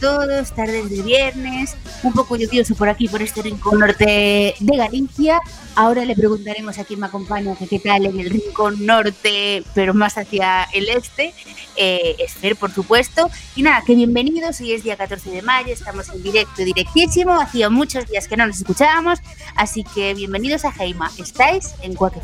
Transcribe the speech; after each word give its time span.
Todos, 0.00 0.52
tardes 0.52 0.90
de 0.90 1.02
viernes, 1.02 1.76
un 2.04 2.12
poco 2.12 2.36
lluvioso 2.36 2.76
por 2.76 2.88
aquí, 2.88 3.08
por 3.08 3.20
este 3.20 3.42
rincón 3.42 3.80
norte 3.80 4.54
de 4.58 4.76
Galicia. 4.76 5.40
Ahora 5.74 6.04
le 6.04 6.14
preguntaremos 6.14 6.78
a 6.78 6.84
quién 6.84 7.00
me 7.00 7.06
acompaña 7.06 7.56
que 7.56 7.66
qué 7.66 7.80
tal 7.80 8.06
en 8.06 8.20
el 8.20 8.30
rincón 8.30 8.86
norte, 8.86 9.64
pero 9.74 9.94
más 9.94 10.16
hacia 10.16 10.64
el 10.72 10.88
este. 10.88 11.34
Eh, 11.76 12.16
Esfer, 12.18 12.56
por 12.56 12.72
supuesto. 12.72 13.28
Y 13.56 13.62
nada, 13.62 13.82
que 13.84 13.94
bienvenidos, 13.94 14.60
hoy 14.60 14.72
es 14.72 14.84
día 14.84 14.96
14 14.96 15.30
de 15.30 15.42
mayo, 15.42 15.72
estamos 15.72 16.08
en 16.10 16.22
directo, 16.22 16.62
directísimo. 16.62 17.40
Hacía 17.40 17.68
muchos 17.68 18.06
días 18.06 18.28
que 18.28 18.36
no 18.36 18.46
nos 18.46 18.58
escuchábamos, 18.58 19.20
así 19.56 19.84
que 19.94 20.14
bienvenidos 20.14 20.64
a 20.64 20.72
Jaima. 20.72 21.10
Estáis 21.18 21.74
en 21.82 21.94
Cuaque 21.94 22.20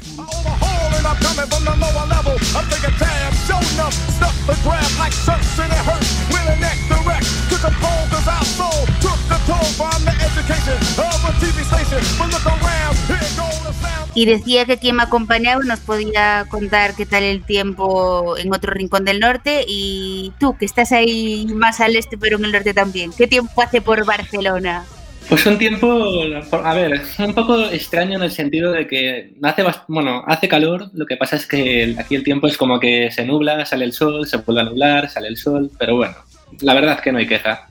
y 14.15 14.27
decía 14.27 14.65
que 14.65 14.79
quien 14.79 14.97
me 14.97 15.03
acompañaba 15.03 15.63
nos 15.65 15.81
podía 15.81 16.47
contar 16.49 16.95
qué 16.95 17.05
tal 17.05 17.25
el 17.25 17.43
tiempo 17.43 18.37
en 18.39 18.55
otro 18.55 18.73
rincón 18.73 19.05
del 19.05 19.21
norte. 19.21 19.65
Y 19.67 20.33
tú 20.39 20.57
que 20.57 20.65
estás 20.65 20.93
ahí 20.93 21.47
más 21.55 21.81
al 21.81 21.97
este 21.97 22.17
pero 22.17 22.39
en 22.39 22.45
el 22.45 22.53
norte 22.53 22.73
también, 22.73 23.11
¿qué 23.17 23.27
tiempo 23.27 23.61
hace 23.61 23.81
por 23.81 24.05
Barcelona? 24.05 24.85
Pues 25.29 25.47
un 25.47 25.57
tiempo, 25.57 26.23
a 26.53 26.75
ver, 26.75 27.01
un 27.19 27.35
poco 27.35 27.59
extraño 27.71 28.17
en 28.17 28.25
el 28.25 28.31
sentido 28.31 28.73
de 28.73 28.87
que 28.87 29.33
hace, 29.43 29.65
bueno, 29.89 30.23
hace 30.27 30.49
calor, 30.49 30.91
lo 30.93 31.07
que 31.07 31.17
pasa 31.17 31.37
es 31.37 31.47
que 31.47 31.97
aquí 31.99 32.15
el 32.15 32.23
tiempo 32.23 32.47
es 32.47 32.59
como 32.59 32.79
que 32.79 33.11
se 33.11 33.25
nubla, 33.25 33.65
sale 33.65 33.87
el 33.87 33.95
sol, 33.95 34.27
se 34.27 34.37
vuelve 34.37 34.61
a 34.61 34.65
nublar, 34.65 35.09
sale 35.09 35.29
el 35.29 35.39
sol, 35.39 35.71
pero 35.79 35.97
bueno, 35.97 36.15
la 36.61 36.75
verdad 36.75 36.97
es 36.97 37.01
que 37.03 37.13
no 37.13 37.19
hay 37.19 37.27
queja. 37.27 37.69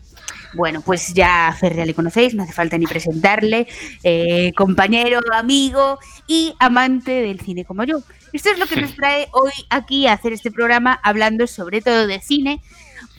Bueno, 0.54 0.82
pues 0.82 1.14
ya 1.14 1.48
a 1.48 1.54
Fer 1.54 1.76
le 1.76 1.94
conocéis, 1.96 2.36
no 2.36 2.44
hace 2.44 2.54
falta 2.54 2.78
ni 2.78 2.86
presentarle, 2.86 3.68
eh, 4.04 4.54
compañero, 4.56 5.20
amigo 5.34 5.98
y 6.28 6.54
amante 6.60 7.12
del 7.12 7.40
cine 7.40 7.66
como 7.66 7.84
yo. 7.84 8.02
Esto 8.34 8.52
es 8.52 8.60
lo 8.60 8.68
que 8.68 8.80
nos 8.80 8.96
trae 8.96 9.28
hoy 9.32 9.52
aquí 9.70 10.06
a 10.06 10.14
hacer 10.14 10.32
este 10.34 10.52
programa 10.52 11.00
hablando 11.04 11.48
sobre 11.48 11.82
todo 11.82 12.06
de 12.06 12.22
cine, 12.22 12.62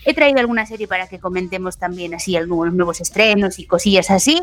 He 0.05 0.15
traído 0.15 0.41
alguna 0.41 0.67
serie 0.67 0.87
para 0.87 1.09
que 1.09 1.19
comentemos 1.19 1.79
también 1.79 2.15
así 2.15 2.37
algunos 2.37 2.75
nuevos 2.75 3.01
estrenos 3.01 3.59
y 3.59 3.67
cosillas 3.67 4.11
así, 4.11 4.41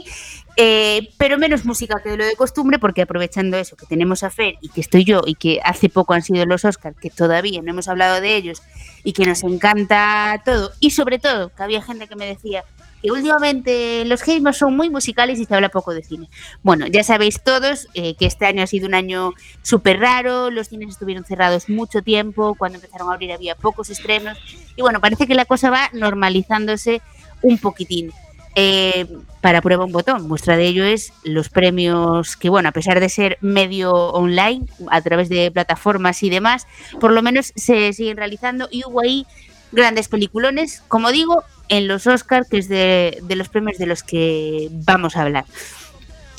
eh, 0.58 1.10
pero 1.18 1.38
menos 1.38 1.66
música 1.66 2.02
que 2.04 2.18
lo 2.18 2.26
de 2.26 2.36
costumbre, 2.36 2.80
porque 2.80 3.02
aprovechando 3.02 3.58
eso 3.58 3.76
que 3.76 3.86
tenemos 3.86 4.24
a 4.24 4.30
Fer 4.30 4.56
y 4.62 4.70
que 4.70 4.82
estoy 4.82 5.04
yo 5.04 5.22
y 5.26 5.36
que 5.36 5.60
hace 5.64 5.90
poco 5.90 6.14
han 6.14 6.22
sido 6.22 6.46
los 6.46 6.66
Oscars, 6.66 6.98
que 6.98 7.10
todavía 7.10 7.62
no 7.62 7.72
hemos 7.72 7.88
hablado 7.88 8.22
de 8.22 8.36
ellos 8.36 8.62
y 9.04 9.14
que 9.14 9.26
nos 9.26 9.44
encanta 9.44 10.42
todo, 10.46 10.72
y 10.80 10.92
sobre 10.92 11.20
todo 11.20 11.50
que 11.50 11.64
había 11.64 11.82
gente 11.82 12.08
que 12.08 12.16
me 12.16 12.26
decía, 12.26 12.64
que 13.02 13.12
últimamente 13.12 14.06
los 14.06 14.24
gamers 14.24 14.58
son 14.58 14.76
muy 14.76 14.90
musicales 14.90 15.40
y 15.40 15.46
se 15.46 15.56
habla 15.56 15.70
poco 15.70 15.94
de 15.94 16.04
cine. 16.04 16.30
Bueno, 16.64 16.88
ya 16.88 17.04
sabéis 17.04 17.42
todos 17.44 17.88
eh, 17.94 18.16
que 18.16 18.26
este 18.26 18.46
año 18.46 18.64
ha 18.64 18.68
sido 18.68 18.88
un 18.88 18.94
año 18.94 19.34
súper 19.62 20.00
raro, 20.00 20.52
los 20.52 20.68
cines 20.68 20.90
estuvieron 20.90 21.26
cerrados 21.26 21.70
mucho 21.70 22.02
tiempo, 22.02 22.56
cuando 22.56 22.78
empezaron 22.78 23.10
a 23.10 23.14
abrir 23.14 23.32
había 23.32 23.56
pocos 23.56 23.90
estrenos 23.90 24.38
y 24.76 24.82
bueno, 24.82 25.00
parece 25.02 25.28
que 25.28 25.36
la 25.36 25.46
cosa 25.46 25.70
va 25.70 25.90
normalizándose 25.94 27.02
un 27.42 27.58
poquitín. 27.58 28.12
Eh, 28.54 29.08
para 29.40 29.62
prueba 29.62 29.86
un 29.86 29.94
botón. 29.94 30.28
Muestra 30.28 30.58
de 30.58 30.68
ello 30.68 30.84
es 30.84 31.14
los 31.24 31.50
premios 31.50 32.36
que, 32.36 32.50
bueno, 32.50 32.68
a 32.70 32.74
pesar 32.74 33.00
de 33.00 33.08
ser 33.08 33.38
medio 33.40 33.94
online, 33.94 34.66
a 34.90 35.02
través 35.02 35.30
de 35.30 35.50
plataformas 35.52 36.22
y 36.22 36.30
demás, 36.30 36.68
por 37.00 37.14
lo 37.14 37.22
menos 37.22 37.54
se 37.56 37.94
siguen 37.94 38.18
realizando 38.18 38.68
y 38.70 38.84
hubo 38.86 39.02
ahí 39.02 39.26
grandes 39.72 40.10
peliculones, 40.10 40.84
como 40.88 41.12
digo, 41.12 41.44
en 41.72 41.88
los 41.88 42.06
Oscars, 42.06 42.48
que 42.50 42.58
es 42.58 42.68
de, 42.68 43.18
los 43.30 43.48
premios 43.48 43.78
de 43.78 43.88
los 43.88 44.04
que 44.04 44.68
vamos 44.72 45.16
a 45.16 45.24
hablar. 45.24 45.46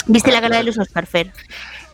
¿Viste 0.07 0.31
la 0.31 0.41
gala 0.41 0.59
de 0.59 0.65
los 0.65 0.79
Oscars, 0.79 1.09
Fer? 1.09 1.33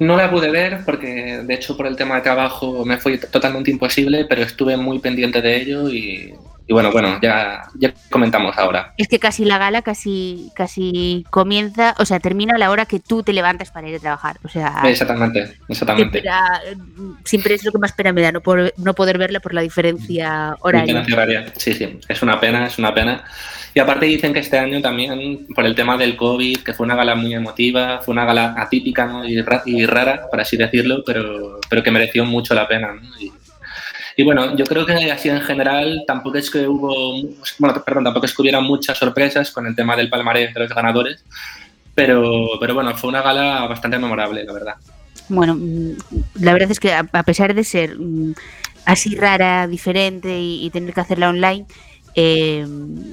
No 0.01 0.17
la 0.17 0.31
pude 0.31 0.51
ver 0.51 0.81
porque, 0.85 1.43
de 1.45 1.55
hecho, 1.55 1.77
por 1.77 1.87
el 1.87 1.95
tema 1.95 2.17
de 2.17 2.23
trabajo 2.23 2.85
me 2.85 2.99
fue 2.99 3.19
totalmente 3.19 3.71
imposible, 3.71 4.27
pero 4.29 4.43
estuve 4.43 4.77
muy 4.77 4.99
pendiente 4.99 5.41
de 5.41 5.57
ello 5.57 5.89
y 5.89 6.35
y 6.69 6.75
bueno, 6.75 6.93
bueno, 6.93 7.19
ya, 7.23 7.63
ya 7.79 7.95
comentamos 8.11 8.57
ahora. 8.59 8.93
Es 8.99 9.09
que 9.09 9.19
casi 9.19 9.47
la 9.47 9.57
gala 9.57 9.81
casi, 9.81 10.53
casi 10.55 11.25
comienza, 11.31 11.95
o 11.99 12.05
sea, 12.05 12.21
termina 12.21 12.57
a 12.57 12.59
la 12.59 12.71
hora 12.71 12.85
que 12.85 13.01
tú 13.01 13.23
te 13.23 13.33
levantas 13.33 13.71
para 13.71 13.89
ir 13.89 13.97
a 13.97 13.99
trabajar. 13.99 14.37
O 14.45 14.49
sea, 14.49 14.83
exactamente, 14.85 15.57
exactamente. 15.67 16.23
siempre 17.25 17.55
es 17.55 17.65
lo 17.65 17.73
que 17.73 17.79
más 17.79 17.93
pena 17.93 18.13
me 18.13 18.21
da, 18.21 18.33
no, 18.33 18.43
no 18.77 18.95
poder 18.95 19.17
verla 19.17 19.41
por 19.41 19.55
la 19.55 19.63
diferencia 19.63 20.57
horaria. 20.61 21.03
horaria. 21.11 21.47
Sí, 21.57 21.73
sí, 21.73 21.99
es 22.07 22.23
una 22.23 22.39
pena, 22.39 22.67
es 22.67 22.79
una 22.79 22.93
pena. 22.93 23.25
Y 23.73 23.81
aparte 23.81 24.05
dicen 24.05 24.35
que 24.35 24.41
este 24.41 24.59
año 24.59 24.83
también, 24.83 25.47
por 25.55 25.65
el 25.65 25.75
tema 25.75 25.97
del 25.97 26.17
COVID, 26.17 26.59
que 26.59 26.75
fue 26.75 26.85
una 26.85 26.97
gala 26.97 27.15
muy 27.15 27.33
emotiva, 27.33 28.01
fue 28.05 28.13
una 28.13 28.27
gala 28.27 28.55
atípica 28.59 29.07
¿no? 29.07 29.25
y, 29.25 29.41
rara, 29.87 30.29
por 30.31 30.39
así 30.39 30.59
decirlo, 30.59 31.03
pero, 31.07 31.61
pero 31.71 31.83
que 31.83 31.91
mereció 31.91 32.27
mucho 32.27 32.53
la 32.53 32.69
pena. 32.69 32.93
¿no? 32.93 33.21
Y 33.21 33.33
bueno, 34.25 34.57
yo 34.57 34.65
creo 34.65 34.85
que 34.85 35.13
así 35.13 35.29
en 35.29 35.41
general 35.41 36.03
tampoco 36.07 36.39
es 36.39 36.51
que 36.51 36.67
hubo, 36.67 37.13
bueno, 37.59 37.85
perdón, 37.85 38.05
tampoco 38.05 38.27
es 38.27 38.35
que 38.35 38.43
hubiera 38.43 38.61
muchas 38.61 38.99
sorpresas 38.99 39.53
con 39.53 39.67
el 39.67 39.77
tema 39.77 39.97
del 39.97 40.11
palmarés 40.11 40.53
de 40.53 40.61
los 40.61 40.75
ganadores, 40.75 41.25
pero, 41.95 42.49
pero 42.61 42.75
bueno, 42.75 42.97
fue 42.97 43.11
una 43.11 43.23
gala 43.23 43.67
bastante 43.67 43.99
memorable, 43.99 44.45
la 44.45 44.53
verdad. 44.53 44.75
Bueno, 45.29 45.55
mm, 45.55 45.93
la 46.41 46.53
verdad 46.53 46.71
es 46.71 46.81
que 46.81 46.93
a 46.93 47.23
pesar 47.23 47.55
de 47.55 47.65
ser 47.65 47.97
mm, 47.99 48.35
así 48.85 49.15
rara, 49.15 49.67
diferente 49.67 50.41
y, 50.41 50.69
tener 50.71 50.95
que 50.95 51.01
hacerla 51.01 51.29
online, 51.29 51.67
eh, 52.15 52.67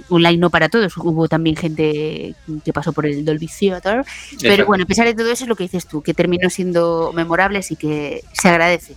online 0.09 0.37
no 0.37 0.49
para 0.49 0.69
todos, 0.69 0.95
hubo 0.97 1.27
también 1.27 1.55
gente 1.55 2.33
que 2.63 2.73
pasó 2.73 2.93
por 2.93 3.05
el 3.05 3.25
Dolby 3.25 3.47
Theater, 3.47 4.03
pero 4.41 4.65
bueno, 4.65 4.85
a 4.85 4.87
pesar 4.87 5.05
de 5.05 5.13
todo 5.13 5.29
eso 5.29 5.43
es 5.43 5.49
lo 5.49 5.55
que 5.55 5.65
dices 5.65 5.85
tú, 5.85 6.01
que 6.01 6.13
terminó 6.13 6.49
siendo 6.49 7.11
memorable, 7.13 7.59
así 7.59 7.75
que 7.75 8.23
se 8.31 8.49
agradece. 8.49 8.95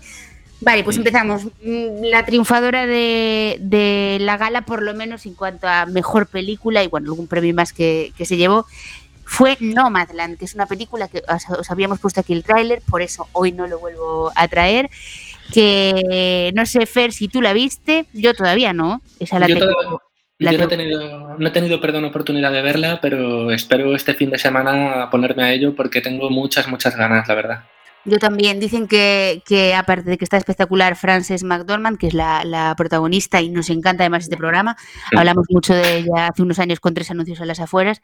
Vale, 0.61 0.83
pues 0.83 0.97
empezamos. 0.97 1.45
Mm, 1.63 2.05
la 2.05 2.25
triunfadora 2.25 2.87
de, 2.87 4.19
la 4.21 4.37
gala, 4.37 4.63
por 4.63 4.83
lo 4.83 4.95
menos 4.95 5.27
en 5.27 5.35
cuanto 5.35 5.69
a 5.69 5.87
mejor 5.87 6.27
película, 6.27 6.83
y 6.83 6.89
bueno, 6.89 7.11
algún 7.11 7.29
premio 7.29 7.55
más 7.55 7.73
que, 7.73 8.13
se 8.19 8.37
llevó, 8.37 8.67
fue 9.25 9.57
Nomadland, 9.61 10.39
que 10.39 10.47
es 10.47 10.55
una 10.55 10.67
película 10.67 11.09
que 11.09 11.23
os, 11.29 11.71
habíamos 11.71 12.01
puesto 12.01 12.21
aquí 12.21 12.33
el 12.33 12.43
tráiler, 12.43 12.83
por 12.89 13.03
eso 13.03 13.29
hoy 13.33 13.53
no 13.53 13.67
lo 13.67 13.79
vuelvo 13.79 14.33
a 14.35 14.49
traer. 14.49 14.91
Que 15.53 16.53
no 16.55 16.67
sé, 16.67 16.85
Fer, 16.85 17.13
si 17.13 17.29
tú 17.29 17.41
la 17.41 17.55
viste, 17.55 18.05
yo 18.13 18.35
todavía 18.35 18.73
no. 18.73 19.01
Esa 19.19 19.39
la 19.39 19.49
yo, 19.49 19.57
no, 20.39 20.65
he 20.65 20.67
tenido, 20.69 21.37
no 21.39 21.49
he 21.49 21.51
tenido, 21.51 21.81
perdón, 21.81 22.05
oportunidad 22.05 22.53
de 22.53 22.63
verla, 22.63 23.01
pero 23.01 23.51
espero 23.51 23.97
este 23.97 24.15
fin 24.15 24.31
de 24.31 24.39
semana 24.39 25.09
ponerme 25.11 25.43
a 25.43 25.53
ello 25.53 25.75
porque 25.75 26.01
tengo 26.01 26.31
muchas, 26.31 26.69
muchas 26.69 26.97
ganas, 26.97 27.27
la 27.27 27.35
verdad. 27.35 27.65
Yo 28.09 28.19
también. 28.19 28.59
Dicen 28.61 28.89
que, 28.89 29.43
que, 29.45 29.75
aparte 29.75 30.11
de 30.11 30.19
que 30.19 30.25
está 30.25 30.37
espectacular, 30.37 30.97
Frances 30.97 31.45
McDormand, 31.45 31.99
que 31.99 32.09
es 32.09 32.15
la, 32.15 32.75
protagonista 32.77 33.41
y 33.41 33.51
nos 33.51 33.71
encanta 33.71 34.05
además 34.05 34.25
este 34.25 34.37
programa, 34.37 34.77
hablamos 35.17 35.47
mucho 35.51 35.75
de 35.75 35.99
ella 35.99 36.29
hace 36.29 36.43
unos 36.43 36.59
años 36.59 36.81
con 36.81 36.95
tres 36.95 37.11
anuncios 37.11 37.41
a 37.41 37.47
las 37.47 37.61
afueras, 37.61 38.01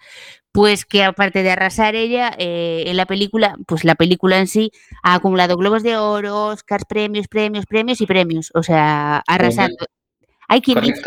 pues 0.53 0.85
que 0.85 1.05
aparte 1.05 1.43
de 1.43 1.51
arrasar 1.51 1.95
ella 1.95 2.33
eh, 2.39 2.85
en 2.87 2.97
la 2.97 3.07
película, 3.07 3.57
pues 3.67 3.85
la 3.85 3.95
película 3.95 4.39
en 4.39 4.47
sí 4.47 4.71
ha 5.03 5.15
acumulado 5.15 5.57
globos 5.57 5.83
de 5.83 5.97
oro, 5.97 6.47
Oscars, 6.47 6.85
premios, 6.85 7.29
premios, 7.29 7.67
premios 7.67 8.01
y 8.01 8.07
premios. 8.07 8.51
O 8.55 8.63
sea, 8.63 9.23
arrasando. 9.27 9.87
Hay 10.49 10.61
quien 10.61 10.81
dice 10.81 11.03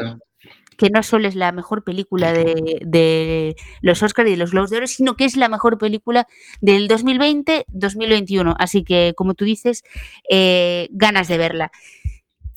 que 0.77 0.89
no 0.89 1.03
solo 1.03 1.27
es 1.27 1.35
la 1.35 1.51
mejor 1.51 1.83
película 1.83 2.33
de, 2.33 3.56
los 3.81 4.03
Oscars 4.03 4.27
y 4.27 4.31
de 4.31 4.38
los 4.38 4.51
Globos 4.51 4.69
de 4.69 4.77
Oro, 4.77 4.88
sino 4.88 5.15
que 5.15 5.25
es 5.25 5.35
la 5.35 5.50
mejor 5.50 5.77
película 5.77 6.27
del 6.62 6.88
2020-2021. 6.88 8.56
Así 8.59 8.83
que, 8.83 9.13
como 9.15 9.33
tú 9.33 9.45
dices, 9.45 9.83
eh, 10.29 10.88
ganas 10.91 11.27
de 11.27 11.38
verla. 11.38 11.71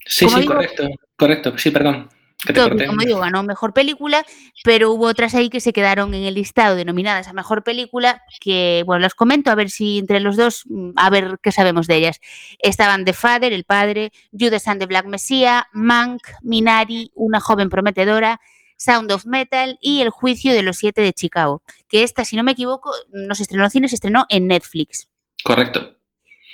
Sí, 0.07 0.29
sí, 0.29 0.45
correcto, 0.45 0.89
correcto. 1.17 1.59
Sí, 1.59 1.71
perdón 1.71 2.09
como 2.47 3.05
digo, 3.05 3.21
ganó 3.21 3.43
mejor 3.43 3.73
película, 3.73 4.25
pero 4.65 4.93
hubo 4.93 5.07
otras 5.07 5.35
ahí 5.35 5.51
que 5.51 5.61
se 5.61 5.73
quedaron 5.73 6.15
en 6.15 6.25
el 6.25 6.35
listado 6.35 6.77
denominadas 6.77 7.29
a 7.29 7.33
mejor 7.33 7.63
película, 7.63 8.23
que 8.41 8.83
bueno, 8.87 9.01
las 9.01 9.15
comento 9.15 9.51
a 9.51 9.55
ver 9.55 9.71
si 9.71 9.99
entre 9.99 10.21
los 10.21 10.37
dos, 10.37 10.65
mm, 10.67 10.91
a 10.97 11.11
ver 11.11 11.39
qué 11.43 11.53
sabemos 11.53 11.87
de 11.87 11.97
ellas. 11.97 12.21
Estaban 12.59 13.05
The 13.05 13.13
Father, 13.13 13.53
el 13.53 13.65
padre, 13.65 14.13
Judas 14.33 14.69
and 14.69 14.81
the 14.81 14.87
Black 14.87 15.07
Messiah, 15.07 15.67
Mank, 15.73 16.23
Minari, 16.43 17.11
una 17.15 17.41
joven 17.41 17.69
prometedora, 17.69 18.41
Sound 18.77 19.13
of 19.13 19.27
Metal 19.27 19.79
y 19.83 20.01
El 20.01 20.09
juicio 20.09 20.55
de 20.55 20.63
los 20.63 20.79
siete 20.79 21.03
de 21.03 21.13
Chicago, 21.13 21.63
que 21.89 22.03
esta, 22.03 22.25
si 22.25 22.37
no 22.37 22.43
me 22.43 22.53
equivoco, 22.53 22.93
no 23.13 23.35
se 23.35 23.43
estrenó 23.43 23.65
en 23.65 23.71
cine, 23.71 23.89
se 23.89 23.97
estrenó 23.97 24.25
en 24.31 24.47
Netflix. 24.47 25.09
Correcto. 25.45 25.97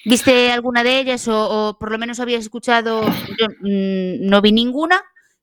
¿Viste 0.05 0.51
alguna 0.51 0.85
de 0.85 1.01
ellas 1.01 1.27
o, 1.29 1.77
por 1.79 1.91
lo 1.91 1.99
menos 1.99 2.21
habías 2.21 2.43
escuchado? 2.43 3.03
Yo 3.39 3.47
mm, 3.61 4.29
no 4.29 4.41
vi 4.41 4.53
ninguna, 4.53 5.03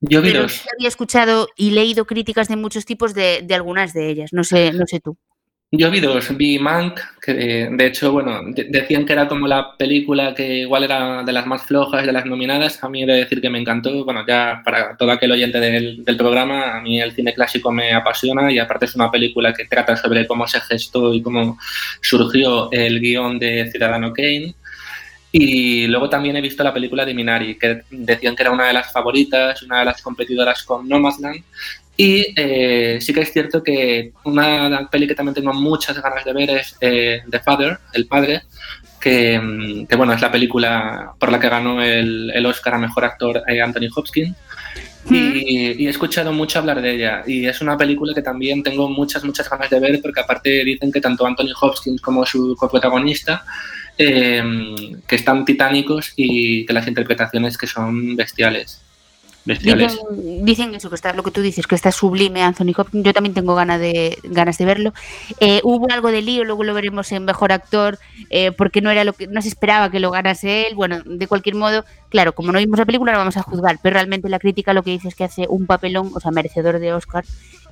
yo 0.09 0.19
había 0.19 0.47
escuchado 0.87 1.47
y 1.55 1.71
leído 1.71 2.05
críticas 2.05 2.49
de 2.49 2.57
muchos 2.57 2.85
tipos 2.85 3.13
de, 3.13 3.45
algunas 3.51 3.93
de 3.93 4.09
ellas. 4.09 4.33
No 4.33 4.43
sé, 4.43 4.71
no 4.73 4.85
sé 4.85 4.99
tú. 4.99 5.17
Yo 5.75 5.89
vi 5.89 6.01
dos, 6.01 6.37
vi 6.37 6.59
Mank, 6.59 6.99
que 7.19 7.33
de, 7.33 7.85
hecho, 7.87 8.11
bueno, 8.11 8.41
decían 8.53 9.07
que 9.07 9.13
era 9.13 9.27
como 9.27 9.47
la 9.47 9.75
película 9.75 10.35
que 10.35 10.59
igual 10.59 10.83
era 10.83 11.23
de 11.23 11.31
las 11.31 11.47
más 11.47 11.63
flojas 11.63 12.05
de 12.05 12.11
las 12.11 12.27
nominadas. 12.27 12.83
A 12.83 12.89
mí 12.89 13.01
he 13.01 13.05
de 13.07 13.13
decir 13.13 13.41
que 13.41 13.49
me 13.49 13.59
encantó. 13.59 14.05
Bueno, 14.05 14.23
ya 14.27 14.61
para 14.63 14.95
todo 14.97 15.09
aquel 15.09 15.31
oyente 15.31 15.59
del, 15.59 16.03
programa, 16.15 16.77
a 16.77 16.81
mí 16.81 17.01
el 17.01 17.13
cine 17.13 17.33
clásico 17.33 17.71
me 17.71 17.91
apasiona 17.91 18.51
y 18.51 18.59
aparte 18.59 18.85
es 18.85 18.93
una 18.93 19.09
película 19.09 19.51
que 19.51 19.65
trata 19.65 19.97
sobre 19.97 20.27
cómo 20.27 20.45
se 20.45 20.61
gestó 20.61 21.11
y 21.11 21.23
cómo 21.23 21.57
surgió 22.01 22.69
el 22.71 22.99
guion 22.99 23.39
de 23.39 23.71
Ciudadano 23.71 24.13
Kane. 24.13 24.53
Y 25.35 25.87
luego 25.87 26.09
también 26.09 26.35
he 26.37 26.41
visto 26.41 26.63
la 26.63 26.71
película 26.71 27.03
de 27.03 27.15
Minari, 27.15 27.57
que 27.57 27.81
decían 27.89 28.35
que 28.35 28.43
era 28.43 28.51
una 28.51 28.67
de 28.67 28.73
las 28.73 28.93
favoritas, 28.93 29.63
una 29.63 29.79
de 29.79 29.85
las 29.85 29.99
competidoras 29.99 30.61
con 30.61 30.87
Nomadland, 30.87 31.43
y 31.97 32.33
eh, 32.35 32.99
sí 33.01 33.13
que 33.13 33.21
es 33.21 33.33
cierto 33.33 33.63
que 33.63 34.13
una 34.25 34.87
peli 34.91 35.07
que 35.07 35.15
también 35.15 35.33
tengo 35.33 35.51
muchas 35.53 35.99
ganas 35.99 36.23
de 36.23 36.33
ver 36.33 36.49
es 36.51 36.75
eh, 36.81 37.23
The 37.29 37.39
Father, 37.39 37.79
El 37.93 38.05
Padre, 38.05 38.43
que, 38.99 39.39
mm, 39.39 39.87
que, 39.87 39.95
bueno, 39.95 40.13
es 40.13 40.21
la 40.21 40.31
película 40.31 41.13
por 41.19 41.31
la 41.31 41.39
que 41.39 41.49
ganó 41.49 41.81
el, 41.81 42.31
el 42.31 42.45
Oscar 42.45 42.75
a 42.75 42.77
Mejor 42.79 43.05
Actor 43.05 43.43
eh, 43.47 43.59
Anthony 43.59 43.89
Hopkins. 43.95 44.35
Y, 45.09 45.83
y, 45.83 45.87
he 45.87 45.89
escuchado 45.89 46.31
mucho 46.31 46.59
hablar 46.59 46.81
de 46.81 46.93
ella. 46.93 47.23
Y 47.27 47.45
es 47.45 47.59
una 47.59 47.77
película 47.77 48.13
que 48.13 48.21
también 48.21 48.63
tengo 48.63 48.87
muchas, 48.87 49.23
muchas 49.23 49.49
ganas 49.49 49.69
de 49.69 49.79
ver, 49.79 49.99
porque 50.01 50.21
aparte 50.21 50.63
dicen 50.63 50.91
que 50.91 51.01
tanto 51.01 51.25
Anthony 51.25 51.53
Hopkins 51.59 52.01
como 52.01 52.25
su 52.25 52.55
coprotagonista 52.55 53.43
eh, 53.97 54.43
que 55.07 55.15
están 55.15 55.45
titánicos 55.45 56.13
y 56.15 56.65
que 56.65 56.73
las 56.73 56.87
interpretaciones 56.87 57.57
que 57.57 57.67
son 57.67 58.15
bestiales. 58.15 58.83
Dicen, 59.45 60.73
eso, 60.73 60.89
que 60.89 60.95
está 60.95 61.11
lo 61.11 61.21
que 61.21 61.31
tú 61.31 61.41
dices, 61.41 61.67
que 61.67 61.75
está 61.75 61.91
sublime 61.91 62.41
Anthony 62.41 62.71
Hopkins. 62.77 63.03
Yo 63.03 63.13
también 63.13 63.33
tengo 63.33 63.55
ganas 63.55 63.79
de, 63.79 64.17
ganas 64.23 64.57
de 64.57 64.63
verlo. 64.65 64.93
Eh, 65.41 65.59
hubo 65.63 65.91
algo 65.91 66.11
de 66.11 66.21
lío, 66.21 66.45
luego 66.45 66.63
lo 66.63 66.73
veremos 66.73 67.11
en 67.11 67.25
Mejor 67.25 67.51
Actor, 67.51 67.99
eh, 68.29 68.53
porque 68.53 68.79
no 68.79 68.89
era 68.89 69.03
lo 69.03 69.11
que 69.11 69.27
no 69.27 69.41
se 69.41 69.49
esperaba 69.49 69.91
que 69.91 69.99
lo 69.99 70.11
ganase 70.11 70.67
él. 70.67 70.75
Bueno, 70.75 71.01
de 71.03 71.27
cualquier 71.27 71.55
modo, 71.55 71.83
claro, 72.07 72.33
como 72.33 72.53
no 72.53 72.59
vimos 72.59 72.79
la 72.79 72.85
película, 72.85 73.11
no 73.11 73.17
vamos 73.17 73.35
a 73.35 73.43
juzgar, 73.43 73.79
pero 73.83 73.95
realmente 73.95 74.29
la 74.29 74.39
crítica 74.39 74.73
lo 74.73 74.81
que 74.81 74.91
dice 74.91 75.09
es 75.09 75.15
que 75.15 75.25
hace 75.25 75.45
un 75.49 75.65
papelón, 75.65 76.11
o 76.13 76.19
sea, 76.21 76.31
merecedor 76.31 76.79
de 76.79 76.93
Oscar. 76.93 77.25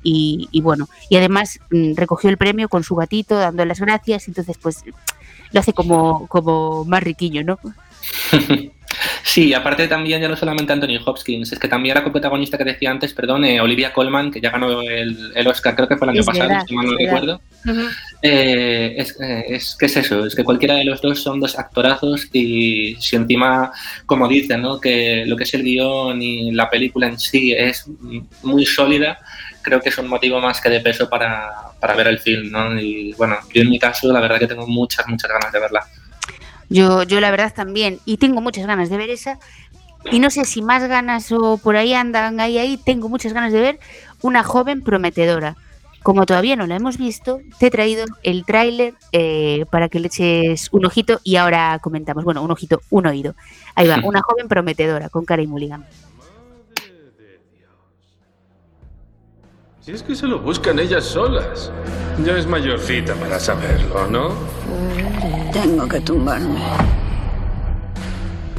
Y, 0.04 0.50
y 0.52 0.62
bueno, 0.62 0.90
y 1.10 1.16
además 1.16 1.60
mm, 1.70 1.94
recogió 1.96 2.30
el 2.30 2.38
premio 2.38 2.68
con 2.68 2.84
su 2.84 2.96
gatito, 2.96 3.38
dando 3.38 3.64
las 3.64 3.80
gracias. 3.80 4.28
Entonces, 4.28 4.58
pues 4.58 4.84
lo 5.52 5.60
hace 5.60 5.74
como, 5.74 6.28
como 6.28 6.86
más 6.86 7.04
riquiño, 7.04 7.44
¿no? 7.44 7.60
Sí, 9.24 9.54
aparte 9.54 9.88
también 9.88 10.22
ya 10.22 10.28
no 10.28 10.36
solamente 10.36 10.74
Anthony 10.74 11.00
Hopkins, 11.06 11.52
es 11.52 11.60
que 11.60 11.68
también 11.68 11.96
la 11.96 12.04
coprotagonista 12.04 12.58
que 12.58 12.64
decía 12.64 12.92
antes, 12.92 13.14
perdón, 13.14 13.46
eh, 13.46 13.62
Olivia 13.62 13.94
Colman, 13.94 14.32
que 14.32 14.42
ya 14.42 14.50
ganó 14.50 14.82
el, 14.82 15.32
el, 15.36 15.48
Oscar, 15.48 15.76
creo 15.76 15.88
que 15.88 15.96
fue 15.96 16.08
el 16.08 16.18
año 16.18 16.26
pasado, 16.26 16.50
si 16.68 16.76
mal 16.76 16.88
no 16.88 16.98
recuerdo. 16.98 17.42
Eh, 18.22 18.96
es, 18.98 19.18
eh, 19.22 19.46
es, 19.48 19.76
que 19.80 19.86
es 19.86 19.98
eso, 19.98 20.26
es 20.26 20.36
que 20.36 20.44
cualquiera 20.44 20.76
de 20.76 20.86
los 20.86 21.02
dos 21.02 21.22
son 21.22 21.40
dos 21.40 21.58
actorazos 21.58 22.28
y 22.34 22.96
si 23.00 23.16
encima, 23.16 23.72
como 24.06 24.28
dicen, 24.28 24.62
¿no? 24.62 24.80
que 24.80 25.24
lo 25.26 25.36
que 25.38 25.44
es 25.44 25.54
el 25.54 25.64
guion 25.64 26.22
y 26.22 26.52
la 26.52 26.70
película 26.70 27.08
en 27.08 27.20
sí 27.20 27.54
es 27.54 27.86
muy 28.44 28.66
sólida, 28.66 29.20
creo 29.62 29.82
que 29.82 29.90
es 29.90 29.98
un 29.98 30.08
motivo 30.08 30.40
más 30.40 30.60
que 30.62 30.70
de 30.70 30.80
peso 30.80 31.10
para, 31.10 31.52
para 31.80 31.96
ver 31.96 32.08
el 32.08 32.20
film, 32.20 32.52
¿no? 32.52 32.80
Y 32.80 33.14
bueno, 33.14 33.38
yo 33.54 33.62
en 33.62 33.70
mi 33.70 33.80
caso 33.80 34.12
la 34.12 34.20
verdad 34.20 34.40
que 34.40 34.48
tengo 34.48 34.68
muchas, 34.68 35.08
muchas 35.08 35.32
ganas 35.32 35.52
de 35.52 35.60
verla. 35.60 35.88
Yo, 36.70 37.04
yo 37.04 37.20
la 37.20 37.32
verdad 37.32 37.54
también, 37.54 38.00
y 38.06 38.18
tengo 38.18 38.40
muchas 38.42 38.66
ganas 38.66 38.90
de 38.90 38.98
ver 38.98 39.10
esa, 39.10 39.40
y 40.10 40.20
no 40.20 40.30
sé 40.30 40.46
si 40.46 40.62
más 40.62 40.88
ganas 40.88 41.32
o 41.32 41.58
por 41.58 41.76
ahí 41.76 41.94
andan 41.94 42.40
ahí, 42.40 42.58
ahí, 42.58 42.78
tengo 42.78 43.10
muchas 43.10 43.34
ganas 43.34 43.54
de 43.54 43.60
ver 43.60 43.80
una 44.22 44.44
joven 44.44 44.82
prometedora. 44.82 45.58
Como 46.02 46.26
todavía 46.26 46.56
no 46.56 46.66
la 46.66 46.78
hemos 46.78 46.98
visto, 46.98 47.42
te 47.60 47.68
he 47.68 47.72
traído 47.72 48.06
el 48.24 48.44
tráiler 48.44 48.96
eh, 49.12 49.66
para 49.70 49.88
que 49.88 50.00
le 50.00 50.08
eches 50.08 50.70
un 50.72 50.86
ojito 50.86 51.20
y 51.24 51.36
ahora 51.36 51.78
comentamos. 51.80 52.24
Bueno, 52.24 52.42
un 52.42 52.50
ojito, 52.50 52.82
un 52.90 53.06
oído. 53.06 53.36
Ahí 53.76 53.88
va, 53.88 54.00
una 54.04 54.22
joven 54.22 54.48
prometedora 54.48 55.10
con 55.10 55.26
cara 55.26 55.44
y 55.44 55.48
Mulligan. 55.48 55.86
Si 59.92 59.96
es 59.96 60.04
que 60.04 60.16
se 60.16 60.26
lo 60.26 60.40
buscan 60.40 60.80
ellas 60.80 61.04
solas. 61.04 61.70
Ya 62.24 62.38
es 62.38 62.48
mayorcita 62.48 63.14
para 63.16 63.38
saberlo, 63.38 64.08
¿no? 64.08 64.30
Tengo 65.52 65.86
que 65.86 66.00
tumbarme. 66.00 66.62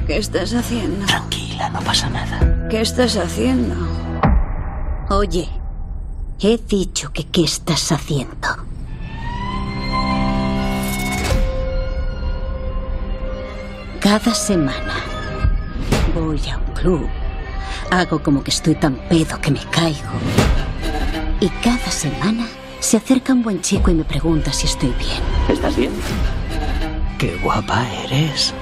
¿Qué 0.06 0.19
estás 0.19 0.52
haciendo? 0.52 1.06
Tranquila, 1.06 1.70
no 1.70 1.81
pasa 1.81 2.11
nada. 2.11 2.69
¿Qué 2.69 2.82
estás 2.82 3.17
haciendo? 3.17 3.75
Oye, 5.08 5.49
he 6.38 6.58
dicho 6.58 7.11
que 7.14 7.25
qué 7.25 7.44
estás 7.44 7.90
haciendo. 7.93 8.49
Cada 14.00 14.34
semana 14.34 14.96
voy 16.14 16.43
a 16.50 16.58
un 16.58 16.75
club. 16.75 17.08
Hago 17.90 18.23
como 18.23 18.44
que 18.44 18.50
estoy 18.50 18.75
tan 18.75 18.96
pedo 19.08 19.40
que 19.40 19.50
me 19.50 19.61
caigo. 19.70 20.11
Y 21.43 21.49
cada 21.61 21.91
semana 21.91 22.47
se 22.79 22.99
acerca 22.99 23.33
un 23.33 23.43
buen 23.43 23.61
chico 23.62 23.91
y 23.91 23.94
me 23.94 24.05
pregunta 24.05 24.53
si 24.53 24.67
estoy 24.67 24.91
bien. 24.91 25.21
¿Estás 25.49 25.75
bien? 25.75 25.91
Qué 27.19 27.37
guapa 27.43 27.85
eres. 28.05 28.55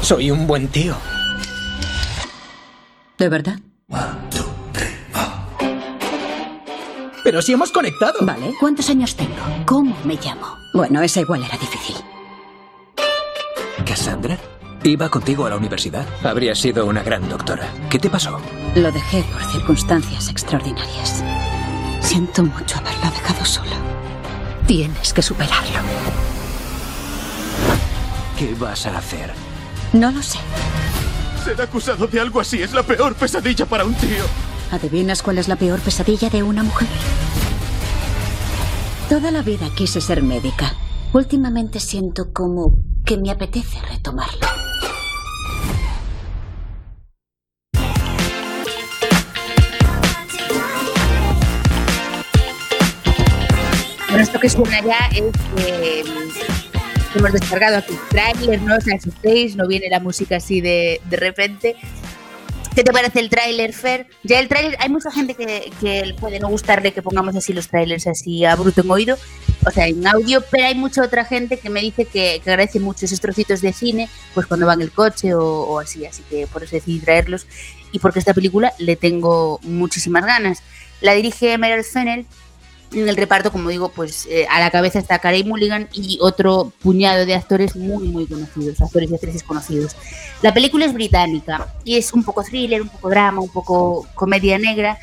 Soy 0.00 0.32
un 0.32 0.48
buen 0.48 0.66
tío. 0.66 0.96
¿De 3.16 3.28
verdad? 3.28 3.60
Pero 7.22 7.40
si 7.40 7.52
hemos 7.52 7.70
conectado. 7.70 8.18
Vale, 8.22 8.54
¿cuántos 8.58 8.90
años 8.90 9.14
tengo? 9.14 9.36
¿Cómo 9.64 9.96
me 10.02 10.16
llamo? 10.16 10.56
Bueno, 10.74 11.00
esa 11.00 11.20
igual 11.20 11.44
era 11.44 11.56
difícil. 11.58 11.94
¿Cassandra? 13.86 14.36
Iba 14.82 15.08
contigo 15.08 15.46
a 15.46 15.50
la 15.50 15.56
universidad. 15.56 16.08
Habría 16.24 16.56
sido 16.56 16.86
una 16.86 17.04
gran 17.04 17.28
doctora. 17.28 17.68
¿Qué 17.88 18.00
te 18.00 18.10
pasó? 18.10 18.40
Lo 18.74 18.90
dejé 18.90 19.22
por 19.32 19.44
circunstancias 19.44 20.28
extraordinarias. 20.28 21.22
Siento 22.02 22.42
mucho 22.42 22.78
haberla 22.78 23.10
dejado 23.10 23.44
sola. 23.44 23.76
Tienes 24.66 25.12
que 25.12 25.22
superarlo. 25.22 25.78
¿Qué 28.38 28.54
vas 28.54 28.86
a 28.86 28.98
hacer? 28.98 29.32
No 29.92 30.10
lo 30.10 30.22
sé. 30.22 30.38
Ser 31.44 31.60
acusado 31.60 32.06
de 32.06 32.20
algo 32.20 32.40
así 32.40 32.62
es 32.62 32.72
la 32.72 32.82
peor 32.82 33.14
pesadilla 33.14 33.66
para 33.66 33.84
un 33.84 33.94
tío. 33.94 34.24
¿Adivinas 34.70 35.22
cuál 35.22 35.38
es 35.38 35.48
la 35.48 35.56
peor 35.56 35.80
pesadilla 35.80 36.30
de 36.30 36.42
una 36.42 36.62
mujer? 36.62 36.88
Toda 39.08 39.30
la 39.30 39.42
vida 39.42 39.68
quise 39.74 40.00
ser 40.00 40.22
médica. 40.22 40.74
Últimamente 41.12 41.78
siento 41.80 42.32
como 42.32 42.72
que 43.04 43.18
me 43.18 43.30
apetece 43.30 43.80
retomarlo. 43.82 44.61
Bueno, 54.22 54.36
esto 54.36 54.40
que 54.40 54.50
suena 54.50 54.80
ya 54.84 55.08
es 55.16 55.32
que 55.56 56.04
hemos 57.16 57.32
descargado 57.32 57.78
aquí 57.78 57.94
el 57.94 58.08
tráiler, 58.08 58.62
no 58.62 58.76
os 58.76 58.86
asustéis, 58.86 59.56
no 59.56 59.66
viene 59.66 59.88
la 59.90 59.98
música 59.98 60.36
así 60.36 60.60
de, 60.60 61.00
de 61.06 61.16
repente. 61.16 61.74
¿Qué 62.72 62.84
te 62.84 62.92
parece 62.92 63.18
el 63.18 63.28
tráiler, 63.28 63.72
Fer? 63.72 64.06
Ya 64.22 64.38
el 64.38 64.46
tráiler, 64.46 64.76
hay 64.78 64.90
mucha 64.90 65.10
gente 65.10 65.34
que, 65.34 65.72
que, 65.80 66.14
puede 66.20 66.38
no 66.38 66.48
gustarle 66.50 66.92
que 66.92 67.02
pongamos 67.02 67.34
así 67.34 67.52
los 67.52 67.66
trailers 67.66 68.06
así 68.06 68.44
a 68.44 68.54
bruto 68.54 68.82
en 68.82 68.90
oído, 68.92 69.18
o 69.66 69.70
sea, 69.72 69.88
en 69.88 70.06
audio, 70.06 70.40
pero 70.52 70.66
hay 70.66 70.76
mucha 70.76 71.02
otra 71.02 71.24
gente 71.24 71.56
que 71.56 71.68
me 71.68 71.80
dice 71.80 72.04
que, 72.04 72.40
que 72.44 72.50
agradece 72.50 72.78
mucho 72.78 73.06
esos 73.06 73.20
trocitos 73.20 73.60
de 73.60 73.72
cine, 73.72 74.08
pues 74.34 74.46
cuando 74.46 74.66
van 74.66 74.80
en 74.80 74.84
el 74.84 74.92
coche 74.92 75.34
o, 75.34 75.42
o, 75.42 75.80
así, 75.80 76.06
así 76.06 76.22
que 76.30 76.46
por 76.46 76.62
eso 76.62 76.76
decidí 76.76 77.00
traerlos 77.00 77.48
y 77.90 77.98
porque 77.98 78.20
esta 78.20 78.34
película 78.34 78.72
le 78.78 78.94
tengo 78.94 79.58
muchísimas 79.64 80.24
ganas. 80.24 80.62
La 81.00 81.14
dirige 81.14 81.58
Meryl 81.58 81.82
Fennell, 81.82 82.24
en 82.92 83.08
el 83.08 83.16
reparto, 83.16 83.50
como 83.50 83.70
digo, 83.70 83.90
pues 83.90 84.26
eh, 84.30 84.46
a 84.50 84.60
la 84.60 84.70
cabeza 84.70 84.98
está 84.98 85.18
Carey 85.18 85.44
Mulligan 85.44 85.88
y 85.92 86.18
otro 86.20 86.72
puñado 86.82 87.26
de 87.26 87.34
actores 87.34 87.76
muy, 87.76 88.08
muy 88.08 88.26
conocidos, 88.26 88.80
actores 88.80 89.10
y 89.10 89.14
actrices 89.14 89.42
conocidos. 89.42 89.96
La 90.42 90.52
película 90.52 90.84
es 90.84 90.92
británica 90.92 91.72
y 91.84 91.96
es 91.96 92.12
un 92.12 92.24
poco 92.24 92.42
thriller, 92.42 92.82
un 92.82 92.88
poco 92.88 93.10
drama, 93.10 93.40
un 93.40 93.48
poco 93.50 94.06
comedia 94.14 94.58
negra 94.58 94.98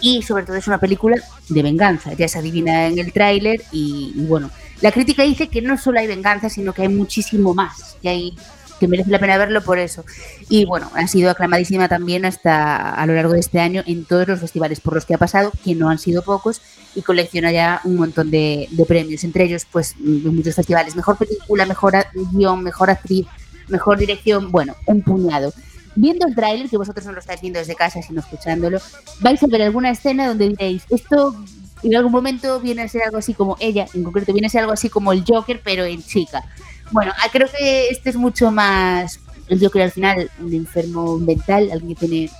y 0.00 0.22
sobre 0.22 0.44
todo 0.44 0.56
es 0.56 0.66
una 0.66 0.78
película 0.78 1.16
de 1.48 1.62
venganza, 1.62 2.12
ya 2.12 2.28
se 2.28 2.38
adivina 2.38 2.86
en 2.86 2.98
el 2.98 3.12
tráiler 3.12 3.62
y, 3.72 4.12
y, 4.14 4.26
bueno, 4.26 4.50
la 4.80 4.92
crítica 4.92 5.24
dice 5.24 5.48
que 5.48 5.60
no 5.60 5.76
solo 5.76 5.98
hay 5.98 6.06
venganza, 6.06 6.48
sino 6.48 6.72
que 6.72 6.82
hay 6.82 6.88
muchísimo 6.88 7.52
más, 7.52 7.96
que 8.00 8.08
hay 8.08 8.36
que 8.78 8.88
merece 8.88 9.10
la 9.10 9.18
pena 9.18 9.36
verlo 9.38 9.62
por 9.62 9.78
eso. 9.78 10.04
Y 10.48 10.64
bueno, 10.64 10.90
ha 10.94 11.06
sido 11.06 11.30
aclamadísima 11.30 11.88
también 11.88 12.24
hasta 12.24 12.94
a 12.94 13.06
lo 13.06 13.14
largo 13.14 13.32
de 13.32 13.40
este 13.40 13.60
año 13.60 13.82
en 13.86 14.04
todos 14.04 14.28
los 14.28 14.40
festivales 14.40 14.80
por 14.80 14.94
los 14.94 15.04
que 15.04 15.14
ha 15.14 15.18
pasado, 15.18 15.52
que 15.64 15.74
no 15.74 15.88
han 15.88 15.98
sido 15.98 16.22
pocos, 16.22 16.60
y 16.94 17.02
colecciona 17.02 17.52
ya 17.52 17.80
un 17.84 17.96
montón 17.96 18.30
de, 18.30 18.68
de 18.70 18.84
premios, 18.84 19.24
entre 19.24 19.44
ellos 19.44 19.66
pues 19.70 19.94
muchos 19.98 20.54
festivales. 20.54 20.96
Mejor 20.96 21.16
película, 21.16 21.66
mejor 21.66 21.94
guion, 22.32 22.62
mejor 22.62 22.90
actriz, 22.90 23.26
mejor 23.68 23.98
dirección, 23.98 24.50
bueno, 24.50 24.74
un 24.86 25.02
puñado. 25.02 25.52
Viendo 25.94 26.26
el 26.26 26.34
tráiler, 26.34 26.68
que 26.68 26.76
vosotros 26.76 27.04
no 27.06 27.12
lo 27.12 27.18
estáis 27.18 27.40
viendo 27.40 27.58
desde 27.58 27.74
casa, 27.74 28.00
sino 28.02 28.20
escuchándolo, 28.20 28.78
vais 29.20 29.42
a 29.42 29.46
ver 29.48 29.62
alguna 29.62 29.90
escena 29.90 30.28
donde 30.28 30.48
diréis, 30.48 30.84
esto 30.90 31.34
en 31.82 31.96
algún 31.96 32.12
momento 32.12 32.60
viene 32.60 32.82
a 32.82 32.88
ser 32.88 33.02
algo 33.02 33.18
así 33.18 33.34
como 33.34 33.56
ella, 33.60 33.86
en 33.94 34.04
concreto, 34.04 34.32
viene 34.32 34.46
a 34.46 34.50
ser 34.50 34.60
algo 34.60 34.72
así 34.72 34.88
como 34.88 35.12
el 35.12 35.24
Joker, 35.26 35.60
pero 35.62 35.84
en 35.84 36.02
chica. 36.02 36.44
Bueno, 36.90 37.12
ah, 37.16 37.28
creo 37.30 37.48
que 37.48 37.88
este 37.88 38.10
es 38.10 38.16
mucho 38.16 38.50
más 38.50 39.20
el 39.48 39.60
Joker 39.60 39.82
al 39.82 39.92
final, 39.92 40.30
un 40.40 40.52
enfermo 40.52 41.18
mental, 41.18 41.70
alguien 41.72 41.94
que 41.94 42.06
tiene 42.06 42.30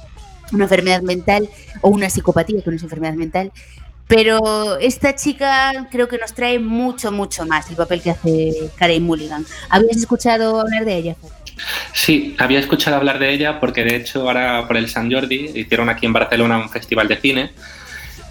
una 0.52 0.64
enfermedad 0.64 1.02
mental 1.02 1.48
o 1.80 1.88
una 1.88 2.10
psicopatía 2.10 2.62
que 2.62 2.70
no 2.70 2.76
enfermedad 2.76 3.14
mental. 3.14 3.52
Pero 4.06 4.78
esta 4.78 5.14
chica 5.14 5.86
creo 5.90 6.08
que 6.08 6.16
nos 6.16 6.32
trae 6.32 6.58
mucho, 6.58 7.12
mucho 7.12 7.44
más 7.44 7.68
el 7.68 7.76
papel 7.76 8.00
que 8.00 8.10
hace 8.10 8.70
Karen 8.76 9.02
Mulligan. 9.02 9.44
¿Habías 9.68 9.98
escuchado 9.98 10.60
hablar 10.60 10.86
de 10.86 10.96
ella? 10.96 11.16
Sí, 11.92 12.34
había 12.38 12.58
escuchado 12.58 12.96
hablar 12.96 13.18
de 13.18 13.30
ella 13.30 13.60
porque 13.60 13.84
de 13.84 13.96
hecho 13.96 14.22
ahora 14.22 14.66
por 14.66 14.78
el 14.78 14.88
San 14.88 15.12
Jordi 15.12 15.50
hicieron 15.54 15.90
aquí 15.90 16.06
en 16.06 16.14
Barcelona 16.14 16.56
un 16.56 16.70
festival 16.70 17.08
de 17.08 17.20
cine 17.20 17.50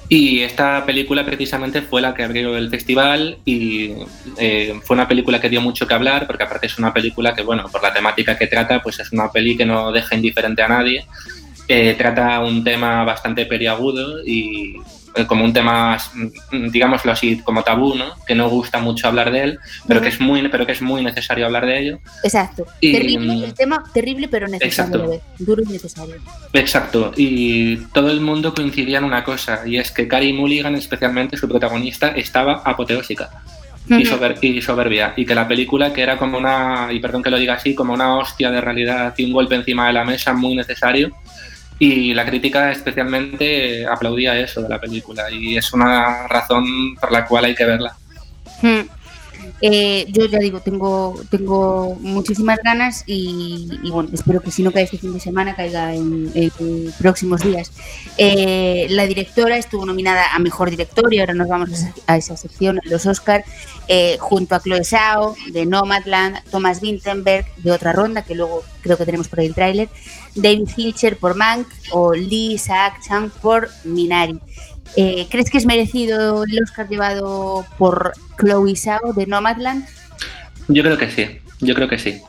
y 0.09 0.39
esta 0.39 0.85
película 0.85 1.25
precisamente 1.25 1.81
fue 1.81 2.01
la 2.01 2.13
que 2.13 2.23
abrió 2.23 2.55
el 2.55 2.69
festival 2.69 3.39
y 3.43 3.91
eh, 4.37 4.79
fue 4.83 4.95
una 4.95 5.07
película 5.07 5.41
que 5.41 5.49
dio 5.49 5.59
mucho 5.61 5.85
que 5.85 5.93
hablar 5.93 6.27
porque 6.27 6.43
aparte 6.43 6.67
es 6.67 6.77
una 6.77 6.93
película 6.93 7.33
que, 7.33 7.43
bueno, 7.43 7.67
por 7.69 7.83
la 7.83 7.93
temática 7.93 8.37
que 8.37 8.47
trata, 8.47 8.81
pues 8.81 8.99
es 8.99 9.11
una 9.11 9.29
peli 9.31 9.57
que 9.57 9.65
no 9.65 9.91
deja 9.91 10.15
indiferente 10.15 10.61
a 10.61 10.69
nadie. 10.69 11.05
Eh, 11.67 11.95
trata 11.97 12.39
un 12.39 12.63
tema 12.63 13.03
bastante 13.03 13.45
periagudo 13.45 14.25
y 14.25 14.77
como 15.25 15.43
un 15.43 15.53
tema, 15.53 15.97
mm, 16.51 16.69
digámoslo 16.69 17.11
así, 17.11 17.39
como 17.39 17.63
tabú, 17.63 17.95
¿no? 17.95 18.13
Que 18.25 18.35
no 18.35 18.49
gusta 18.49 18.79
mucho 18.79 19.07
hablar 19.07 19.31
de 19.31 19.43
él, 19.43 19.59
pero 19.87 20.01
que 20.01 20.09
es 20.09 20.19
muy, 20.19 20.47
pero 20.49 20.65
que 20.65 20.73
es 20.73 20.81
muy 20.81 21.03
necesario 21.03 21.45
hablar 21.45 21.65
de 21.65 21.79
ello. 21.79 21.99
Exacto. 22.23 22.65
terrible, 22.81 23.45
el 23.45 23.53
tema 23.53 23.83
terrible 23.93 24.27
pero 24.27 24.47
necesario. 24.47 25.21
Duro 25.39 25.63
y 25.63 25.71
necesario. 25.71 26.15
Exacto. 26.53 27.13
Y 27.15 27.77
todo 27.93 28.11
el 28.11 28.21
mundo 28.21 28.53
coincidía 28.53 28.99
en 28.99 29.05
una 29.05 29.23
cosa, 29.23 29.61
y 29.65 29.77
es 29.77 29.91
que 29.91 30.07
Carrie 30.07 30.33
Mulligan, 30.33 30.75
especialmente 30.75 31.37
su 31.37 31.47
protagonista, 31.47 32.09
estaba 32.09 32.61
apoteósica. 32.63 33.29
Y, 33.89 34.01
y, 34.41 34.61
soberbia. 34.61 35.13
Y 35.15 35.25
que 35.25 35.33
la 35.33 35.47
película, 35.47 35.93
que 35.93 36.01
era 36.01 36.17
como 36.17 36.37
una, 36.37 36.89
y 36.91 36.99
perdón 36.99 37.23
que 37.23 37.29
lo 37.29 37.37
diga 37.37 37.53
así, 37.53 37.73
como 37.73 37.93
una 37.93 38.17
hostia 38.17 38.51
de 38.51 38.59
realidad 38.59 39.13
y 39.15 39.23
un 39.23 39.31
golpe 39.31 39.55
encima 39.55 39.87
de 39.87 39.93
la 39.93 40.03
mesa 40.03 40.33
muy 40.33 40.55
necesario, 40.55 41.15
y 41.79 42.13
la 42.13 42.25
crítica 42.25 42.71
especialmente 42.71 43.85
aplaudía 43.85 44.39
eso 44.39 44.61
de 44.61 44.69
la 44.69 44.79
película 44.79 45.29
y 45.29 45.57
es 45.57 45.73
una 45.73 46.27
razón 46.27 46.95
por 46.95 47.11
la 47.11 47.25
cual 47.25 47.45
hay 47.45 47.55
que 47.55 47.65
verla. 47.65 47.95
Hmm. 48.61 48.96
Eh, 49.61 50.05
yo 50.09 50.25
ya 50.25 50.39
digo, 50.39 50.59
tengo, 50.59 51.19
tengo 51.29 51.95
muchísimas 52.01 52.59
ganas 52.63 53.03
y, 53.07 53.89
bueno, 53.91 54.09
espero 54.13 54.41
que 54.41 54.51
si 54.51 54.61
no 54.61 54.71
cae 54.71 54.83
este 54.83 54.97
fin 54.97 55.13
de 55.13 55.19
semana, 55.19 55.55
caiga 55.55 55.93
en, 55.95 56.31
próximos 56.99 57.41
días. 57.41 57.71
Eh, 58.17 58.87
la 58.89 59.07
directora 59.07 59.57
estuvo 59.57 59.85
nominada 59.85 60.33
a 60.33 60.39
Mejor 60.39 60.69
Director 60.69 61.13
y 61.13 61.19
ahora 61.19 61.33
nos 61.33 61.47
vamos 61.47 61.85
a 62.05 62.17
esa 62.17 62.37
sección, 62.37 62.79
los 62.83 63.05
Oscar, 63.05 63.43
eh, 63.87 64.17
junto 64.19 64.55
a 64.55 64.59
Chloe 64.59 64.83
Zhao 64.83 65.35
de 65.51 65.65
Nomadland, 65.65 66.43
Thomas 66.51 66.81
Vinterberg 66.81 67.45
de 67.57 67.71
otra 67.71 67.93
ronda, 67.93 68.23
que 68.23 68.35
luego 68.35 68.63
creo 68.81 68.97
que 68.97 69.05
tenemos 69.05 69.27
por 69.27 69.39
ahí 69.39 69.47
el 69.47 69.55
tráiler, 69.55 69.89
David 70.35 70.67
Fincher 70.67 71.17
por 71.17 71.35
Mank 71.35 71.67
o 71.91 72.13
Lee 72.13 72.53
Isaac 72.53 73.01
Chang 73.07 73.29
por 73.41 73.69
Minari. 73.83 74.39
Eh, 74.95 75.27
¿Crees 75.29 75.49
que 75.49 75.57
es 75.57 75.65
merecido 75.65 76.43
el 76.43 76.63
Oscar 76.63 76.87
llevado 76.87 77.65
por 77.77 78.13
Chloe 78.39 78.75
Zhao 78.75 79.13
de 79.13 79.27
Nomadland? 79.27 79.85
Yo 80.67 80.83
creo 80.83 80.97
que 80.97 81.09
sí, 81.11 81.39
yo 81.59 81.75
creo 81.75 81.87
que 81.87 81.97
sí. 81.99 82.21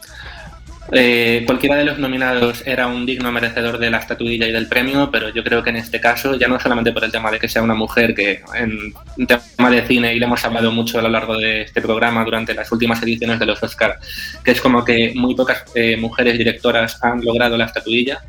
Eh, 0.91 1.43
cualquiera 1.45 1.77
de 1.77 1.85
los 1.85 1.99
nominados 1.99 2.67
era 2.67 2.87
un 2.87 3.05
digno 3.05 3.31
merecedor 3.31 3.79
de 3.79 3.91
la 3.91 3.99
estatuilla 3.99 4.47
y 4.47 4.53
del 4.53 4.69
premio, 4.69 5.11
pero 5.11 5.29
yo 5.29 5.45
creo 5.45 5.63
que 5.63 5.71
en 5.71 5.77
este 5.77 6.01
caso, 6.01 6.35
ya 6.37 6.49
no 6.49 6.59
solamente 6.59 6.93
por 6.93 7.05
el 7.05 7.13
tema 7.13 7.31
de 7.31 7.39
que 7.39 7.49
sea 7.49 7.63
una 7.63 7.75
mujer, 7.75 8.15
que 8.15 8.41
en 8.55 8.95
tema 9.27 9.71
de 9.71 9.87
cine, 9.87 10.15
y 10.15 10.19
le 10.19 10.25
hemos 10.25 10.43
hablado 10.45 10.73
mucho 10.73 10.99
a 10.99 11.03
lo 11.03 11.11
largo 11.11 11.37
de 11.37 11.63
este 11.63 11.83
programa 11.83 12.25
durante 12.25 12.55
las 12.55 12.73
últimas 12.73 13.03
ediciones 13.03 13.39
de 13.39 13.47
los 13.47 13.63
Oscar, 13.63 13.99
que 14.43 14.53
es 14.53 14.61
como 14.61 14.85
que 14.85 15.13
muy 15.15 15.35
pocas 15.35 15.65
eh, 15.75 15.97
mujeres 15.97 16.39
directoras 16.39 17.03
han 17.05 17.23
logrado 17.23 17.57
la 17.57 17.67
estatuilla, 17.67 18.23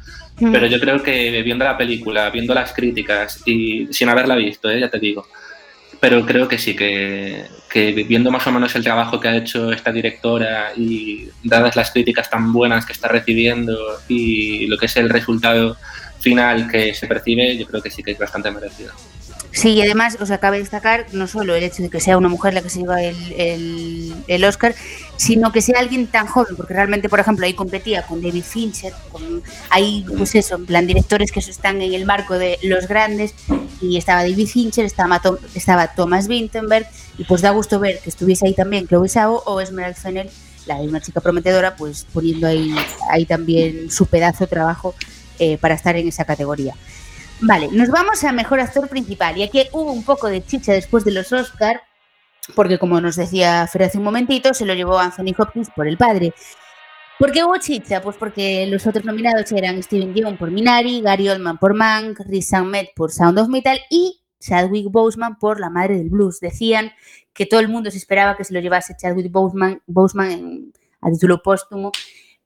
pero 0.52 0.68
yo 0.68 0.80
creo 0.80 1.04
que 1.04 1.42
viendo 1.44 1.66
la 1.66 1.78
película, 1.78 2.30
viendo 2.30 2.54
las 2.54 2.72
críticas 2.72 3.42
y 3.46 3.88
sin 3.92 4.08
haberla 4.08 4.36
visto, 4.36 4.70
¿eh? 4.70 4.80
ya 4.80 4.90
te 4.90 4.98
digo, 4.98 5.28
pero 6.00 6.26
creo 6.26 6.48
que 6.48 6.58
sí, 6.58 6.76
que, 6.76 7.46
que, 7.70 7.92
viendo 7.92 8.32
más 8.32 8.46
o 8.48 8.52
menos 8.52 8.76
el 8.76 8.84
trabajo 8.84 9.20
que 9.20 9.28
ha 9.28 9.36
hecho 9.36 9.72
esta 9.72 9.92
directora 9.92 10.72
y 10.76 11.30
dadas 11.44 11.76
las 11.76 11.92
críticas 11.92 12.30
tan 12.30 12.54
buenas 12.54 12.86
que 12.86 12.94
está 12.94 13.08
recibiendo 13.08 13.78
y 14.08 14.68
lo 14.68 14.78
que 14.78 14.86
es 14.86 14.96
el 14.98 15.10
resultado 15.10 15.78
final 16.20 16.70
que 16.70 16.94
se 16.94 17.08
percibe, 17.08 17.58
yo 17.58 17.66
creo 17.66 17.82
que 17.82 17.92
sí 17.92 18.04
que 18.04 18.12
es 18.12 18.18
bastante 18.18 18.52
merecido. 18.52 18.94
Sí, 19.52 19.70
y 19.70 19.82
además 19.82 20.18
os 20.22 20.30
acaba 20.30 20.54
de 20.56 20.62
destacar 20.62 21.08
no 21.12 21.28
solo 21.28 21.56
el 21.56 21.64
hecho 21.64 21.82
de 21.82 21.90
que 21.90 22.00
sea 22.00 22.18
una 22.18 22.30
mujer 22.30 22.54
la 22.54 22.62
que 22.62 22.70
se 22.70 22.80
lleva 22.80 23.02
el, 23.02 24.16
el, 24.28 24.46
Oscar, 24.46 24.76
sino 25.18 25.52
que 25.52 25.62
sea 25.62 25.80
alguien 25.80 26.06
tan 26.08 26.28
joven, 26.28 26.56
porque 26.56 26.74
realmente, 26.74 27.10
por 27.10 27.20
ejemplo, 27.20 27.46
ahí 27.46 27.54
competía 27.54 28.06
con 28.06 28.22
David 28.22 28.44
Fincher, 28.44 28.94
con 29.12 29.42
ahí, 29.72 30.06
pues 30.18 30.36
eso, 30.36 30.56
en 30.56 30.66
plan, 30.66 30.86
directores 30.86 31.32
que 31.32 31.40
están 31.40 31.82
en 31.82 31.94
el 31.94 32.06
marco 32.06 32.38
de 32.38 32.60
los 32.62 32.88
grandes, 32.88 33.34
y 33.82 33.98
estaba 33.98 34.22
David 34.22 34.48
Fincher, 34.48 34.86
estaba, 34.86 35.20
estaba 35.56 35.88
Thomas 35.88 36.28
Vinterberg, 36.28 36.88
y 37.18 37.24
pues 37.24 37.42
da 37.42 37.50
gusto 37.50 37.80
ver 37.80 38.00
que 38.00 38.10
estuviese 38.10 38.46
ahí 38.46 38.54
también 38.54 38.88
Chloe 38.88 39.10
Zhao 39.10 39.42
o 39.46 39.60
Esmeralda 39.62 40.00
Fennell, 40.00 40.30
la 40.68 40.78
de 40.80 40.88
una 40.88 41.02
chica 41.02 41.22
prometedora, 41.22 41.76
pues 41.76 42.06
poniendo 42.14 42.48
ahí, 42.48 42.74
ahí 43.10 43.26
también 43.26 43.90
su 43.90 44.06
pedazo 44.06 44.44
de 44.44 44.48
trabajo 44.48 44.94
eh, 45.40 45.58
para 45.58 45.74
estar 45.74 45.96
en 45.96 46.08
esa 46.08 46.26
categoría. 46.26 46.76
Vale, 47.42 47.70
nos 47.72 47.90
vamos 47.90 48.24
a 48.26 48.34
mejor 48.34 48.60
actor 48.60 48.90
principal. 48.90 49.38
Y 49.38 49.44
aquí 49.44 49.64
hubo 49.72 49.94
un 49.94 50.04
poco 50.04 50.28
de 50.28 50.46
chicha 50.46 50.74
después 50.74 51.06
de 51.06 51.12
los 51.12 51.32
Oscar, 51.32 51.82
porque 52.54 52.78
como 52.78 53.00
nos 53.00 53.16
decía 53.16 53.66
Fer 53.68 53.84
hace 53.84 53.98
un 53.98 54.04
momentito, 54.04 54.54
se 54.54 54.66
lo 54.66 54.74
llevó 54.74 55.00
Anthony 55.00 55.34
Hopkins 55.38 55.70
por 55.74 55.88
el 55.88 55.98
padre. 55.98 56.34
¿Por 57.18 57.32
qué 57.32 57.44
hubo 57.44 57.58
chicha? 57.58 58.02
Pues 58.02 58.18
porque 58.18 58.66
los 58.68 58.86
otros 58.88 59.06
nominados 59.06 59.52
eran 59.52 59.82
Steven 59.84 60.14
Yeun 60.14 60.38
por 60.38 60.52
Minari, 60.52 61.02
Gary 61.02 61.30
Oldman 61.30 61.58
por 61.58 61.74
Mank, 61.74 62.20
Riz 62.26 62.54
Ahmed 62.54 62.88
por 62.96 63.12
Sound 63.12 63.40
of 63.40 63.48
Metal 63.48 63.80
y 63.90 64.22
Chadwick 64.40 64.90
Boseman 64.90 65.38
por 65.38 65.60
La 65.60 65.70
Madre 65.70 65.98
del 65.98 66.10
Blues. 66.10 66.40
Decían 66.40 66.92
que 67.34 67.46
todo 67.46 67.60
el 67.62 67.70
mundo 67.70 67.92
se 67.92 67.98
esperaba 67.98 68.36
que 68.36 68.44
se 68.44 68.54
lo 68.54 68.60
llevase 68.60 68.96
Chadwick 68.98 69.32
Boseman, 69.32 69.82
Boseman 69.86 70.74
a 71.02 71.10
título 71.10 71.42
póstumo, 71.42 71.92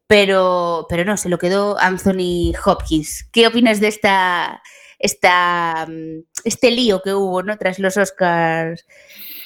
pero, 0.05 0.85
pero 0.89 1.05
no, 1.05 1.17
se 1.17 1.29
lo 1.29 1.37
quedó 1.37 1.79
Anthony 1.79 2.53
Hopkins. 2.63 3.27
¿Qué 3.31 3.47
opinas 3.47 3.79
de 3.79 3.87
esta 3.87 4.61
esta, 5.03 5.85
mm, 5.87 6.23
este 6.45 6.71
lío 6.71 7.01
que 7.03 7.13
hubo 7.13 7.43
¿no? 7.43 7.57
tras 7.57 7.77
los 7.77 7.97
Oscars 7.97 8.87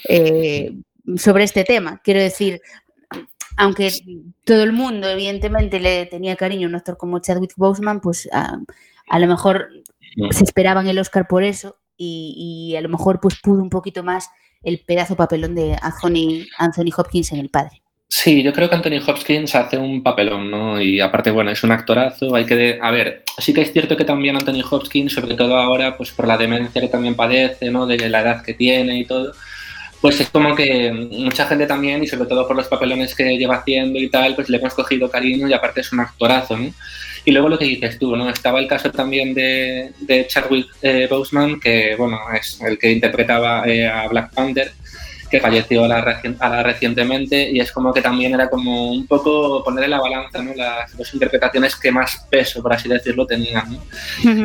eh, 0.07 0.77
sobre 1.17 1.43
este 1.43 1.63
tema. 1.63 1.99
Quiero 2.03 2.21
decir, 2.21 2.61
aunque 3.57 3.91
todo 4.45 4.61
el 4.61 4.71
mundo 4.71 5.09
evidentemente 5.09 5.79
le 5.79 6.05
tenía 6.05 6.35
cariño 6.35 6.67
a 6.67 6.69
un 6.69 6.75
actor 6.75 6.95
como 6.95 7.19
Chadwick 7.19 7.53
Boseman, 7.57 8.01
pues 8.01 8.29
a, 8.31 9.19
lo 9.19 9.27
mejor 9.27 9.69
se 10.29 10.43
esperaban 10.43 10.87
el 10.87 10.99
Oscar 10.99 11.27
por 11.27 11.43
eso 11.43 11.79
y, 11.97 12.75
a 12.77 12.81
lo 12.81 12.89
mejor 12.89 13.19
pues 13.19 13.39
pudo 13.41 13.63
un 13.63 13.71
poquito 13.71 14.03
más 14.03 14.29
el 14.61 14.79
pedazo 14.85 15.15
papelón 15.15 15.55
de 15.55 15.75
Anthony, 15.81 16.45
Anthony 16.59 16.91
Hopkins 16.95 17.31
en 17.31 17.39
el 17.39 17.49
padre. 17.49 17.81
Sí, 18.09 18.41
yo 18.41 18.53
creo 18.53 18.69
que 18.69 18.75
Anthony 18.75 19.01
Hopkins 19.05 19.53
hace 19.55 19.77
un 19.77 20.01
papelón, 20.01 20.49
¿no? 20.49 20.81
Y 20.81 20.99
aparte, 21.01 21.29
bueno, 21.29 21.51
es 21.51 21.63
un 21.63 21.71
actorazo, 21.73 22.35
hay 22.35 22.45
que... 22.45 22.79
a 22.81 22.89
ver, 22.89 23.23
sí 23.37 23.53
que 23.53 23.61
es 23.61 23.73
cierto 23.73 23.97
que 23.97 24.05
también 24.05 24.35
Anthony 24.37 24.63
Hopkins, 24.69 25.13
sobre 25.13 25.35
todo 25.35 25.57
ahora, 25.57 25.97
pues 25.97 26.11
por 26.11 26.25
la 26.27 26.37
demencia 26.37 26.81
que 26.81 26.87
también 26.87 27.15
padece, 27.15 27.69
¿no? 27.69 27.85
De 27.85 28.09
la 28.09 28.21
edad 28.21 28.43
que 28.43 28.53
tiene 28.53 28.99
y 28.99 29.05
todo, 29.05 29.33
pues 30.01 30.19
es 30.21 30.29
como 30.29 30.55
que 30.55 30.91
mucha 30.91 31.47
gente 31.47 31.65
también, 31.67 32.03
y 32.03 32.07
sobre 32.07 32.29
todo 32.29 32.47
por 32.47 32.55
los 32.55 32.67
papelones 32.67 33.13
que 33.13 33.37
lleva 33.37 33.57
haciendo 33.57 33.99
y 33.99 34.09
tal, 34.09 34.35
pues 34.35 34.49
le 34.49 34.57
hemos 34.57 34.73
cogido 34.73 35.09
cariño 35.11 35.47
y 35.47 35.53
aparte 35.53 35.81
es 35.81 35.91
un 35.91 35.99
actorazo, 35.99 36.57
¿no? 36.57 36.73
Y 37.25 37.31
luego 37.31 37.49
lo 37.49 37.59
que 37.59 37.65
dices 37.65 37.99
tú, 37.99 38.15
¿no? 38.15 38.29
Estaba 38.29 38.59
el 38.59 38.67
caso 38.67 38.89
también 38.89 39.33
de, 39.33 39.91
de 39.99 40.27
Chadwick 40.27 40.69
eh, 40.81 41.07
Boseman, 41.09 41.59
que, 41.59 41.95
bueno, 41.97 42.19
es 42.33 42.61
el 42.61 42.79
que 42.79 42.91
interpretaba 42.91 43.67
eh, 43.67 43.85
a 43.85 44.07
Black 44.07 44.33
Panther, 44.33 44.71
que 45.29 45.39
falleció 45.41 45.83
a 45.83 45.87
la, 45.87 46.63
recientemente 46.63 47.49
y 47.51 47.59
es 47.59 47.71
como 47.71 47.93
que 47.93 48.01
también 48.01 48.33
era 48.33 48.49
como 48.49 48.91
un 48.91 49.05
poco 49.07 49.63
poner 49.63 49.85
en 49.85 49.91
la 49.91 49.99
balanza 49.99 50.41
¿no? 50.41 50.53
las 50.53 50.95
dos 50.95 51.13
interpretaciones 51.13 51.75
que 51.75 51.91
más 51.91 52.25
peso, 52.29 52.61
por 52.61 52.73
así 52.73 52.87
decirlo, 52.87 53.25
tenían. 53.25 53.79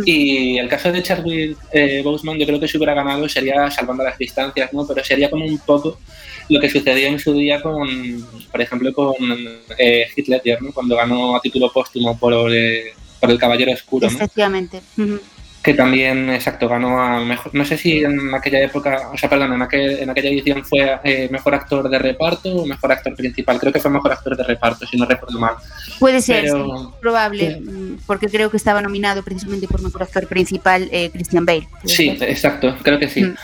Y 0.05 0.59
el 0.59 0.69
caso 0.69 0.91
de 0.91 1.03
Chadwick 1.03 1.57
eh, 1.73 2.03
Boseman 2.03 2.39
yo 2.39 2.47
creo 2.47 2.61
que 2.61 2.69
si 2.69 2.77
hubiera 2.77 2.95
ganado 2.95 3.29
sería 3.29 3.71
salvando 3.71 4.03
las 4.03 4.19
distancias, 4.19 4.73
¿no? 4.73 4.87
pero 4.87 5.05
sería 5.05 5.31
como 5.31 5.45
un 5.45 5.59
poco 5.59 5.99
lo 6.49 6.61
que 6.61 6.69
sucedió 6.69 7.09
en 7.09 7.19
su 7.19 7.33
día 7.35 7.63
con, 7.63 7.89
por 8.51 8.61
ejemplo, 8.61 8.93
con 8.93 9.15
eh, 9.79 10.07
Hitler, 10.17 10.61
¿no? 10.61 10.73
cuando 10.73 10.97
ganó 10.97 11.37
a 11.37 11.41
título 11.41 11.73
póstumo 11.73 12.19
por, 12.19 12.35
eh, 12.53 12.93
por 13.21 13.31
El 13.31 13.39
Caballero 13.39 13.73
Oscuro. 13.73 14.09
Efectivamente 14.09 14.83
que 15.63 15.75
también, 15.75 16.29
exacto, 16.31 16.69
ganó 16.69 17.01
a 17.01 17.21
mejor, 17.21 17.55
no 17.55 17.65
sé 17.65 17.79
si 17.79 18.03
en 18.03 18.35
aquella 18.35 18.61
época, 18.61 19.11
o 19.13 19.17
sea, 19.17 19.29
perdón, 19.29 19.53
en, 19.53 19.63
en 19.73 20.11
aquella 20.11 20.29
edición 20.29 20.65
fue 20.65 20.99
eh, 21.05 21.29
mejor 21.31 21.55
actor 21.55 21.89
de 21.89 21.99
reparto 21.99 22.55
o 22.57 22.67
mejor 22.67 22.91
actor 22.91 23.15
principal, 23.15 23.61
creo 23.61 23.73
que 23.73 23.79
fue 23.79 23.91
mejor 23.91 24.13
actor 24.13 24.37
de 24.37 24.43
reparto, 24.43 24.87
si 24.87 24.97
no 24.97 25.07
recuerdo 25.07 25.39
mal. 25.39 25.55
Puede 26.01 26.21
ser, 26.21 26.51
probable, 27.01 27.61
mm, 27.61 27.99
porque 28.07 28.29
creo 28.29 28.51
que 28.51 28.57
estaba 28.57 28.83
nominado 28.83 29.23
precisamente 29.23 29.69
por 29.69 29.81
mejor 29.83 30.03
actor 30.03 30.27
principal 30.27 30.89
eh, 30.91 31.11
Christian 31.13 31.47
Bale. 31.47 31.69
Sí, 31.85 32.17
exacto, 32.21 32.77
creo 32.83 32.99
que 32.99 33.09
sí. 33.09 33.23
Mm. 33.23 33.35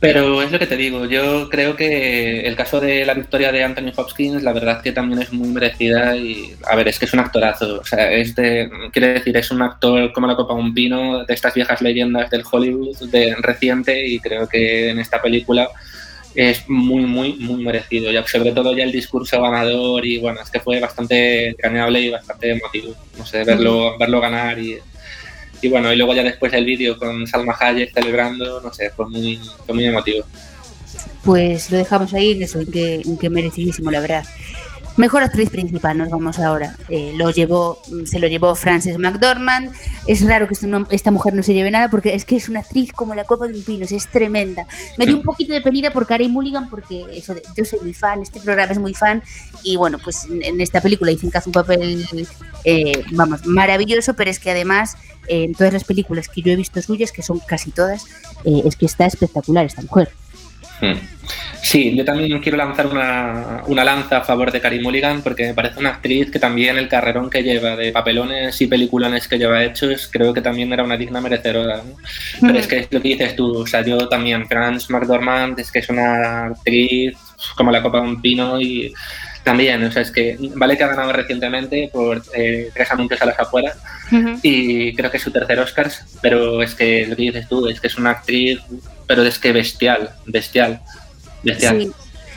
Pero 0.00 0.42
es 0.42 0.52
lo 0.52 0.60
que 0.60 0.68
te 0.68 0.76
digo, 0.76 1.06
yo 1.06 1.48
creo 1.48 1.74
que 1.74 2.42
el 2.42 2.54
caso 2.54 2.78
de 2.78 3.04
la 3.04 3.14
victoria 3.14 3.50
de 3.50 3.64
Anthony 3.64 3.92
Hopkins, 3.96 4.44
la 4.44 4.52
verdad 4.52 4.80
que 4.80 4.92
también 4.92 5.22
es 5.22 5.32
muy 5.32 5.48
merecida 5.48 6.16
y, 6.16 6.54
a 6.66 6.76
ver, 6.76 6.86
es 6.86 7.00
que 7.00 7.06
es 7.06 7.12
un 7.14 7.18
actorazo, 7.18 7.80
o 7.80 7.84
sea, 7.84 8.12
es 8.12 8.36
de, 8.36 8.70
quiere 8.92 9.14
decir, 9.14 9.36
es 9.36 9.50
un 9.50 9.60
actor 9.60 10.12
como 10.12 10.28
la 10.28 10.36
copa 10.36 10.54
un 10.54 10.72
pino, 10.72 11.24
de 11.24 11.34
estas 11.34 11.54
viejas 11.54 11.82
leyendas 11.82 12.30
del 12.30 12.44
Hollywood, 12.48 12.96
de 13.10 13.34
reciente, 13.40 14.06
y 14.06 14.20
creo 14.20 14.48
que 14.48 14.90
en 14.90 15.00
esta 15.00 15.20
película 15.20 15.68
es 16.32 16.68
muy, 16.68 17.02
muy, 17.02 17.32
muy 17.34 17.64
merecido, 17.64 18.12
y 18.12 18.28
sobre 18.28 18.52
todo 18.52 18.76
ya 18.76 18.84
el 18.84 18.92
discurso 18.92 19.42
ganador 19.42 20.06
y, 20.06 20.18
bueno, 20.18 20.40
es 20.40 20.50
que 20.50 20.60
fue 20.60 20.78
bastante 20.78 21.48
engañable 21.48 22.02
y 22.02 22.10
bastante 22.10 22.52
emotivo, 22.52 22.94
no 23.18 23.26
sé, 23.26 23.42
verlo, 23.42 23.98
verlo 23.98 24.20
ganar 24.20 24.60
y 24.60 24.78
y 25.60 25.68
bueno, 25.68 25.92
y 25.92 25.96
luego 25.96 26.14
ya 26.14 26.22
después 26.22 26.52
el 26.52 26.64
vídeo 26.64 26.96
con 26.98 27.26
Salma 27.26 27.56
Hayek 27.58 27.92
celebrando, 27.92 28.60
no 28.60 28.72
sé, 28.72 28.90
fue 28.90 29.08
muy, 29.08 29.40
fue 29.66 29.74
muy 29.74 29.86
emotivo. 29.86 30.24
Pues 31.24 31.70
lo 31.70 31.78
dejamos 31.78 32.14
ahí 32.14 32.32
en 32.32 32.42
eso, 32.42 32.60
en 32.60 32.70
que, 32.70 33.02
que 33.20 33.30
merecidísimo, 33.30 33.90
la 33.90 34.00
verdad. 34.00 34.24
Mejor 34.98 35.22
actriz 35.22 35.48
principal, 35.48 35.96
nos 35.96 36.10
vamos 36.10 36.40
ahora. 36.40 36.74
Eh, 36.88 37.12
lo 37.16 37.30
llevó, 37.30 37.80
se 38.04 38.18
lo 38.18 38.26
llevó 38.26 38.56
Frances 38.56 38.98
McDormand. 38.98 39.72
Es 40.08 40.26
raro 40.26 40.48
que 40.48 40.56
esta 40.90 41.10
mujer 41.12 41.34
no 41.34 41.44
se 41.44 41.54
lleve 41.54 41.70
nada 41.70 41.88
porque 41.88 42.16
es 42.16 42.24
que 42.24 42.34
es 42.34 42.48
una 42.48 42.60
actriz 42.60 42.92
como 42.92 43.14
la 43.14 43.22
copa 43.22 43.46
de 43.46 43.54
un 43.54 43.62
pino, 43.62 43.86
es 43.88 44.08
tremenda. 44.08 44.66
Me 44.96 45.06
dio 45.06 45.14
un 45.14 45.22
poquito 45.22 45.52
de 45.52 45.60
penita 45.60 45.92
por 45.92 46.04
Carey 46.04 46.26
Mulligan 46.26 46.68
porque 46.68 47.06
eso 47.12 47.36
yo 47.56 47.64
soy 47.64 47.78
muy 47.78 47.94
fan, 47.94 48.22
este 48.22 48.40
programa 48.40 48.72
es 48.72 48.78
muy 48.80 48.92
fan 48.92 49.22
y 49.62 49.76
bueno, 49.76 50.00
pues 50.02 50.26
en, 50.28 50.60
esta 50.60 50.80
película 50.80 51.12
dicen 51.12 51.30
que 51.30 51.38
hace 51.38 51.48
un 51.48 51.52
papel, 51.52 52.04
eh, 52.64 53.04
vamos, 53.12 53.46
maravilloso, 53.46 54.14
pero 54.14 54.32
es 54.32 54.40
que 54.40 54.50
además 54.50 54.96
en 55.28 55.54
todas 55.54 55.72
las 55.72 55.84
películas 55.84 56.28
que 56.28 56.42
yo 56.42 56.52
he 56.52 56.56
visto 56.56 56.80
suyas, 56.82 57.12
que 57.12 57.22
son 57.22 57.40
casi 57.40 57.70
todas, 57.70 58.06
eh, 58.44 58.62
es 58.64 58.76
que 58.76 58.86
está 58.86 59.06
espectacular 59.06 59.66
esta 59.66 59.82
mujer. 59.82 60.10
Hmm. 60.80 60.94
Sí, 61.60 61.94
yo 61.96 62.04
también 62.04 62.38
quiero 62.40 62.56
lanzar 62.56 62.86
una, 62.86 63.62
una, 63.66 63.84
lanza 63.84 64.18
a 64.18 64.20
favor 64.22 64.52
de 64.52 64.60
Karim 64.60 64.82
Mulligan 64.82 65.22
porque 65.22 65.48
me 65.48 65.54
parece 65.54 65.80
una 65.80 65.90
actriz 65.90 66.30
que 66.30 66.38
también 66.38 66.78
el 66.78 66.88
carrerón 66.88 67.28
que 67.28 67.42
lleva 67.42 67.76
de 67.76 67.90
papelones 67.90 68.60
y 68.60 68.68
peliculones 68.68 69.26
que 69.26 69.38
lleva 69.38 69.64
hechos, 69.64 70.08
creo 70.10 70.32
que 70.32 70.40
también 70.40 70.72
era 70.72 70.84
una 70.84 70.96
digna 70.96 71.20
merecedora. 71.20 71.82
Pero 72.40 72.58
es 72.58 72.66
que 72.66 72.78
es 72.78 72.88
lo 72.92 73.02
que 73.02 73.08
dices 73.08 73.36
tú, 73.36 73.58
o 73.58 73.66
sea, 73.66 73.84
yo 73.84 74.08
también, 74.08 74.46
Franz 74.46 74.88
McDormand, 74.88 75.58
es 75.58 75.70
que 75.70 75.80
es 75.80 75.88
una 75.88 76.46
actriz 76.46 77.18
como 77.56 77.70
la 77.70 77.82
copa 77.82 78.00
de 78.00 78.06
un 78.06 78.22
pino 78.22 78.60
y 78.60 78.94
también, 79.48 79.82
o 79.82 79.90
sea, 79.90 80.02
es 80.02 80.10
que 80.10 80.36
vale 80.56 80.76
que 80.76 80.84
ha 80.84 80.88
ganado 80.88 81.10
recientemente 81.10 81.88
por 81.90 82.22
eh, 82.34 82.68
tres 82.74 82.90
anuncios 82.90 83.22
a 83.22 83.26
las 83.26 83.38
afueras 83.40 83.78
y 84.42 84.94
creo 84.94 85.10
que 85.10 85.16
es 85.16 85.22
su 85.22 85.30
tercer 85.30 85.58
Oscar, 85.58 85.90
pero 86.20 86.62
es 86.62 86.74
que 86.74 87.06
lo 87.06 87.16
que 87.16 87.22
dices 87.22 87.48
tú, 87.48 87.66
es 87.66 87.80
que 87.80 87.86
es 87.86 87.96
una 87.96 88.10
actriz, 88.10 88.60
pero 89.06 89.22
es 89.22 89.38
que 89.38 89.52
bestial, 89.52 90.10
bestial, 90.26 90.82
bestial. 91.42 91.80
Sí, 91.80 91.92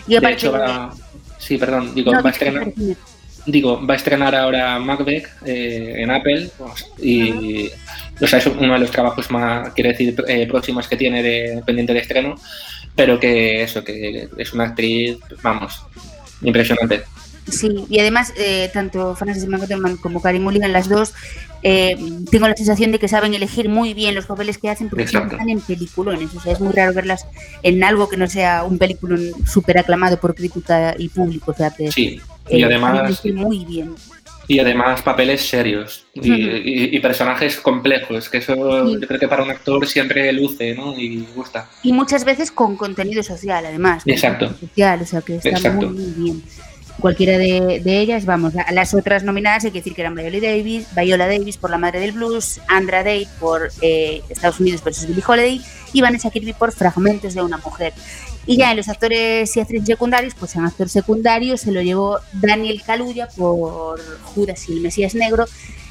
y 0.08 0.20
de 0.20 0.32
hecho, 0.32 0.53
va, 0.53 0.94
sí 1.38 1.58
perdón, 1.58 1.94
digo, 1.94 2.13
va 2.13 2.30
a 2.30 2.32
estrenar... 2.32 2.72
Digo, 3.44 3.84
va 3.86 3.96
a 3.96 3.98
estrenar 3.98 4.36
ahora 4.36 4.77
Macbeth 4.77 5.27
eh, 5.48 5.95
en 5.97 6.12
Apple 6.12 6.52
y 7.02 7.71
o 8.21 8.28
sea, 8.28 8.38
es 8.38 8.45
uno 8.45 8.74
de 8.74 8.80
los 8.80 8.91
trabajos 8.91 9.32
más, 9.32 9.74
quiero 9.74 9.89
decir, 9.89 10.15
eh, 10.28 10.45
próximos 10.45 10.88
que 10.88 10.95
tiene 10.95 11.24
de, 11.24 11.63
pendiente 11.65 11.91
de 11.91 12.00
estreno, 12.00 12.36
pero 12.95 13.19
que 13.19 13.63
eso, 13.63 13.84
que 13.84 14.30
es 14.38 14.54
una 14.54 14.65
actriz, 14.65 15.17
vamos, 15.41 15.82
impresionante. 16.41 17.04
Sí, 17.49 17.86
y 17.89 17.99
además, 17.99 18.34
eh, 18.38 18.69
tanto 18.71 19.15
Frances 19.15 19.47
McDormand 19.47 19.99
como 19.99 20.21
Karim 20.21 20.43
Mulligan, 20.43 20.71
las 20.71 20.88
dos, 20.88 21.13
eh, 21.63 21.97
tengo 22.30 22.47
la 22.47 22.56
sensación 22.56 22.91
de 22.91 22.99
que 22.99 23.08
saben 23.08 23.34
elegir 23.34 23.67
muy 23.67 23.93
bien 23.93 24.13
los 24.15 24.25
papeles 24.27 24.58
que 24.58 24.69
hacen 24.69 24.89
porque 24.89 25.04
están 25.04 25.49
en 25.49 25.60
peliculones. 25.60 26.34
O 26.36 26.39
sea, 26.39 26.54
es 26.54 26.60
muy 26.60 26.71
raro 26.71 26.93
verlas 26.93 27.25
en 27.63 27.84
algo 27.84 28.10
que 28.10 28.17
no 28.17 28.27
sea 28.27 28.63
un 28.63 28.77
peliculón 28.77 29.32
súper 29.45 29.80
aclamado 29.80 30.19
por 30.19 30.36
crítica 30.36 30.95
y 30.97 31.10
público. 31.10 31.51
O 31.51 31.54
sea, 31.54 31.71
que, 31.71 31.91
sí, 31.91 32.21
y 32.49 32.62
eh, 32.62 32.65
además. 32.65 33.21
Muy 33.25 33.65
bien. 33.65 33.95
Y 34.52 34.60
además 34.60 35.02
papeles 35.02 35.42
serios 35.48 36.06
y, 36.14 37.00
personajes 37.00 37.58
complejos, 37.58 38.28
que 38.28 38.40
eso 38.40 39.00
yo 39.00 39.08
creo 39.08 39.20
que 39.20 39.28
para 39.28 39.44
un 39.44 39.50
actor 39.50 39.88
siempre 39.88 40.32
luce 40.34 40.76
¿no? 40.76 40.94
y 40.98 41.26
gusta. 41.34 41.70
Y 41.84 41.94
muchas 41.94 42.26
veces 42.26 42.52
con 42.52 42.76
contenido 42.76 43.24
social, 43.24 43.66
además. 43.66 44.04
Exacto. 44.06 44.54
Social, 44.60 45.02
o 45.02 45.06
sea 45.06 45.22
que 45.22 45.40
está 45.42 45.72
muy, 45.72 45.86
muy 45.88 46.12
bien 46.18 46.44
cualquiera 47.02 47.38
de, 47.38 47.82
ellas, 47.86 48.26
vamos, 48.26 48.54
a 48.56 48.72
las 48.72 48.94
otras 48.94 49.24
nominadas 49.24 49.66
hay 49.66 49.72
que 49.72 49.80
decir 49.80 49.94
que 49.94 50.02
eran 50.02 50.16
Viola 50.16 50.40
Davis, 50.40 50.88
Viola 50.96 51.28
Davis 51.28 51.58
por 51.58 51.70
La 51.70 51.78
Madre 51.78 52.00
del 52.00 52.14
Blues, 52.14 52.62
Andra 52.68 53.04
Day 53.04 53.28
por 53.40 53.72
eh, 53.82 54.22
Estados 54.30 54.60
Unidos 54.60 54.84
versus 54.84 55.08
Billie 55.08 55.24
Holiday 55.26 55.62
y 55.94 56.02
Vanessa 56.02 56.30
Kirby 56.30 56.54
por 56.54 56.72
Fragmentos 56.72 57.34
de 57.34 57.42
una 57.42 57.58
Mujer. 57.58 57.94
Y 58.45 58.58
ya 58.58 58.71
en 58.71 58.77
los 58.77 58.89
actores 58.89 59.56
y 59.56 59.60
actrices 59.60 59.88
secundarios, 59.88 60.34
pues 60.34 60.56
en 60.56 60.65
actor 60.65 60.89
secundario 60.89 61.58
se 61.58 61.71
lo 61.71 61.82
llevó 61.82 62.19
Daniel 62.34 62.82
Kaluuya 62.86 63.27
por 63.27 64.01
Judas 64.23 64.67
y 64.67 64.73
el 64.73 64.82
Mesías 64.82 65.13
Negro 65.13 65.45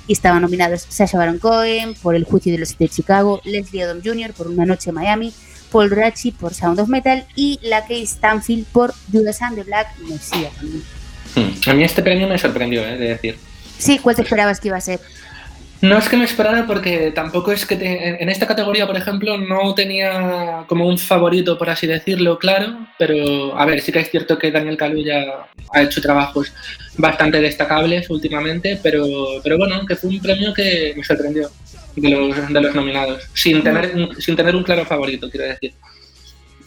y 0.06 0.12
estaban 0.12 0.42
nominados 0.42 0.86
Sasha 0.88 1.18
Baron 1.18 1.38
Cohen 1.38 1.94
por 1.94 2.16
El 2.16 2.24
Juicio 2.24 2.50
de 2.50 2.58
los 2.58 2.70
Siete 2.70 2.84
de 2.84 2.90
Chicago, 2.90 3.40
Leslie 3.44 3.84
Odom 3.84 4.00
Jr. 4.02 4.32
por 4.32 4.48
Una 4.48 4.66
Noche 4.66 4.90
en 4.90 4.96
Miami, 4.96 5.32
Paul 5.70 5.90
Rachi 5.90 6.32
por 6.32 6.52
Sound 6.52 6.80
of 6.80 6.88
Metal 6.88 7.24
y 7.36 7.60
la 7.62 7.82
Kate 7.82 8.06
Stanfield 8.06 8.66
por 8.66 8.92
Judas 9.12 9.40
and 9.42 9.56
the 9.56 9.62
Black 9.62 9.96
Messiah. 10.00 10.50
Hmm. 11.36 11.70
A 11.70 11.74
mí 11.74 11.84
este 11.84 12.02
premio 12.02 12.26
me 12.26 12.38
sorprendió, 12.38 12.84
¿eh? 12.84 12.96
de 12.96 13.08
decir. 13.08 13.38
Sí, 13.78 13.98
¿cuál 13.98 14.16
te 14.16 14.22
esperabas 14.22 14.58
que 14.58 14.68
iba 14.68 14.76
a 14.76 14.80
ser? 14.80 15.00
No 15.82 15.96
es 15.96 16.10
que 16.10 16.16
me 16.18 16.24
esperara 16.24 16.66
porque 16.66 17.10
tampoco 17.10 17.52
es 17.52 17.64
que 17.64 17.74
en 18.20 18.28
esta 18.28 18.46
categoría, 18.46 18.86
por 18.86 18.98
ejemplo, 18.98 19.38
no 19.38 19.74
tenía 19.74 20.64
como 20.66 20.86
un 20.86 20.98
favorito, 20.98 21.56
por 21.56 21.70
así 21.70 21.86
decirlo, 21.86 22.38
claro, 22.38 22.86
pero 22.98 23.58
a 23.58 23.64
ver, 23.64 23.80
sí 23.80 23.90
que 23.90 24.00
es 24.00 24.10
cierto 24.10 24.38
que 24.38 24.50
Daniel 24.50 24.76
Kaluuya 24.76 25.46
ha 25.72 25.82
hecho 25.82 26.02
trabajos 26.02 26.52
bastante 26.98 27.40
destacables 27.40 28.10
últimamente, 28.10 28.78
pero, 28.82 29.06
pero 29.42 29.56
bueno, 29.56 29.86
que 29.86 29.96
fue 29.96 30.10
un 30.10 30.20
premio 30.20 30.52
que 30.52 30.92
me 30.94 31.02
sorprendió 31.02 31.50
de 31.96 32.10
los, 32.10 32.52
de 32.52 32.60
los 32.60 32.74
nominados, 32.74 33.22
sin 33.32 33.62
tener, 33.62 33.92
sin 34.18 34.36
tener 34.36 34.54
un 34.54 34.62
claro 34.62 34.84
favorito, 34.84 35.30
quiero 35.30 35.46
decir. 35.46 35.72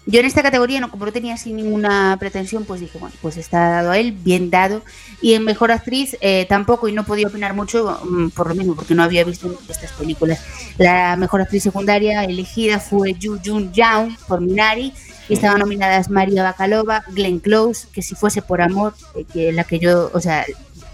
Yo 0.06 0.20
en 0.20 0.26
esta 0.26 0.44
categoría, 0.44 0.82
no, 0.82 0.92
como 0.92 1.06
no 1.06 1.14
tenía 1.14 1.36
así 1.36 1.54
ninguna 1.54 2.18
pretensión, 2.20 2.66
pues 2.66 2.82
dije, 2.82 3.00
bueno, 3.00 3.16
pues 3.22 3.38
está 3.38 3.70
dado 3.70 3.92
a 3.92 3.98
él, 3.98 4.12
bien 4.12 4.50
dado. 4.50 4.82
Y 5.22 5.34
en 5.34 5.46
Mejor 5.46 5.72
Actriz 5.72 6.18
eh, 6.20 6.46
tampoco, 6.50 6.90
y 6.90 6.92
no 6.92 7.06
podía 7.06 7.28
opinar 7.28 7.54
mucho 7.54 8.00
mm, 8.04 8.30
por 8.30 8.50
lo 8.50 8.56
mismo, 8.56 8.76
porque 8.76 8.96
no 8.96 9.04
había 9.04 9.24
visto 9.24 9.58
estas 9.70 9.94
películas. 9.94 10.42
La 10.78 11.16
Mejor 11.16 11.42
Actriz 11.42 11.64
Secundaria 11.64 12.26
elegida 12.26 12.80
fue 12.80 13.14
Yu 13.14 13.40
Jun 13.44 13.72
Young 13.72 14.18
por 14.28 14.42
Minari, 14.42 14.94
y 15.30 15.36
estaban 15.36 15.60
nominadas 15.60 16.10
María 16.10 16.44
Bacalova, 16.44 17.06
Glenn 17.12 17.40
Close, 17.40 17.88
que 17.94 18.02
si 18.02 18.14
fuese 18.14 18.42
por 18.42 18.62
amor, 18.62 18.94
eh, 19.16 19.24
que 19.32 19.54
la 19.54 19.64
que 19.64 19.80
yo, 19.80 20.12
o 20.14 20.20
sea, 20.20 20.46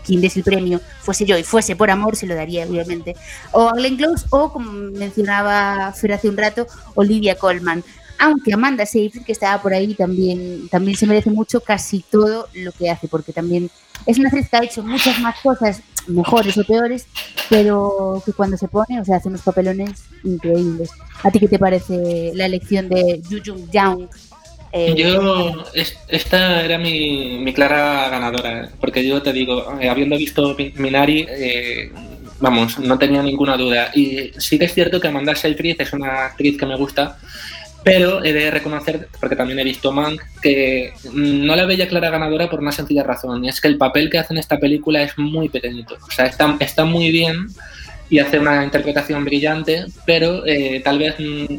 quien 0.06 0.22
des 0.22 0.38
el 0.38 0.44
premio 0.44 0.82
fuese 1.02 1.26
yo 1.26 1.36
y 1.38 1.44
fuese 1.44 1.76
por 1.76 1.90
amor, 1.90 2.16
se 2.16 2.28
lo 2.28 2.36
daría, 2.36 2.66
obviamente. 2.68 3.16
O 3.52 3.70
a 3.70 3.74
Glenn 3.74 3.98
Close, 3.98 4.28
o 4.30 4.54
como 4.54 4.72
mencionaba 4.72 5.92
Fer 5.94 6.14
hace 6.14 6.30
un 6.30 6.38
rato, 6.38 6.68
Olivia 6.94 7.36
Colman 7.36 7.84
aunque 8.20 8.54
Amanda 8.54 8.86
Seyfried, 8.86 9.24
que 9.24 9.32
estaba 9.32 9.62
por 9.62 9.74
ahí, 9.74 9.94
también, 9.94 10.68
también 10.70 10.98
se 10.98 11.08
merece 11.08 11.32
mucho 11.32 11.62
casi 11.62 12.04
todo 12.12 12.48
lo 12.54 12.72
que 12.74 12.90
hace, 12.90 13.08
porque 13.08 13.32
también 13.32 13.70
es 14.06 14.20
una 14.20 14.28
actriz 14.28 14.50
que 14.50 14.58
ha 14.58 14.64
hecho 14.64 14.84
muchas 14.84 15.20
más 15.20 15.40
cosas, 15.42 15.82
mejores 16.08 16.58
o 16.58 16.64
peores, 16.64 17.08
pero 17.50 18.22
que 18.26 18.34
cuando 18.34 18.58
se 18.58 18.68
pone, 18.68 19.00
o 19.00 19.06
sea, 19.06 19.18
hace 19.18 19.30
unos 19.30 19.42
papelones 19.42 20.04
increíbles. 20.24 20.90
¿A 21.24 21.32
ti 21.32 21.40
qué 21.40 21.48
te 21.48 21.60
parece 21.60 22.32
la 22.36 22.46
elección 22.46 22.90
de 22.90 23.22
Yu 23.30 23.40
Jung 23.46 23.70
Young? 23.72 24.08
Eh, 24.72 24.94
yo, 24.96 25.64
esta 26.10 26.64
era 26.64 26.78
mi, 26.78 27.40
mi, 27.40 27.54
clara 27.54 28.10
ganadora, 28.10 28.70
porque 28.80 29.08
yo 29.08 29.22
te 29.22 29.34
digo, 29.34 29.80
eh, 29.80 29.90
habiendo 29.90 30.16
visto 30.18 30.56
Minari, 30.76 31.26
eh, 31.28 31.92
vamos, 32.40 32.78
no 32.80 32.98
tenía 33.00 33.24
ninguna 33.24 33.58
duda. 33.58 33.92
Y 33.96 34.32
sí 34.38 34.60
que 34.60 34.66
es 34.66 34.74
cierto 34.74 35.00
que 35.00 35.08
Amanda 35.08 35.36
Seyfried 35.36 35.82
es 35.82 35.94
una 35.94 36.26
actriz 36.26 36.58
que 36.58 36.66
me 36.66 36.76
gusta, 36.76 37.18
pero 37.84 38.24
he 38.24 38.34
de 38.34 38.52
reconocer, 38.52 39.08
porque 39.20 39.36
también 39.36 39.60
he 39.60 39.64
visto 39.64 39.92
Mank, 39.92 40.22
que 40.42 40.94
no 41.14 41.56
la 41.56 41.66
veía 41.66 41.88
clara 41.88 42.10
ganadora 42.10 42.50
por 42.50 42.60
una 42.60 42.72
sencilla 42.72 43.04
razón, 43.04 43.46
y 43.46 43.50
es 43.50 43.62
que 43.62 43.68
el 43.68 43.78
papel 43.78 44.10
que 44.10 44.20
hace 44.20 44.34
en 44.34 44.40
esta 44.40 44.60
película 44.60 45.02
es 45.02 45.18
muy 45.18 45.50
pequeñito. 45.50 45.96
O 45.96 46.12
sea, 46.12 46.26
está, 46.26 46.56
está 46.60 46.86
muy 46.86 47.12
bien 47.12 47.48
y 48.10 48.20
hace 48.20 48.40
una 48.40 48.64
interpretación 48.64 49.24
brillante, 49.24 49.86
pero 50.06 50.46
eh, 50.46 50.82
tal 50.84 51.00
vez 51.00 51.16
mm, 51.20 51.56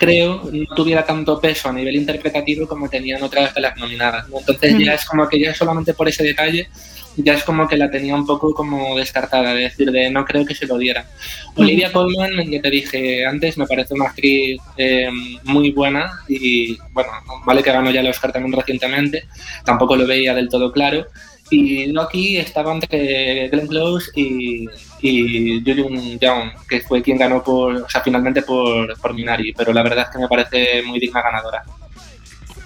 creo 0.00 0.48
no 0.50 0.74
tuviera 0.74 1.04
tanto 1.04 1.38
peso 1.38 1.68
a 1.68 1.74
nivel 1.74 1.94
interpretativo 1.94 2.66
como 2.66 2.88
tenían 2.88 3.22
otras 3.22 3.54
de 3.54 3.60
las 3.60 3.76
nominadas. 3.76 4.24
Entonces 4.34 4.78
ya 4.78 4.94
es 4.94 5.04
como 5.04 5.28
que 5.28 5.38
ya 5.38 5.54
solamente 5.54 5.92
por 5.92 6.08
ese 6.08 6.24
detalle 6.24 6.70
ya 7.16 7.34
es 7.34 7.44
como 7.44 7.68
que 7.68 7.76
la 7.76 7.90
tenía 7.90 8.14
un 8.14 8.24
poco 8.24 8.54
como 8.54 8.96
descartada, 8.96 9.52
de 9.52 9.64
decir, 9.64 9.90
de 9.90 10.10
no 10.10 10.24
creo 10.24 10.46
que 10.46 10.54
se 10.54 10.66
lo 10.66 10.78
diera. 10.78 11.06
Olivia 11.54 11.92
Colman, 11.92 12.50
ya 12.50 12.62
te 12.62 12.70
dije 12.70 13.26
antes, 13.26 13.58
me 13.58 13.66
parece 13.66 13.92
una 13.92 14.06
actriz 14.06 14.58
eh, 14.78 15.10
muy 15.44 15.70
buena 15.70 16.10
y 16.28 16.78
bueno, 16.92 17.10
vale 17.44 17.62
que 17.62 17.70
ganó 17.70 17.90
ya 17.90 18.00
el 18.00 18.06
Oscar 18.06 18.32
también 18.32 18.56
recientemente, 18.56 19.24
tampoco 19.66 19.96
lo 19.96 20.06
veía 20.06 20.34
del 20.34 20.48
todo 20.48 20.72
claro. 20.72 21.04
Y 21.50 21.94
aquí 21.98 22.38
estaba 22.38 22.72
entre 22.72 23.48
Glenn 23.48 23.66
Close 23.66 24.10
y, 24.14 24.66
y 25.02 25.62
Julian 25.64 26.18
Young, 26.18 26.50
que 26.68 26.80
fue 26.80 27.02
quien 27.02 27.18
ganó 27.18 27.42
por, 27.42 27.74
o 27.74 27.88
sea, 27.88 28.00
finalmente 28.00 28.42
por, 28.42 28.98
por 29.00 29.14
Minari, 29.14 29.52
pero 29.52 29.72
la 29.72 29.82
verdad 29.82 30.06
es 30.06 30.10
que 30.10 30.18
me 30.18 30.28
parece 30.28 30.82
muy 30.82 30.98
digna 30.98 31.22
ganadora. 31.22 31.62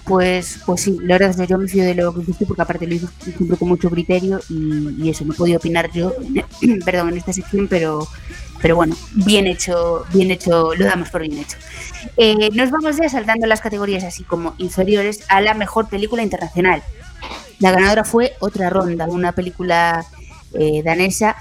Pues, 0.05 0.59
pues 0.65 0.81
sí, 0.81 0.99
la 1.01 1.15
verdad 1.15 1.31
es 1.31 1.37
que 1.37 1.47
yo 1.47 1.57
me 1.57 1.67
fío 1.67 1.83
de 1.83 1.95
lo 1.95 2.13
que 2.13 2.21
hiciste 2.21 2.45
porque 2.45 2.61
aparte 2.61 2.85
lo 2.85 2.93
hice 2.93 3.07
siempre 3.23 3.57
con 3.57 3.69
mucho 3.69 3.89
criterio 3.89 4.39
y, 4.49 5.03
y 5.03 5.09
eso, 5.09 5.25
no 5.25 5.33
he 5.33 5.35
podido 5.35 5.57
opinar 5.57 5.91
yo, 5.91 6.13
perdón, 6.85 7.09
en 7.09 7.17
esta 7.17 7.33
sección, 7.33 7.67
pero, 7.67 8.07
pero 8.61 8.75
bueno, 8.75 8.95
bien 9.13 9.47
hecho, 9.47 10.05
bien 10.13 10.29
hecho, 10.29 10.75
lo 10.75 10.85
damos 10.85 11.09
por 11.09 11.21
bien 11.21 11.39
hecho. 11.39 11.57
Eh, 12.17 12.51
nos 12.53 12.69
vamos 12.69 12.97
ya 12.97 13.09
saltando 13.09 13.47
las 13.47 13.61
categorías 13.61 14.03
así 14.03 14.23
como 14.23 14.53
inferiores 14.59 15.23
a 15.27 15.41
la 15.41 15.55
mejor 15.55 15.89
película 15.89 16.21
internacional. 16.21 16.83
La 17.59 17.71
ganadora 17.71 18.03
fue 18.03 18.33
Otra 18.39 18.69
Ronda, 18.69 19.05
una 19.07 19.31
película 19.31 20.05
eh, 20.53 20.83
danesa 20.83 21.35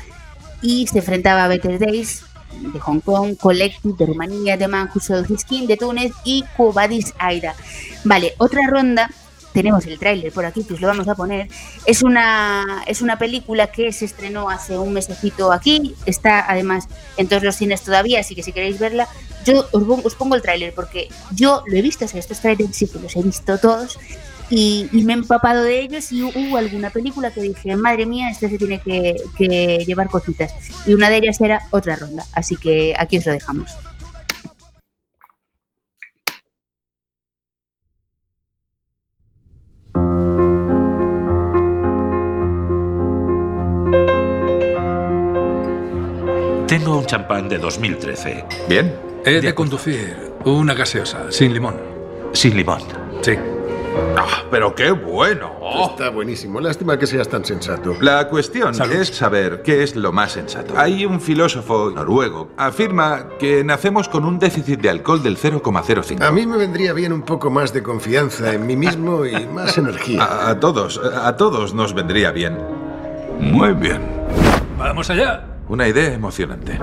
y 0.64 0.86
se 0.86 0.98
enfrentaba 0.98 1.44
a 1.44 1.48
Better 1.48 1.78
Days 1.78 2.24
de 2.58 2.80
Hong 2.80 3.00
Kong, 3.00 3.36
Collective 3.36 3.94
de 3.98 4.06
Rumanía, 4.06 4.56
The 4.56 4.66
Man 4.66 4.88
Who 4.92 4.98
Sold 4.98 5.30
His 5.30 5.42
Skin 5.42 5.66
de 5.66 5.76
Túnez 5.76 6.12
y 6.24 6.42
Cubadis 6.56 7.12
Aira. 7.18 7.54
Vale, 8.04 8.34
otra 8.38 8.66
ronda 8.66 9.10
tenemos 9.52 9.84
el 9.86 9.98
tráiler 9.98 10.32
por 10.32 10.46
aquí, 10.46 10.64
que 10.64 10.74
os 10.74 10.80
lo 10.80 10.88
vamos 10.88 11.06
a 11.06 11.14
poner. 11.14 11.48
Es 11.84 12.02
una, 12.02 12.82
es 12.86 13.02
una 13.02 13.18
película 13.18 13.66
que 13.66 13.92
se 13.92 14.06
estrenó 14.06 14.48
hace 14.48 14.78
un 14.78 14.94
mesecito 14.94 15.52
aquí, 15.52 15.94
está 16.06 16.50
además 16.50 16.88
en 17.18 17.28
todos 17.28 17.42
los 17.42 17.56
cines 17.56 17.82
todavía, 17.82 18.20
así 18.20 18.34
que 18.34 18.42
si 18.42 18.52
queréis 18.52 18.78
verla, 18.78 19.06
yo 19.44 19.68
os 19.70 20.14
pongo 20.14 20.34
el 20.34 20.42
tráiler 20.42 20.74
porque 20.74 21.08
yo 21.34 21.62
lo 21.66 21.76
he 21.76 21.82
visto, 21.82 22.06
o 22.06 22.08
sea, 22.08 22.20
estos 22.20 22.40
trailers 22.40 22.74
sí 22.74 22.88
que 22.88 22.98
los 22.98 23.14
he 23.14 23.22
visto 23.22 23.58
todos 23.58 23.98
y, 24.50 24.88
y 24.92 25.02
me 25.04 25.12
he 25.12 25.16
empapado 25.16 25.62
de 25.62 25.80
ellos 25.80 26.10
y 26.12 26.22
hubo 26.22 26.56
alguna 26.56 26.90
película 26.90 27.30
que 27.30 27.42
dije, 27.42 27.76
madre 27.76 28.06
mía, 28.06 28.30
este 28.30 28.48
se 28.48 28.58
tiene 28.58 28.80
que, 28.80 29.16
que 29.36 29.84
llevar 29.86 30.08
cositas. 30.08 30.52
Y 30.86 30.94
una 30.94 31.10
de 31.10 31.16
ellas 31.18 31.40
era 31.40 31.62
otra 31.70 31.96
ronda, 31.96 32.24
así 32.32 32.56
que 32.56 32.94
aquí 32.98 33.18
os 33.18 33.26
lo 33.26 33.32
dejamos. 33.32 33.70
Tengo 46.66 46.98
un 46.98 47.06
champán 47.06 47.48
de 47.48 47.58
2013. 47.58 48.44
Bien. 48.68 48.92
He 49.24 49.40
de 49.40 49.54
conducir 49.54 50.32
una 50.44 50.74
gaseosa, 50.74 51.30
sin 51.30 51.54
limón. 51.54 51.76
Sin 52.32 52.56
limón. 52.56 52.80
Sí. 53.22 53.36
Ah, 54.16 54.42
pero 54.50 54.74
qué 54.74 54.90
bueno. 54.90 55.52
Está 55.90 56.10
buenísimo. 56.10 56.60
Lástima 56.60 56.98
que 56.98 57.06
seas 57.06 57.28
tan 57.28 57.44
sensato. 57.44 57.94
La 58.00 58.28
cuestión 58.28 58.74
Salud. 58.74 58.94
es 58.94 59.08
saber 59.08 59.62
qué 59.62 59.82
es 59.82 59.96
lo 59.96 60.12
más 60.12 60.32
sensato. 60.32 60.74
Hay 60.76 61.04
un 61.04 61.20
filósofo 61.20 61.90
noruego 61.90 62.50
afirma 62.56 63.28
que 63.38 63.64
nacemos 63.64 64.08
con 64.08 64.24
un 64.24 64.38
déficit 64.38 64.80
de 64.80 64.90
alcohol 64.90 65.22
del 65.22 65.36
0,05. 65.36 66.22
A 66.22 66.30
mí 66.30 66.46
me 66.46 66.56
vendría 66.56 66.92
bien 66.92 67.12
un 67.12 67.22
poco 67.22 67.50
más 67.50 67.72
de 67.72 67.82
confianza 67.82 68.52
en 68.52 68.66
mí 68.66 68.76
mismo 68.76 69.24
y 69.26 69.46
más 69.46 69.76
energía. 69.78 70.22
A, 70.22 70.50
a 70.50 70.60
todos, 70.60 70.98
a 70.98 71.36
todos 71.36 71.74
nos 71.74 71.94
vendría 71.94 72.30
bien. 72.30 72.58
Muy 73.40 73.72
bien. 73.74 74.00
Vamos 74.78 75.10
allá. 75.10 75.44
Una 75.68 75.88
idea 75.88 76.12
emocionante. 76.12 76.78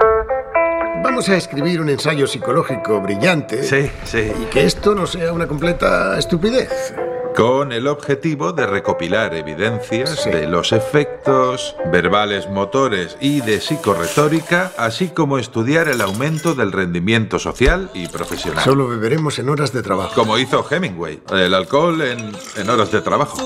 Vamos 1.03 1.29
a 1.29 1.35
escribir 1.37 1.81
un 1.81 1.89
ensayo 1.89 2.27
psicológico 2.27 2.99
brillante. 3.01 3.63
Sí, 3.63 3.89
sí. 4.05 4.31
Y 4.41 4.45
que 4.45 4.65
esto 4.65 4.93
no 4.95 5.05
sea 5.07 5.33
una 5.33 5.47
completa 5.47 6.17
estupidez. 6.17 6.93
Con 7.35 7.71
el 7.71 7.87
objetivo 7.87 8.51
de 8.51 8.67
recopilar 8.67 9.33
evidencias 9.33 10.19
Sí. 10.21 10.29
de 10.29 10.47
los 10.47 10.73
efectos 10.73 11.75
verbales 11.91 12.49
motores 12.49 13.15
y 13.21 13.39
de 13.41 13.61
psicorretórica, 13.61 14.73
así 14.77 15.07
como 15.09 15.37
estudiar 15.37 15.87
el 15.87 16.01
aumento 16.01 16.53
del 16.55 16.71
rendimiento 16.73 17.39
social 17.39 17.89
y 17.93 18.07
profesional. 18.09 18.63
Solo 18.63 18.87
beberemos 18.87 19.39
en 19.39 19.47
horas 19.49 19.71
de 19.71 19.81
trabajo. 19.81 20.11
Como 20.13 20.37
hizo 20.37 20.65
Hemingway, 20.69 21.21
el 21.31 21.53
alcohol 21.53 22.01
en, 22.01 22.31
en 22.57 22.69
horas 22.69 22.91
de 22.91 23.01
trabajo. 23.01 23.37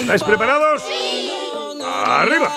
¿Estáis 0.00 0.22
preparados? 0.22 0.82
¡Arriba! 2.06 2.52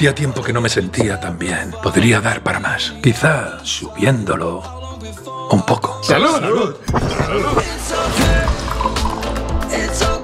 Hacía 0.00 0.14
tiempo 0.14 0.42
que 0.42 0.54
no 0.54 0.62
me 0.62 0.70
sentía 0.70 1.20
tan 1.20 1.38
bien. 1.38 1.74
Podría 1.82 2.22
dar 2.22 2.42
para 2.42 2.58
más. 2.58 2.94
Quizá 3.02 3.62
subiéndolo 3.62 4.62
un 5.50 5.62
poco. 5.66 6.02
¡Salud! 6.02 6.74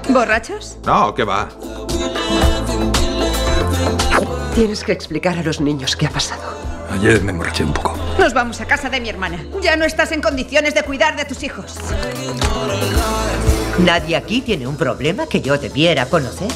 ¿Borrachos? 0.09 0.77
No, 0.83 1.13
¿qué 1.13 1.23
va? 1.23 1.49
Tienes 4.55 4.83
que 4.83 4.93
explicar 4.93 5.37
a 5.37 5.43
los 5.43 5.61
niños 5.61 5.95
qué 5.95 6.07
ha 6.07 6.09
pasado. 6.09 6.66
Ayer 6.91 7.21
me 7.23 7.31
emborraché 7.31 7.63
un 7.63 7.73
poco. 7.73 7.95
Nos 8.17 8.33
vamos 8.33 8.59
a 8.61 8.65
casa 8.65 8.89
de 8.89 8.99
mi 8.99 9.09
hermana. 9.09 9.45
Ya 9.61 9.75
no 9.75 9.85
estás 9.85 10.11
en 10.11 10.21
condiciones 10.21 10.73
de 10.73 10.83
cuidar 10.83 11.15
de 11.15 11.25
tus 11.25 11.43
hijos. 11.43 11.75
Nadie 13.79 14.15
aquí 14.15 14.41
tiene 14.41 14.67
un 14.67 14.77
problema 14.77 15.27
que 15.27 15.41
yo 15.41 15.57
debiera 15.57 16.05
conocer. 16.07 16.47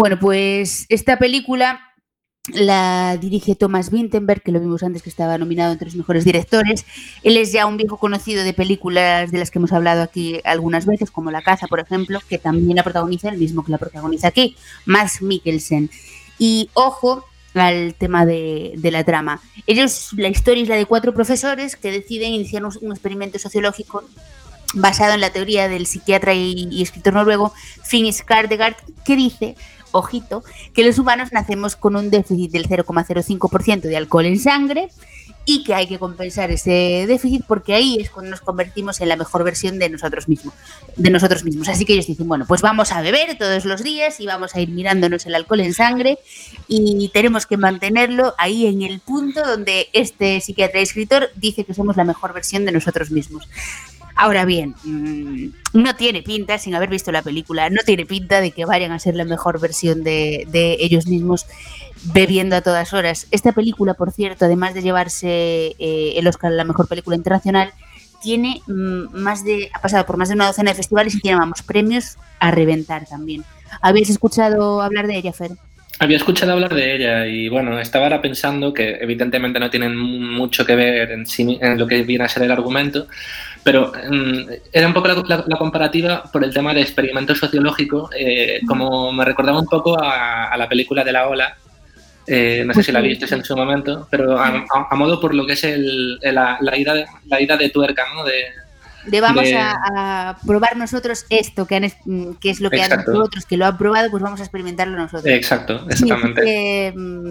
Bueno, 0.00 0.18
pues 0.18 0.86
esta 0.88 1.18
película 1.18 1.78
la 2.54 3.18
dirige 3.20 3.54
Thomas 3.54 3.90
Vinterberg, 3.90 4.42
que 4.42 4.50
lo 4.50 4.58
vimos 4.58 4.82
antes 4.82 5.02
que 5.02 5.10
estaba 5.10 5.36
nominado 5.36 5.72
entre 5.72 5.88
los 5.88 5.94
mejores 5.94 6.24
directores. 6.24 6.86
Él 7.22 7.36
es 7.36 7.52
ya 7.52 7.66
un 7.66 7.76
viejo 7.76 7.98
conocido 7.98 8.42
de 8.42 8.54
películas 8.54 9.30
de 9.30 9.36
las 9.36 9.50
que 9.50 9.58
hemos 9.58 9.74
hablado 9.74 10.00
aquí 10.00 10.40
algunas 10.44 10.86
veces, 10.86 11.10
como 11.10 11.30
La 11.30 11.42
caza, 11.42 11.66
por 11.66 11.80
ejemplo, 11.80 12.18
que 12.30 12.38
también 12.38 12.76
la 12.76 12.82
protagoniza 12.82 13.28
el 13.28 13.36
mismo 13.36 13.62
que 13.62 13.72
la 13.72 13.76
protagoniza 13.76 14.28
aquí, 14.28 14.56
Max 14.86 15.20
Mikkelsen. 15.20 15.90
Y 16.38 16.70
ojo 16.72 17.26
al 17.52 17.94
tema 17.94 18.24
de, 18.24 18.78
la 18.82 19.04
trama. 19.04 19.42
Ellos, 19.66 20.14
la 20.16 20.28
historia 20.28 20.62
es 20.62 20.68
la 20.70 20.76
de 20.76 20.86
cuatro 20.86 21.12
profesores 21.12 21.76
que 21.76 21.92
deciden 21.92 22.32
iniciar 22.32 22.64
un, 22.64 22.90
experimento 22.90 23.38
sociológico 23.38 24.02
basado 24.72 25.12
en 25.12 25.20
la 25.20 25.30
teoría 25.30 25.68
del 25.68 25.86
psiquiatra 25.86 26.32
y, 26.32 26.68
y 26.70 26.80
escritor 26.80 27.12
noruego 27.12 27.52
Finn 27.82 28.10
Skardegard, 28.10 28.76
que 29.04 29.16
dice, 29.16 29.56
ojito, 29.92 30.42
que 30.74 30.84
los 30.84 30.98
humanos 30.98 31.32
nacemos 31.32 31.76
con 31.76 31.96
un 31.96 32.10
déficit 32.10 32.50
del 32.50 32.68
0,05% 32.68 33.82
de 33.82 33.96
alcohol 33.96 34.26
en 34.26 34.38
sangre 34.38 34.88
y 35.44 35.64
que 35.64 35.74
hay 35.74 35.86
que 35.86 35.98
compensar 35.98 36.50
ese 36.50 37.06
déficit 37.08 37.44
porque 37.46 37.74
ahí 37.74 37.98
es 38.00 38.10
cuando 38.10 38.30
nos 38.30 38.40
convertimos 38.40 39.00
en 39.00 39.08
la 39.08 39.16
mejor 39.16 39.42
versión 39.42 39.78
de 39.78 39.88
nosotros 39.88 40.28
mismos, 40.28 40.54
de 40.96 41.10
nosotros 41.10 41.44
mismos. 41.44 41.68
Así 41.68 41.84
que 41.84 41.94
ellos 41.94 42.06
dicen, 42.06 42.28
bueno, 42.28 42.44
pues 42.46 42.60
vamos 42.60 42.92
a 42.92 43.00
beber 43.00 43.36
todos 43.38 43.64
los 43.64 43.82
días 43.82 44.20
y 44.20 44.26
vamos 44.26 44.54
a 44.54 44.60
ir 44.60 44.68
mirándonos 44.68 45.26
el 45.26 45.34
alcohol 45.34 45.60
en 45.60 45.74
sangre 45.74 46.18
y 46.68 47.10
tenemos 47.12 47.46
que 47.46 47.56
mantenerlo 47.56 48.34
ahí 48.38 48.66
en 48.66 48.82
el 48.82 49.00
punto 49.00 49.44
donde 49.44 49.88
este 49.92 50.40
psiquiatra 50.40 50.80
y 50.80 50.82
escritor 50.84 51.30
dice 51.36 51.64
que 51.64 51.74
somos 51.74 51.96
la 51.96 52.04
mejor 52.04 52.32
versión 52.32 52.64
de 52.64 52.72
nosotros 52.72 53.10
mismos. 53.10 53.48
Ahora 54.22 54.44
bien, 54.44 54.74
mmm, 54.84 55.46
no 55.72 55.96
tiene 55.96 56.22
pinta, 56.22 56.58
sin 56.58 56.74
haber 56.74 56.90
visto 56.90 57.10
la 57.10 57.22
película, 57.22 57.70
no 57.70 57.80
tiene 57.86 58.04
pinta 58.04 58.42
de 58.42 58.50
que 58.50 58.66
vayan 58.66 58.92
a 58.92 58.98
ser 58.98 59.14
la 59.14 59.24
mejor 59.24 59.58
versión 59.58 60.04
de, 60.04 60.46
ellos 60.78 61.06
mismos 61.06 61.46
bebiendo 62.12 62.54
a 62.54 62.60
todas 62.60 62.92
horas. 62.92 63.28
Esta 63.30 63.52
película, 63.52 63.94
por 63.94 64.12
cierto, 64.12 64.44
además 64.44 64.74
de 64.74 64.82
llevarse 64.82 65.74
eh, 65.78 66.12
el 66.16 66.26
Oscar 66.26 66.52
a 66.52 66.54
la 66.54 66.64
mejor 66.64 66.86
película 66.86 67.16
internacional, 67.16 67.72
tiene 68.22 68.60
mmm, 68.66 69.06
más 69.18 69.42
de, 69.42 69.70
ha 69.72 69.80
pasado 69.80 70.04
por 70.04 70.18
más 70.18 70.28
de 70.28 70.34
una 70.34 70.48
docena 70.48 70.72
de 70.72 70.76
festivales 70.76 71.14
y 71.14 71.20
tiene, 71.20 71.38
vamos, 71.38 71.62
premios 71.62 72.18
a 72.40 72.50
reventar 72.50 73.06
también. 73.06 73.42
¿Habéis 73.80 74.10
escuchado 74.10 74.82
hablar 74.82 75.06
de 75.06 75.16
ella, 75.16 75.32
Fer? 75.32 75.52
Había 76.02 76.16
escuchado 76.16 76.52
hablar 76.52 76.74
de 76.74 76.94
ella 76.94 77.26
y 77.26 77.50
bueno, 77.50 77.78
estaba 77.78 78.06
ahora 78.06 78.22
pensando 78.22 78.72
que 78.72 78.96
evidentemente 79.02 79.60
no 79.60 79.68
tienen 79.68 79.94
mucho 79.94 80.64
que 80.64 80.74
ver 80.74 81.10
en, 81.10 81.26
sí, 81.26 81.58
en 81.60 81.78
lo 81.78 81.86
que 81.86 82.02
viene 82.04 82.24
a 82.24 82.28
ser 82.28 82.42
el 82.42 82.50
argumento, 82.50 83.06
pero 83.62 83.92
um, 84.10 84.46
era 84.72 84.86
un 84.86 84.94
poco 84.94 85.08
la, 85.08 85.14
la, 85.26 85.44
la, 85.46 85.56
comparativa 85.58 86.22
por 86.32 86.42
el 86.44 86.52
tema 86.52 86.72
de 86.74 86.80
experimento 86.82 87.34
sociológico, 87.34 88.08
eh, 88.16 88.60
como 88.66 89.12
me 89.12 89.24
recordaba 89.24 89.58
un 89.60 89.66
poco 89.66 90.02
a, 90.02 90.46
a, 90.52 90.56
la 90.56 90.68
película 90.68 91.04
de 91.04 91.12
la 91.12 91.28
ola, 91.28 91.56
Eh, 92.26 92.62
no 92.64 92.72
sé 92.74 92.82
si 92.84 92.92
la 92.92 93.00
visteis 93.00 93.32
en 93.32 93.42
su 93.44 93.56
momento, 93.56 94.06
pero 94.10 94.38
a, 94.38 94.48
a- 94.48 94.86
a 94.90 94.94
modo 94.94 95.18
por 95.20 95.34
lo 95.34 95.44
que 95.46 95.54
es 95.54 95.64
el, 95.64 96.18
el- 96.22 96.34
la, 96.34 96.58
la 96.60 96.76
ida, 96.76 96.94
de, 96.94 97.06
la 97.26 97.40
ida 97.40 97.56
de 97.56 97.70
tuerca, 97.70 98.04
¿no? 98.14 98.22
De, 98.24 98.44
De 99.06 99.20
vamos 99.20 99.44
de- 99.44 99.56
a, 99.56 99.74
a 100.30 100.36
probar 100.46 100.76
nosotros 100.76 101.24
esto, 101.28 101.66
que, 101.66 101.76
han 101.76 101.84
es- 101.84 101.96
que 102.40 102.50
es 102.50 102.60
lo 102.60 102.70
que 102.70 102.82
han 102.82 102.92
Exacto. 102.92 103.10
hecho 103.12 103.22
otros, 103.24 103.46
que 103.46 103.56
lo 103.56 103.66
han 103.66 103.76
probado, 103.76 104.10
pues 104.10 104.22
vamos 104.22 104.38
a 104.40 104.44
experimentarlo 104.44 104.96
nosotros. 104.96 105.24
Exacto, 105.26 105.80
Sí, 105.80 105.86
exactamente. 106.04 106.42
que, 106.42 106.92
mm, 106.96 107.30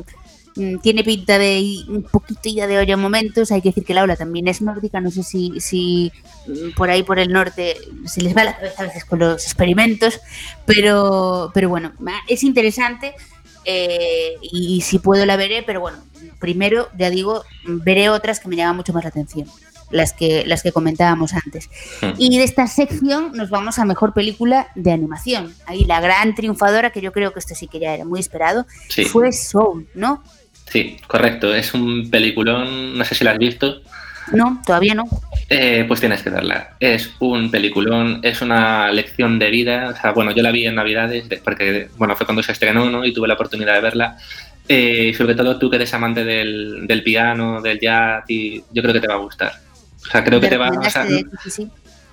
tiene 0.81 1.03
pinta 1.03 1.37
de 1.37 1.83
un 1.87 2.03
poquito 2.03 2.41
ida 2.49 2.67
de 2.67 2.77
olla 2.77 2.93
en 2.93 2.99
momentos. 2.99 3.51
Hay 3.51 3.61
que 3.61 3.69
decir 3.69 3.83
que 3.85 3.93
Laura 3.93 4.15
también 4.15 4.47
es 4.47 4.61
nórdica. 4.61 4.99
No 5.01 5.11
sé 5.11 5.23
si, 5.23 5.59
si 5.59 6.11
mm, 6.47 6.75
por 6.75 6.89
ahí, 6.89 7.03
por 7.03 7.19
el 7.19 7.31
norte, 7.31 7.77
se 8.05 8.21
les 8.21 8.35
va 8.35 8.43
la 8.43 8.55
cabeza 8.55 8.83
a 8.83 8.87
veces 8.87 9.05
con 9.05 9.19
los 9.19 9.43
experimentos. 9.45 10.19
Pero, 10.65 11.51
pero 11.53 11.69
bueno, 11.69 11.93
es 12.27 12.43
interesante. 12.43 13.13
eh, 13.65 14.35
y 14.41 14.81
si 14.81 14.99
puedo 14.99 15.25
la 15.25 15.35
veré, 15.35 15.63
pero 15.63 15.79
bueno, 15.81 15.97
primero, 16.39 16.89
ya 16.97 17.09
digo, 17.09 17.43
veré 17.65 18.09
otras 18.09 18.39
que 18.39 18.47
me 18.47 18.55
llaman 18.55 18.77
mucho 18.77 18.93
más 18.93 19.03
la 19.03 19.09
atención. 19.09 19.47
Las 19.91 20.13
que, 20.13 20.43
las 20.45 20.61
que 20.61 20.71
comentábamos 20.71 21.33
antes. 21.33 21.67
Hmm. 21.99 22.11
Y 22.19 22.37
de 22.37 22.43
esta 22.43 22.67
sección 22.67 23.31
nos 23.33 23.49
vamos 23.49 23.79
a 23.79 23.85
mejor 23.85 24.13
película 24.13 24.67
de 24.75 24.91
animación. 24.91 25.51
Ahí 25.65 25.83
la 25.85 25.99
gran 25.99 26.35
triunfadora, 26.35 26.91
que 26.91 27.01
yo 27.01 27.11
creo 27.11 27.33
que 27.33 27.39
esto 27.39 27.55
sí 27.55 27.67
que 27.67 27.79
ya 27.79 27.95
era 27.95 28.05
muy 28.05 28.19
esperado, 28.19 28.67
Sí. 28.87 29.05
fue 29.05 29.31
Soul, 29.31 29.87
¿no? 29.95 30.21
Sí, 30.71 30.97
correcto. 31.07 31.53
Es 31.53 31.73
un 31.73 32.09
peliculón, 32.09 32.97
no 32.97 33.03
sé 33.05 33.15
si 33.15 33.23
lo 33.23 33.31
has 33.31 33.37
visto. 33.37 33.81
No, 34.31 34.61
todavía 34.65 34.93
no. 34.93 35.05
Eh, 35.49 35.85
pues 35.87 35.99
tienes 35.99 36.21
que 36.21 36.29
verla. 36.29 36.75
Es 36.79 37.11
un 37.19 37.49
peliculón, 37.49 38.19
es 38.21 38.41
una 38.41 38.91
lección 38.91 39.39
de 39.39 39.49
vida. 39.49 39.89
O 39.89 39.99
sea, 39.99 40.11
bueno, 40.11 40.31
yo 40.31 40.43
la 40.43 40.51
vi 40.51 40.67
en 40.67 40.75
Navidades, 40.75 41.27
de- 41.27 41.37
porque 41.37 41.87
bueno, 41.97 42.15
fue 42.15 42.27
cuando 42.27 42.43
se 42.43 42.51
estrenó, 42.51 42.89
¿no? 42.89 43.03
Y 43.03 43.13
tuve 43.13 43.27
la 43.27 43.33
oportunidad 43.33 43.73
de 43.73 43.81
verla. 43.81 44.17
Eh, 44.67 45.07
y 45.09 45.13
sobre 45.15 45.33
todo 45.33 45.57
tú 45.57 45.67
que 45.71 45.77
eres 45.77 45.91
amante 45.95 46.23
del, 46.23 46.85
del 46.85 47.01
piano, 47.01 47.59
del 47.61 47.79
jazz, 47.79 48.23
y 48.27 48.59
yo 48.71 48.83
creo 48.83 48.93
que 48.93 48.99
te 48.99 49.07
va 49.07 49.15
a 49.15 49.17
gustar. 49.17 49.53
O 50.07 50.11
sea, 50.11 50.23
creo 50.23 50.39
que 50.39 50.47
te 50.47 50.57
va 50.57 50.65
recomendaste 50.69 50.99
o 50.99 51.01
sea, 51.01 51.65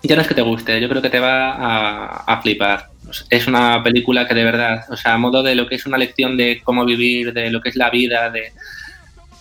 ya 0.02 0.16
no 0.16 0.22
es 0.22 0.28
que 0.28 0.34
te 0.34 0.40
guste, 0.42 0.80
yo 0.80 0.88
creo 0.88 1.02
que 1.02 1.10
te 1.10 1.20
va 1.20 1.50
a, 1.52 2.06
a 2.26 2.40
flipar. 2.40 2.88
Es 3.30 3.46
una 3.46 3.82
película 3.82 4.26
que 4.26 4.34
de 4.34 4.44
verdad, 4.44 4.84
o 4.90 4.96
sea, 4.96 5.14
a 5.14 5.18
modo 5.18 5.42
de 5.42 5.54
lo 5.54 5.68
que 5.68 5.76
es 5.76 5.86
una 5.86 5.98
lección 5.98 6.36
de 6.36 6.60
cómo 6.62 6.84
vivir, 6.84 7.32
de 7.32 7.50
lo 7.50 7.60
que 7.60 7.68
es 7.68 7.76
la 7.76 7.90
vida, 7.90 8.30
de 8.30 8.52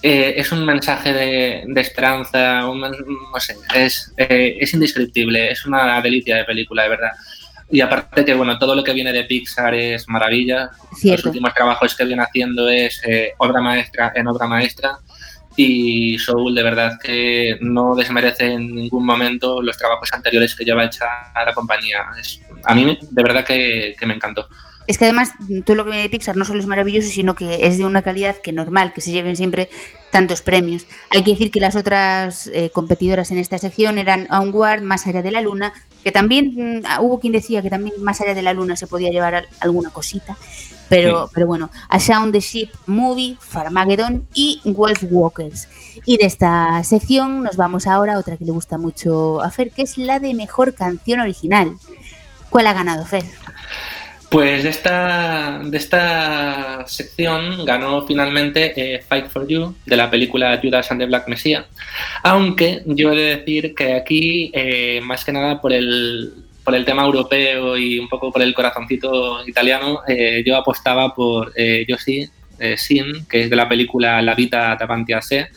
eh, 0.07 0.35
es 0.37 0.51
un 0.51 0.63
mensaje 0.63 1.13
de, 1.13 1.63
de 1.65 1.81
esperanza, 1.81 2.69
un 2.69 2.81
no 2.81 3.39
sé, 3.39 3.55
es, 3.73 4.13
eh, 4.17 4.55
es 4.59 4.73
indescriptible, 4.73 5.51
es 5.51 5.65
una 5.65 5.99
delicia 5.99 6.35
de 6.35 6.43
película, 6.43 6.83
de 6.83 6.89
verdad. 6.89 7.11
Y 7.71 7.81
aparte 7.81 8.23
que, 8.23 8.35
bueno, 8.35 8.59
todo 8.59 8.75
lo 8.75 8.83
que 8.83 8.93
viene 8.93 9.11
de 9.11 9.23
Pixar 9.23 9.73
es 9.73 10.07
maravilla. 10.07 10.69
Los 11.03 11.25
últimos 11.25 11.53
trabajos 11.53 11.95
que 11.95 12.05
viene 12.05 12.21
haciendo 12.21 12.69
es 12.69 13.01
eh, 13.03 13.31
obra 13.39 13.61
maestra 13.61 14.13
en 14.15 14.27
obra 14.27 14.45
maestra. 14.45 14.99
Y 15.55 16.17
Soul, 16.19 16.53
de 16.53 16.63
verdad 16.63 16.99
que 17.01 17.57
no 17.61 17.95
desmerece 17.95 18.53
en 18.53 18.75
ningún 18.75 19.05
momento 19.05 19.61
los 19.61 19.77
trabajos 19.77 20.11
anteriores 20.11 20.53
que 20.55 20.65
lleva 20.65 20.83
hecha 20.85 21.05
la 21.33 21.53
compañía. 21.53 22.05
Es- 22.19 22.41
a 22.65 22.75
mí, 22.75 22.97
de 23.09 23.23
verdad 23.23 23.45
que, 23.45 23.95
me 24.05 24.13
encantó. 24.15 24.47
Es 24.87 24.97
que 24.99 25.05
además 25.05 25.31
todo 25.65 25.75
lo 25.77 25.83
que 25.83 25.89
viene 25.91 26.03
de 26.03 26.09
Pixar 26.09 26.35
no 26.35 26.45
solo 26.45 26.59
es 26.59 26.67
maravilloso, 26.67 27.09
sino 27.09 27.33
que 27.35 27.65
es 27.65 27.77
de 27.79 27.85
una 27.85 28.01
calidad 28.03 28.35
que 28.37 28.51
normal, 28.51 28.93
que 28.93 29.01
se 29.01 29.11
lleven 29.11 29.35
siempre 29.35 29.69
tantos 30.11 30.41
premios. 30.43 30.85
Hay 31.09 31.23
que 31.23 31.31
decir 31.31 31.49
que 31.51 31.59
las 31.59 31.75
otras 31.75 32.47
eh, 32.53 32.69
competidoras 32.71 33.31
en 33.31 33.37
esta 33.39 33.57
sección 33.57 33.97
eran 33.97 34.27
Onward, 34.31 34.81
Más 34.83 35.07
allá 35.07 35.23
de 35.23 35.31
la 35.31 35.41
luna, 35.41 35.73
que 36.03 36.11
también 36.11 36.53
mm, 36.83 37.01
hubo 37.01 37.19
quien 37.19 37.33
decía 37.33 37.61
que 37.63 37.69
también 37.71 37.95
Más 38.03 38.21
allá 38.21 38.35
de 38.35 38.43
la 38.43 38.53
luna 38.53 38.75
se 38.75 38.85
podía 38.87 39.09
llevar 39.09 39.33
al- 39.35 39.47
alguna 39.59 39.89
cosita, 39.89 40.37
pero, 40.89 41.25
Sí. 41.27 41.31
pero 41.33 41.47
bueno, 41.47 41.69
A 41.89 41.99
Sound 41.99 42.33
the 42.33 42.39
Ship 42.39 42.69
Movie, 42.85 43.37
Farmageddon 43.39 44.27
y 44.33 44.61
Wolf 44.65 45.03
Walkers. 45.09 45.67
Y 46.05 46.17
de 46.17 46.25
esta 46.25 46.83
sección 46.83 47.43
nos 47.43 47.55
vamos 47.57 47.87
ahora 47.87 48.15
a 48.15 48.19
otra 48.19 48.37
que 48.37 48.45
le 48.45 48.51
gusta 48.51 48.77
mucho 48.77 49.41
a 49.41 49.49
Fer, 49.51 49.71
que 49.71 49.81
es 49.83 49.97
la 49.97 50.19
de 50.19 50.33
mejor 50.33 50.73
canción 50.75 51.19
original. 51.19 51.73
¿Cuál 52.49 52.67
ha 52.67 52.73
ganado, 52.73 53.05
Fer? 53.05 53.23
Pues 54.29 54.63
de 54.63 54.69
esta, 54.69 55.61
de 55.63 55.77
esta 55.77 56.83
sección 56.87 57.63
ganó 57.65 58.05
finalmente 58.05 58.73
eh, 58.75 59.01
Fight 59.07 59.29
for 59.29 59.47
You 59.47 59.75
de 59.85 59.95
la 59.95 60.09
película 60.09 60.59
Judas 60.61 60.91
and 60.91 60.99
the 60.99 61.05
Black 61.05 61.27
Messiah. 61.27 61.65
Aunque 62.23 62.81
yo 62.85 63.11
he 63.11 63.15
de 63.15 63.35
decir 63.37 63.75
que 63.75 63.93
aquí, 63.93 64.51
eh, 64.53 64.99
más 65.03 65.23
que 65.23 65.31
nada 65.31 65.61
por 65.61 65.71
el, 65.71 66.44
por 66.65 66.75
el 66.75 66.83
tema 66.83 67.03
europeo 67.03 67.77
y 67.77 67.99
un 67.99 68.09
poco 68.09 68.31
por 68.31 68.41
el 68.41 68.53
corazoncito 68.53 69.47
italiano, 69.47 70.01
eh, 70.07 70.43
yo 70.45 70.57
apostaba 70.57 71.13
por 71.13 71.53
eh, 71.55 71.85
Josie 71.87 72.29
eh, 72.59 72.75
Sin, 72.75 73.25
que 73.27 73.43
es 73.43 73.49
de 73.51 73.55
la 73.55 73.69
película 73.69 74.21
La 74.23 74.33
Vita 74.33 74.75
davanti 74.77 75.13
a 75.13 75.21
sé, 75.21 75.49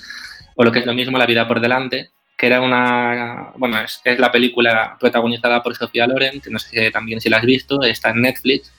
o 0.55 0.63
lo 0.63 0.71
que 0.71 0.81
es 0.81 0.87
lo 0.87 0.93
mismo 0.93 1.17
La 1.17 1.27
Vida 1.27 1.49
por 1.49 1.61
Delante, 1.61 2.11
que 2.37 2.47
era 2.47 2.61
una, 2.61 3.53
bueno, 3.57 3.81
es, 3.81 4.01
es 4.05 4.19
la 4.19 4.31
película 4.31 4.97
protagonizada 5.01 5.63
por 5.63 5.75
Sofía 5.75 6.07
Loren, 6.07 6.41
que 6.41 6.51
no 6.51 6.59
sé 6.59 6.91
también 6.91 7.21
si 7.21 7.31
la 7.31 7.39
has 7.39 7.45
visto, 7.47 7.83
está 7.83 8.11
en 8.11 8.21
Netflix, 8.21 8.73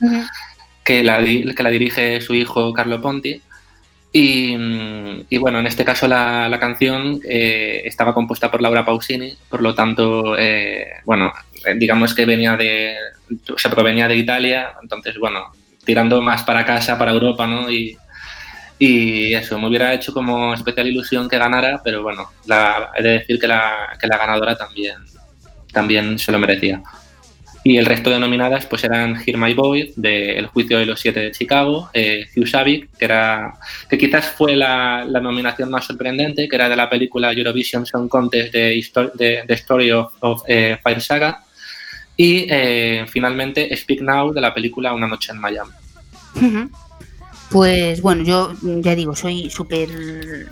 que 0.84 1.04
la, 1.04 1.18
que 1.24 1.64
la 1.64 1.70
dirige 1.70 2.22
su 2.22 2.36
hijo 2.36 2.72
Carlo 2.74 3.02
Ponti. 3.02 3.42
Y, 4.12 4.56
y 5.30 5.38
bueno, 5.38 5.60
en 5.60 5.68
este 5.68 5.86
caso 5.86 6.08
la, 6.08 6.50
la 6.50 6.60
canción 6.60 7.22
eh, 7.30 7.84
estaba 7.86 8.16
compuesta 8.16 8.50
por 8.50 8.60
Laura 8.60 8.84
Pausini, 8.84 9.38
por 9.50 9.62
lo 9.62 9.76
tanto, 9.76 10.36
eh, 10.36 10.88
bueno, 11.06 11.32
digamos 11.78 12.14
que 12.14 12.26
venía 12.26 12.56
de, 12.56 12.96
se 13.58 13.70
provenía 13.70 14.08
de 14.08 14.16
Italia, 14.16 14.74
entonces, 14.82 15.18
bueno, 15.18 15.52
tirando 15.86 16.22
más 16.22 16.44
para 16.44 16.66
casa, 16.66 16.98
para 16.98 17.12
Europa, 17.12 17.48
¿no? 17.48 17.72
Y, 17.72 17.98
eso, 18.80 19.60
me 19.60 19.68
hubiera 19.68 19.94
hecho 19.94 20.14
como 20.14 20.54
especial 20.54 20.88
ilusión 20.88 21.28
que 21.28 21.38
ganara, 21.38 21.82
pero 21.84 22.02
bueno, 22.02 22.30
la, 22.46 22.92
he 22.96 23.04
de 23.04 23.10
decir 23.10 23.38
que 23.38 23.48
la, 23.48 23.98
que 24.00 24.08
la 24.08 24.18
ganadora 24.18 24.56
también, 24.56 24.96
también 25.74 26.18
se 26.18 26.32
lo 26.32 26.40
merecía. 26.40 26.82
Y 27.62 27.76
el 27.76 27.86
resto 27.86 28.10
de 28.10 28.20
nominadas 28.20 28.66
pues 28.68 28.86
eran 28.86 29.18
Hear 29.22 29.38
My 29.38 29.54
Boy, 29.54 29.92
de 29.98 30.38
El 30.38 30.48
Juicio 30.48 30.80
de 30.80 30.86
los 30.86 31.02
Siete 31.02 31.20
de 31.20 31.32
Chicago, 31.32 31.90
eh, 31.94 32.26
Hugh 32.34 32.48
Savick, 32.48 32.98
que, 32.98 33.04
era, 33.04 33.54
que 33.90 33.98
quizás 33.98 34.28
fue 34.30 34.56
la, 34.56 35.04
la 35.06 35.20
nominación 35.20 35.70
más 35.70 35.86
sorprendente, 35.86 36.48
que 36.48 36.56
era 36.56 36.70
de 36.70 36.78
la 36.78 36.90
película 36.90 37.34
Eurovision 37.34 37.86
Song 37.86 38.08
Contest 38.08 38.54
de, 38.54 38.76
Histo- 38.76 39.12
de 39.12 39.54
Story 39.56 39.92
of, 39.92 40.14
of, 40.22 40.44
eh, 40.48 40.78
Fire 40.82 41.02
Saga, 41.02 41.44
y 42.20 42.48
eh, 42.50 43.06
finalmente 43.08 43.74
Speak 43.78 44.02
Now, 44.02 44.34
de 44.34 44.42
la 44.42 44.54
película 44.54 44.94
Una 44.94 45.08
Noche 45.08 45.32
en 45.32 45.40
Miami. 45.40 45.72
Pues 47.50 48.02
bueno, 48.02 48.26
yo 48.26 48.54
ya 48.62 48.94
digo, 48.94 49.16
soy 49.16 49.50
súper 49.50 49.88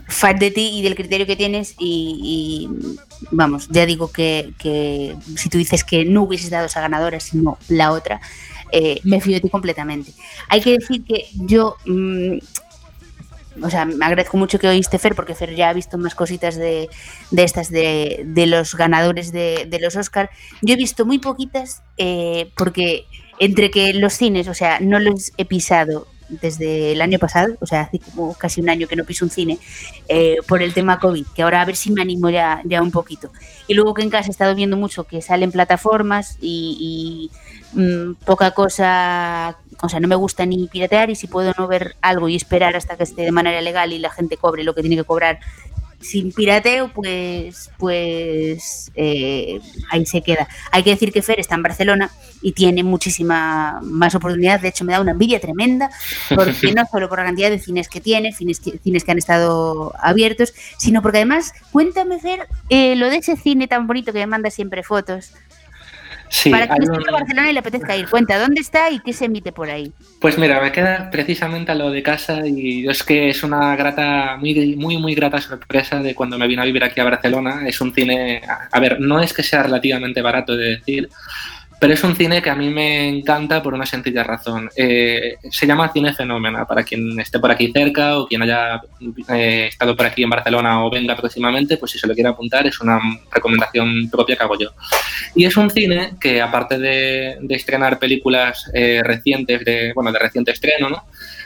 fan 0.08 0.39
de 0.39 0.49
ti 0.49 0.80
y 0.80 0.82
del 0.82 0.95
criterio 0.95 1.27
que 1.27 1.36
tienes 1.36 1.75
y, 1.77 2.69
y, 2.71 2.95
vamos, 3.32 3.67
ya 3.67 3.86
digo 3.86 4.13
que, 4.13 4.53
que 4.58 5.17
si 5.36 5.49
tú 5.49 5.58
dices 5.58 5.84
que 5.84 6.06
no 6.06 6.23
hubieses 6.23 6.49
dado 6.51 6.67
esa 6.67 6.80
ganadora, 6.80 7.19
sino 7.19 7.58
la 7.67 7.91
otra, 7.91 8.21
eh, 8.71 9.01
me 9.03 9.19
fío 9.19 9.34
de 9.34 9.41
ti 9.41 9.49
completamente. 9.49 10.13
Hay 10.47 10.62
que 10.62 10.71
decir 10.71 11.03
que 11.03 11.25
yo, 11.34 11.75
mm, 11.86 12.38
o 13.62 13.70
sea, 13.70 13.86
me 13.86 14.06
agradezco 14.06 14.38
mucho 14.38 14.60
que 14.60 14.67
oíste 14.67 15.00
Fer, 15.00 15.15
porque 15.15 15.36
Fer 15.36 15.56
ya 15.56 15.70
ha 15.70 15.74
visto 15.74 15.98
más 15.98 16.15
cositas 16.15 16.56
de, 16.56 16.89
de 17.32 17.43
estas 17.43 17.70
de, 17.70 18.24
de 18.26 18.48
los 18.48 18.76
ganadores 18.76 19.32
de, 19.32 19.67
de 19.70 19.80
los 19.80 19.96
Oscar. 19.96 20.30
Yo 20.62 20.74
he 20.74 20.78
visto 20.78 21.06
muy 21.06 21.20
poquitas 21.20 21.84
eh, 21.98 22.52
porque 22.56 23.06
entre 23.39 23.70
que 23.72 23.93
los 23.93 24.13
cines, 24.13 24.48
o 24.48 24.54
sea, 24.54 24.80
no 24.80 25.00
los 25.00 25.32
he 25.38 25.46
pisado 25.46 26.08
desde 26.30 26.91
el 26.91 27.02
año 27.02 27.20
pasado, 27.20 27.56
o 27.62 27.65
sea, 27.65 27.82
hace 27.82 28.00
como 28.00 28.34
casi 28.34 28.62
un 28.62 28.70
año 28.70 28.88
que 28.88 28.96
no 28.96 29.06
piso 29.06 29.26
un 29.26 29.32
cine, 29.32 29.60
eh, 30.10 30.38
por 30.48 30.62
el 30.62 30.74
tema 30.74 31.00
COVID, 31.00 31.26
que 31.34 31.41
ahora 31.41 31.62
a 31.62 31.65
ver 31.65 31.76
si 31.76 31.91
me 31.91 32.02
animo 32.02 32.30
ya, 32.30 32.62
ya 32.65 32.82
un 32.82 32.91
poquito. 32.91 33.32
Y 33.67 33.74
luego 33.74 33.93
que 33.93 34.04
en 34.04 34.10
casa 34.10 34.28
he 34.28 34.32
estado 34.32 34.54
viendo 34.56 34.78
mucho 34.78 35.06
que 35.06 35.22
salen 35.22 35.52
plataformas 35.52 36.38
y, 36.41 37.30
y, 37.32 37.38
mm, 37.73 38.13
poca 38.25 38.51
cosa, 38.51 39.58
o 39.82 39.89
sea, 39.89 39.99
no 39.99 40.08
me 40.08 40.15
gusta 40.15 40.45
ni 40.45 40.67
piratear 40.67 41.10
y 41.10 41.15
si 41.15 41.27
puedo 41.27 41.53
no 41.58 41.67
ver 41.67 41.95
algo 42.01 42.30
y 42.30 42.36
esperar 42.36 42.75
hasta 42.75 42.97
que 42.97 43.03
esté 43.03 43.23
de 43.23 43.32
manera 43.32 43.62
legal 43.62 43.93
y 43.93 43.99
la 43.99 44.10
gente 44.10 44.38
cobre 44.38 44.63
lo 44.63 44.73
que 44.73 44.82
tiene 44.82 44.95
que 44.95 45.03
cobrar 45.03 45.39
sin 45.99 46.32
pirateo, 46.32 46.91
pues, 46.93 47.71
pues 47.77 48.91
eh, 48.95 49.60
ahí 49.89 50.06
se 50.06 50.21
queda. 50.21 50.47
Hay 50.71 50.84
que 50.84 50.91
decir 50.91 51.12
que 51.12 51.21
Fer 51.21 51.39
está 51.39 51.56
en 51.56 51.63
Barcelona 51.63 52.12
y 52.41 52.51
tiene 52.51 52.84
muchísima 52.84 53.80
más 53.82 54.13
oportunidad. 54.13 54.60
De 54.60 54.69
hecho, 54.69 54.86
me 54.86 54.93
da 54.93 55.01
una 55.01 55.12
envidia 55.12 55.39
tremenda, 55.39 55.89
porque 56.36 56.71
no 56.75 56.86
solo 56.91 57.10
por 57.10 57.19
la 57.19 57.25
cantidad 57.25 57.49
de 57.49 57.60
cines 57.60 57.89
que 57.89 57.99
tiene, 57.99 58.32
cines 58.32 58.60
que, 58.60 58.77
cines 58.77 59.03
que 59.03 59.12
han 59.12 59.17
estado 59.17 59.93
abiertos, 59.99 60.53
sino 60.77 61.01
porque 61.01 61.17
además, 61.19 61.53
cuéntame, 61.71 62.19
Fer, 62.19 62.47
eh, 62.69 62.95
lo 62.95 63.10
de 63.10 63.17
ese 63.17 63.36
cine 63.36 63.67
tan 63.67 63.88
bonito 63.88 64.13
que 64.13 64.19
me 64.19 64.27
manda 64.27 64.51
siempre 64.51 64.84
fotos. 64.84 65.32
Sí, 66.29 66.49
para 66.51 66.67
que 66.67 66.73
un- 66.81 67.03
Barcelona 67.11 67.49
y 67.49 67.53
le 67.53 67.59
apetezca 67.59 67.95
ir. 67.95 68.07
Cuenta, 68.09 68.37
¿dónde 68.39 68.61
está 68.61 68.89
y 68.91 68.99
qué 68.99 69.13
se 69.13 69.25
emite 69.25 69.51
por 69.51 69.69
ahí? 69.69 69.91
Pues 70.19 70.37
mira, 70.37 70.59
me 70.61 70.71
queda 70.71 71.09
precisamente 71.09 71.71
a 71.71 71.75
lo 71.75 71.89
de 71.89 72.03
casa 72.03 72.45
y 72.45 72.87
es 72.87 73.03
que 73.03 73.29
es 73.29 73.43
una 73.43 73.75
grata, 73.75 74.37
muy, 74.37 74.75
muy, 74.75 74.97
muy 74.97 75.15
grata 75.15 75.39
sorpresa 75.41 76.01
de 76.01 76.13
cuando 76.15 76.37
me 76.37 76.47
vine 76.47 76.61
a 76.61 76.65
vivir 76.65 76.83
aquí 76.83 76.99
a 76.99 77.05
Barcelona. 77.05 77.61
Es 77.67 77.79
un 77.81 77.93
cine, 77.93 78.41
a 78.71 78.79
ver, 78.79 78.99
no 78.99 79.21
es 79.21 79.33
que 79.33 79.43
sea 79.43 79.63
relativamente 79.63 80.21
barato 80.21 80.55
de 80.55 80.77
decir, 80.77 81.09
pero 81.79 81.93
es 81.93 82.03
un 82.03 82.15
cine 82.15 82.41
que 82.41 82.49
a 82.49 82.55
mí 82.55 82.69
me 82.69 83.07
encanta 83.07 83.61
por 83.61 83.73
una 83.73 83.85
sencilla 83.85 84.23
razón. 84.23 84.69
Eh, 84.75 85.35
se 85.49 85.67
llama 85.67 85.91
Cine 85.93 86.13
Fenómena, 86.13 86.65
para 86.65 86.83
quien 86.83 87.19
esté 87.19 87.39
por 87.39 87.51
aquí 87.51 87.71
cerca 87.71 88.17
o 88.17 88.27
quien 88.27 88.41
haya 88.41 88.81
eh, 89.29 89.67
estado 89.69 89.95
por 89.95 90.05
aquí 90.05 90.23
en 90.23 90.29
Barcelona 90.29 90.83
o 90.83 90.89
venga 90.89 91.15
próximamente, 91.15 91.77
pues 91.77 91.91
si 91.91 91.99
se 91.99 92.07
lo 92.07 92.13
quiere 92.13 92.29
apuntar 92.29 92.65
es 92.65 92.79
una 92.81 92.99
recomendación 93.31 94.09
propia 94.09 94.35
que 94.35 94.43
hago 94.43 94.57
yo. 94.57 94.69
Y 95.35 95.45
es 95.45 95.55
un 95.55 95.69
cine 95.69 96.15
que 96.19 96.41
aparte 96.41 96.79
de, 96.79 97.37
de 97.41 97.55
estrenar 97.55 97.99
películas 97.99 98.69
eh, 98.73 99.01
recientes, 99.03 99.63
de, 99.63 99.93
bueno, 99.93 100.11
de 100.11 100.19
reciente 100.19 100.51
estreno, 100.51 100.89
¿no? 100.89 101.03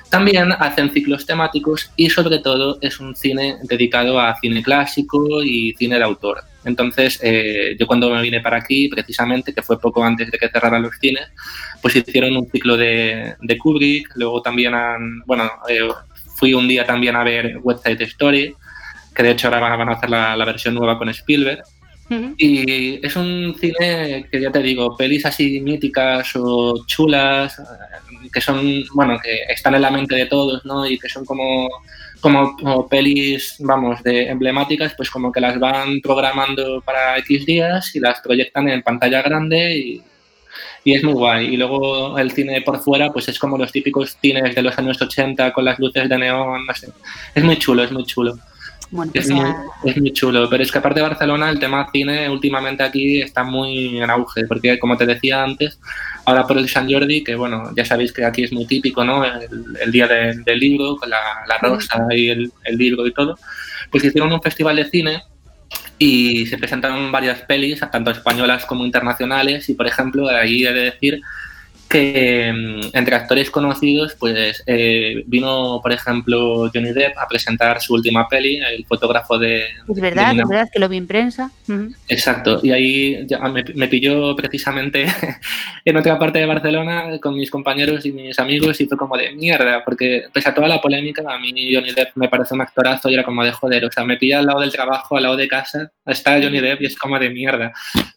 También 0.10 0.52
hacen 0.52 0.92
ciclos 0.92 1.26
temáticos 1.26 1.90
y 1.96 2.10
sobre 2.10 2.40
todo 2.40 2.78
es 2.82 3.00
un 3.00 3.16
cine 3.16 3.58
dedicado 3.64 4.20
a 4.20 4.36
cine 4.40 4.62
clásico 4.62 5.42
y 5.42 5.74
cine 5.78 5.98
de 5.98 6.04
autor. 6.04 6.44
Entonces, 6.64 7.20
eh, 7.24 7.76
yo 7.80 7.88
cuando 7.88 8.10
me 8.10 8.22
vine 8.22 8.40
para 8.42 8.58
aquí, 8.58 8.88
precisamente, 8.88 9.54
que 9.54 9.62
fue 9.62 9.80
poco 9.80 10.04
antes 10.04 10.30
de 10.30 10.38
que 10.38 10.50
cerraran 10.50 10.84
los 10.84 10.96
cines, 11.00 11.28
pues 11.82 11.96
hicieron 11.96 12.38
un 12.38 12.50
ciclo 12.50 12.78
de, 12.78 13.36
de 13.40 13.58
Kubrick, 13.58 14.10
luego 14.16 14.42
también 14.42 14.74
han, 14.74 15.22
bueno, 15.26 15.50
eh, 15.68 15.90
fui 16.36 16.54
un 16.54 16.68
día 16.68 16.86
también 16.86 17.16
a 17.16 17.24
ver 17.24 17.58
West 17.64 17.86
Side 17.86 18.04
Story, 18.04 18.56
que 19.16 19.24
de 19.24 19.32
hecho 19.32 19.48
ahora 19.48 19.76
van 19.76 19.90
a 19.90 19.94
hacer 19.94 20.10
la, 20.10 20.36
la 20.36 20.46
versión 20.46 20.76
nueva 20.76 20.98
con 20.98 21.10
Spielberg. 21.10 21.64
Y 22.36 23.06
es 23.06 23.16
un 23.16 23.56
cine 23.58 24.28
que 24.30 24.42
ya 24.42 24.52
te 24.52 24.60
digo, 24.60 24.98
pelis 24.98 25.26
así 25.26 25.62
míticas 25.62 26.36
o 26.36 26.86
chulas, 26.86 27.58
eh, 27.58 27.64
que 28.34 28.42
son, 28.42 28.84
bueno, 28.94 29.18
que 29.24 29.44
están 29.48 29.76
en 29.76 29.82
la 29.82 29.92
mente 29.92 30.16
de 30.16 30.26
todos, 30.26 30.66
¿no? 30.66 30.86
Y 30.86 31.00
que 31.00 31.08
son 31.08 31.24
como, 31.24 31.70
como, 32.22 32.88
pelis, 32.88 33.56
vamos, 33.60 34.02
de 34.04 34.30
emblemáticas, 34.30 34.94
pues 34.96 35.10
como 35.10 35.32
que 35.32 35.42
las 35.42 35.60
van 35.60 36.00
programando 36.02 36.82
para 36.82 37.18
X 37.18 37.46
días 37.46 37.96
y 37.96 38.00
las 38.00 38.22
proyectan 38.22 38.70
en 38.70 38.84
pantalla 38.84 39.22
grande 39.22 39.78
y, 39.78 40.04
es 40.86 41.04
muy 41.04 41.14
guay. 41.14 41.54
Y 41.54 41.58
luego 41.58 42.18
el 42.18 42.32
cine 42.32 42.62
por 42.62 42.80
fuera, 42.80 43.12
pues 43.12 43.28
es 43.28 43.38
como 43.38 43.58
los 43.58 43.72
típicos 43.72 44.18
cines 44.22 44.56
de 44.56 44.62
los 44.62 44.78
años 44.78 45.02
80 45.02 45.54
con 45.54 45.66
las 45.66 45.80
luces 45.80 46.10
de 46.10 46.18
neón. 46.18 46.66
Es 47.36 47.44
muy 47.44 47.58
chulo, 47.58 47.84
es 47.84 47.92
muy 47.92 48.06
chulo. 48.06 48.36
Bueno, 48.92 49.12
Es 49.16 49.28
pues 49.28 49.40
muy, 49.40 49.50
es 49.86 49.98
muy 49.98 50.12
chulo, 50.12 50.50
pero 50.50 50.62
es 50.64 50.72
que 50.72 50.78
aparte 50.78 51.00
de 51.00 51.08
Barcelona, 51.08 51.50
el 51.50 51.60
tema 51.60 51.88
cine 51.94 52.30
últimamente 52.30 52.84
aquí 52.84 53.22
está 53.22 53.44
muy 53.44 53.98
en 54.02 54.10
auge, 54.10 54.46
porque 54.48 54.78
como 54.80 54.98
te 54.98 55.06
decía 55.06 55.44
antes, 55.44 55.80
ahora 56.26 56.46
por 56.46 56.58
el 56.58 56.68
San 56.68 56.92
Jordi, 56.92 57.24
que 57.24 57.36
bueno, 57.36 57.72
ya 57.76 57.86
sabéis 57.86 58.12
que 58.12 58.26
aquí 58.26 58.44
es 58.44 58.52
muy 58.52 58.66
típico, 58.66 59.04
¿no? 59.06 59.24
El, 59.24 59.48
el 59.82 59.92
día 59.92 60.08
de- 60.08 60.36
del 60.44 60.60
libro, 60.60 60.98
con 60.98 61.10
la, 61.10 61.20
la 61.48 61.58
rosa 61.60 62.06
y 62.12 62.30
el, 62.30 62.52
el 62.66 62.78
libro 62.78 63.08
y 63.08 63.14
todo, 63.14 63.38
pues 63.90 64.04
hicieron 64.04 64.32
un 64.34 64.42
festival 64.42 64.76
de 64.76 64.86
cine 64.90 65.24
y 65.98 66.46
se 66.48 66.58
presentaron 66.58 67.12
varias 67.12 67.42
pelis, 67.44 67.80
tanto 67.92 68.12
españolas 68.12 68.66
como 68.66 68.86
internacionales, 68.86 69.70
y 69.70 69.74
por 69.76 69.88
ejemplo, 69.88 70.28
ahí 70.28 70.66
he 70.66 70.74
de 70.74 70.82
decir 70.92 71.22
que 71.92 72.52
mm, 72.52 72.98
entre 72.98 73.16
actores 73.16 73.52
conocidos, 73.52 74.16
pues 74.18 74.64
eh, 74.66 75.24
vino, 75.28 75.80
por 75.84 75.92
ejemplo, 75.92 76.72
Johnny 76.74 76.94
Depp 76.94 77.18
a 77.18 77.28
presentar 77.28 77.82
su 77.82 77.94
última 77.94 78.28
peli, 78.28 78.58
el 78.58 78.86
fotógrafo 78.86 79.38
de... 79.38 79.66
Es 79.88 80.02
verdad, 80.02 80.34
de 80.34 80.42
es 80.42 80.48
verdad 80.48 80.70
que 80.72 80.80
lo 80.80 80.90
vi 80.90 80.98
en 80.98 81.08
prensa. 81.08 81.52
Ujú. 81.68 81.94
Exacto, 82.08 82.60
y 82.64 82.72
ahí 82.72 83.28
ya 83.28 83.40
me, 83.50 83.64
me 83.76 83.88
pilló 83.88 84.36
precisamente 84.36 85.06
en 85.86 85.98
otra 85.98 86.18
parte 86.18 86.40
de 86.40 86.46
Barcelona 86.46 87.20
con 87.22 87.36
mis 87.36 87.52
compañeros 87.52 88.06
y 88.06 88.14
mis 88.14 88.40
amigos 88.40 88.80
y 88.80 88.86
fue 88.86 88.98
como 88.98 89.18
de 89.18 89.32
mierda, 89.34 89.84
porque 89.84 90.24
pese 90.34 90.50
a 90.50 90.54
toda 90.54 90.68
la 90.68 90.82
polémica, 90.82 91.22
a 91.28 91.38
mí 91.40 91.52
Johnny 91.74 91.92
Depp 91.92 92.16
me 92.16 92.30
parece 92.30 92.54
un 92.54 92.62
actorazo 92.62 93.10
y 93.10 93.16
era 93.16 93.24
como 93.24 93.44
de 93.44 93.52
joder, 93.52 93.86
o 93.86 93.92
sea, 93.92 94.06
me 94.06 94.18
pilla 94.18 94.40
al 94.40 94.46
lado 94.46 94.62
del 94.62 94.72
trabajo, 94.72 95.18
al 95.18 95.24
lado 95.24 95.36
de 95.36 95.48
casa, 95.48 95.92
está 96.06 96.42
Johnny 96.42 96.62
Depp 96.62 96.82
y 96.82 96.86
es 96.86 96.98
como 96.98 97.20
de 97.20 97.30
mierda. 97.30 97.74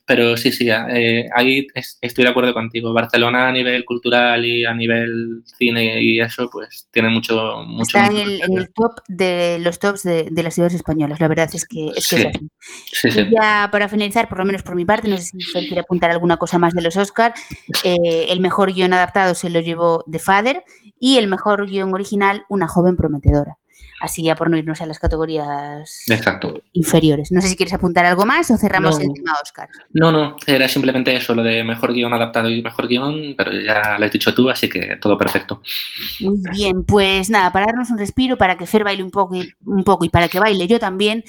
Pero 0.07 0.37
sí, 0.37 0.53
sí, 0.53 0.69
eh, 0.71 1.29
ahí 1.35 1.67
es- 1.75 1.97
estoy 2.03 2.25
de 2.25 2.31
acuerdo 2.31 2.53
contigo. 2.53 2.93
Barcelona 2.93 3.49
a 3.49 3.53
nivel 3.53 3.87
cultural 3.87 4.45
y 4.45 4.65
a 4.65 4.75
nivel 4.75 5.43
cine 5.47 6.03
y 6.03 6.21
eso, 6.21 6.51
pues 6.53 6.89
tiene 6.91 7.09
mucho, 7.09 7.63
mucho. 7.67 7.97
Está 7.97 8.07
en 8.09 8.17
el, 8.19 8.43
en 8.43 8.59
el 8.59 8.71
top 8.75 9.01
de 9.09 9.59
los 9.61 9.79
tops 9.79 10.03
de, 10.03 10.29
de 10.31 10.43
las 10.43 10.53
ciudades 10.55 10.75
españolas. 10.75 11.21
La 11.21 11.29
verdad 11.29 11.49
es 11.53 11.67
que 11.67 11.89
es, 11.89 12.07
que 12.09 12.17
es 12.17 12.23
Sí, 12.23 12.27
así. 12.27 12.49
sí, 12.93 13.11
sí. 13.13 13.21
Y 13.21 13.31
ya 13.35 13.69
para 13.73 13.89
finalizar, 13.89 14.29
por 14.29 14.39
lo 14.39 14.45
menos 14.45 14.63
por 14.63 14.75
mi 14.75 14.85
parte, 14.85 15.09
no 15.09 15.17
sé 15.17 15.23
si 15.25 15.41
Fer 15.41 15.65
quiere 15.67 15.81
apuntar 15.81 16.11
alguna 16.11 16.37
cosa 16.37 16.59
más 16.59 16.75
de 16.75 16.83
los 16.83 16.97
Oscar. 16.99 17.33
el 17.83 18.41
mejor 18.41 18.75
guion 18.75 18.93
adaptado 18.93 19.35
se 19.35 19.49
lo 19.49 19.61
llevó 19.61 20.05
The 20.11 20.19
Father 20.19 20.65
y 21.01 21.17
el 21.17 21.29
mejor 21.29 21.67
guion 21.67 21.95
original, 21.95 22.45
Una 22.51 22.69
joven 22.69 22.97
prometedora. 22.97 23.57
Así 24.01 24.23
ya 24.23 24.35
por 24.35 24.51
no 24.51 24.57
irnos 24.59 24.81
a 24.81 24.87
las 24.87 24.99
categorías 24.99 26.05
Exacto. 26.09 26.63
inferiores. 26.73 27.33
No 27.33 27.41
sé 27.41 27.49
si 27.49 27.57
quieres 27.57 27.73
apuntar 27.73 28.05
algo 28.05 28.27
más 28.27 28.51
o 28.51 28.59
cerramos 28.59 28.99
No. 28.99 29.05
el 29.05 29.13
tema 29.15 29.33
Oscar. 29.43 29.69
No, 29.93 30.13
no, 30.13 30.37
era 30.47 30.69
simplemente 30.69 31.15
eso, 31.15 31.35
lo 31.35 31.43
de 31.43 31.65
mejor 31.65 31.93
guion 31.95 32.13
adaptado 32.13 32.51
y 32.51 32.63
mejor 32.63 32.89
guion, 32.89 33.35
pero 33.37 33.53
ya 33.53 33.97
lo 33.99 34.05
has 34.05 34.13
dicho 34.13 34.35
tú, 34.35 34.51
así 34.51 34.69
que 34.69 34.97
todo 35.01 35.17
perfecto. 35.17 35.63
Muy 36.21 36.39
bien, 36.53 36.85
pues 36.85 37.31
nada, 37.31 37.53
para 37.53 37.67
darnos 37.67 37.91
un 37.91 37.99
respiro, 37.99 38.37
para 38.37 38.57
que 38.57 38.67
Fer 38.67 38.85
baile 38.85 39.03
un 39.03 39.11
poco 39.11 39.37
un 39.65 39.85
poco 39.85 40.05
y 40.05 40.09
para 40.09 40.29
que 40.29 40.41
baile 40.41 40.67
yo 40.67 40.79
también, 40.79 41.25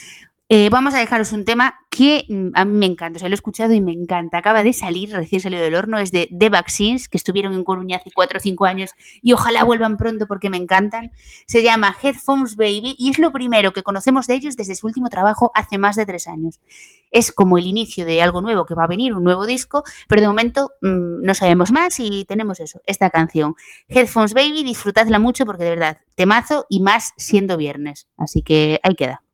eh, 0.48 0.70
vamos 0.70 0.94
a 0.94 1.00
dejaros 1.00 1.32
un 1.32 1.44
tema 1.44 1.80
que 1.90 2.26
mm, 2.30 2.50
a 2.54 2.66
mí 2.66 2.78
me 2.78 2.86
encanta, 2.86 3.18
o 3.18 3.20
sea, 3.20 3.30
lo 3.30 3.34
he 3.34 3.36
escuchado 3.36 3.74
y 3.74 3.82
me 3.82 3.94
encanta. 3.94 4.38
Acaba 4.38 4.62
de 4.62 4.74
salir, 4.74 5.12
recién 5.12 5.42
salido 5.42 5.64
del 5.64 5.74
horno, 5.74 5.98
es 5.98 6.12
de 6.12 6.30
The 6.38 6.50
Vaccines, 6.50 7.10
que 7.10 7.18
estuvieron 7.18 7.54
en 7.54 7.64
Coruña 7.64 7.98
hace 7.98 8.12
4 8.14 8.38
o 8.38 8.40
5 8.40 8.66
años 8.66 8.92
y 9.24 9.34
ojalá 9.34 9.64
vuelvan 9.64 9.98
pronto 9.98 10.28
porque 10.28 10.52
me 10.52 10.58
encantan. 10.58 11.12
Se 11.48 11.64
llama 11.64 11.96
Headphones 12.00 12.58
Baby 12.58 12.96
y 13.00 13.10
es 13.10 13.18
lo 13.18 13.32
primero 13.32 13.74
que 13.74 13.82
conocemos 13.82 14.28
de 14.28 14.36
ellos 14.36 14.56
desde 14.56 14.76
su 14.76 14.86
último 14.86 15.10
trabajo 15.10 15.52
hace 15.56 15.80
más 15.80 15.96
de 15.96 16.06
3 16.06 16.28
años. 16.28 16.60
Es 17.10 17.32
como 17.32 17.58
el 17.58 17.66
inicio 17.66 18.06
de 18.06 18.22
algo 18.22 18.42
nuevo 18.42 18.68
que 18.68 18.76
va 18.76 18.84
a 18.84 18.88
venir, 18.88 19.16
un 19.16 19.24
nuevo 19.24 19.48
disco, 19.48 19.84
pero 20.08 20.22
de 20.22 20.28
momento 20.28 20.74
mm, 20.82 21.24
no 21.24 21.34
sabemos 21.34 21.72
más 21.72 22.00
y 22.00 22.24
tenemos 22.26 22.60
eso, 22.60 22.82
esta 22.86 23.10
canción. 23.10 23.56
Headphones 23.88 24.36
Baby, 24.36 24.64
disfrutadla 24.64 25.18
mucho 25.18 25.44
porque 25.48 25.64
de 25.64 25.72
verdad, 25.72 25.98
temazo 26.14 26.68
y 26.70 26.82
más 26.82 27.14
siendo 27.18 27.58
viernes. 27.58 28.08
Así 28.16 28.44
que 28.44 28.80
ahí 28.84 28.94
queda. 28.94 29.25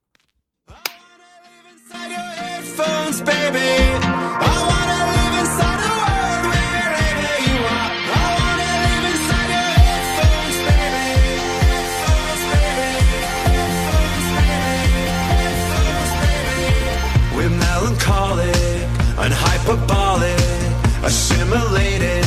Assimilated 21.11 22.25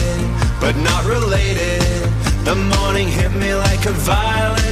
but 0.61 0.77
not 0.77 1.05
related. 1.05 1.81
The 2.45 2.55
morning 2.55 3.09
hit 3.09 3.33
me 3.33 3.55
like 3.55 3.87
a 3.87 3.93
would. 3.93 4.64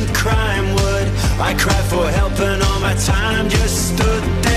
I 1.42 1.54
cried 1.54 1.86
for 1.90 2.06
help 2.18 2.38
and 2.38 2.62
all 2.62 2.80
my 2.80 2.94
time 2.94 3.48
just 3.48 3.94
stood 3.94 4.24
there 4.42 4.52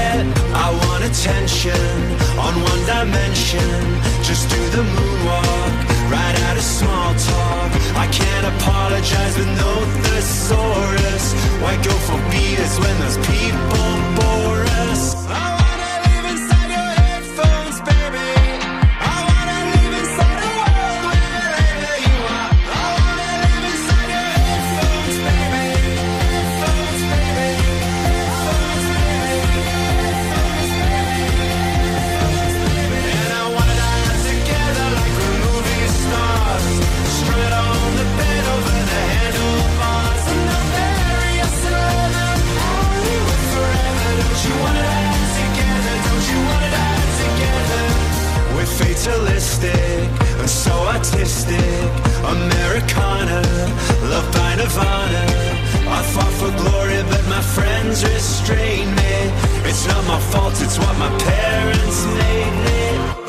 I 0.53 0.71
want 0.85 1.03
attention 1.03 1.85
on 2.39 2.53
one 2.71 2.81
dimension. 2.85 3.81
Just 4.23 4.49
do 4.49 4.61
the 4.69 4.83
moonwalk, 4.83 5.73
right 6.09 6.35
out 6.47 6.57
of 6.57 6.63
small 6.63 7.11
talk. 7.13 7.71
I 7.97 8.07
can't 8.11 8.45
apologize 8.55 9.37
with 9.37 9.51
no 9.59 9.73
thesaurus. 10.05 11.25
Why 11.61 11.75
go 11.83 11.93
for 12.07 12.19
beers 12.31 12.73
when 12.79 12.95
those 13.01 13.17
people 13.27 13.89
bore 14.17 14.63
us? 14.87 15.64
Americana, 52.23 53.41
loved 54.11 54.31
by 54.33 54.55
Nirvana. 54.55 55.23
I 55.89 56.03
fought 56.13 56.33
for 56.33 56.51
glory, 56.55 57.01
but 57.09 57.25
my 57.27 57.41
friends 57.41 58.03
restrained 58.03 58.95
me. 58.95 59.15
It's 59.67 59.87
not 59.87 60.05
my 60.05 60.19
fault, 60.19 60.53
it's 60.61 60.77
what 60.77 60.95
my 60.99 61.09
parents 61.17 62.05
made 62.05 62.55
me. 62.65 63.24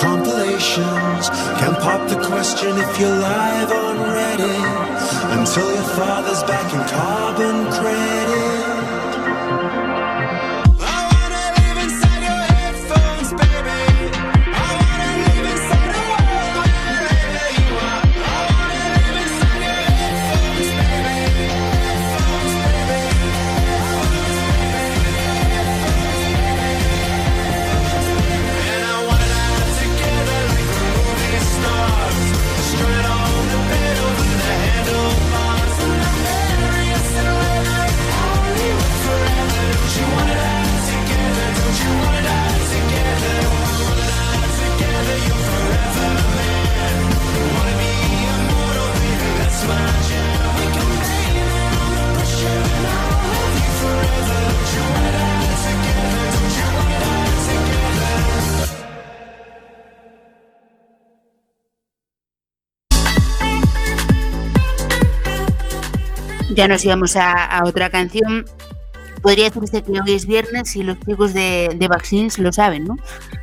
Compilations. 0.00 1.28
Can 1.60 1.74
pop 1.82 2.08
the 2.08 2.20
question 2.26 2.78
if 2.78 3.00
you're 3.00 3.18
live 3.18 3.70
on 3.72 3.96
Reddit 4.14 5.38
until 5.38 5.72
your 5.74 5.88
father's 5.98 6.42
back 6.44 6.72
in 6.72 6.80
carbon 6.88 7.70
credit. 7.72 8.78
Ya 66.58 66.66
nos 66.66 66.84
íbamos 66.84 67.14
a, 67.14 67.44
a 67.44 67.64
otra 67.66 67.88
canción. 67.88 68.44
Podría 69.22 69.44
decirse 69.44 69.80
que 69.80 69.92
hoy 69.92 70.12
es 70.12 70.26
viernes 70.26 70.74
y 70.74 70.82
los 70.82 70.98
chicos 70.98 71.32
de, 71.32 71.70
de 71.76 71.86
Vaccines 71.86 72.36
lo 72.40 72.52
saben, 72.52 72.82
¿no? 72.82 72.96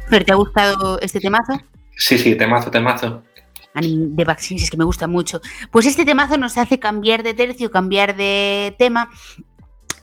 Pero 0.10 0.26
¿te 0.26 0.34
ha 0.34 0.36
gustado 0.36 1.00
este 1.00 1.22
temazo? 1.22 1.54
Sí, 1.96 2.18
sí, 2.18 2.36
temazo, 2.36 2.70
temazo. 2.70 3.24
De 3.74 4.26
Vaccines 4.26 4.64
es 4.64 4.70
que 4.70 4.76
me 4.76 4.84
gusta 4.84 5.08
mucho. 5.08 5.40
Pues 5.72 5.86
este 5.86 6.04
temazo 6.04 6.36
nos 6.38 6.58
hace 6.58 6.78
cambiar 6.78 7.24
de 7.24 7.34
tercio, 7.34 7.72
cambiar 7.72 8.18
de 8.18 8.76
tema 8.78 9.10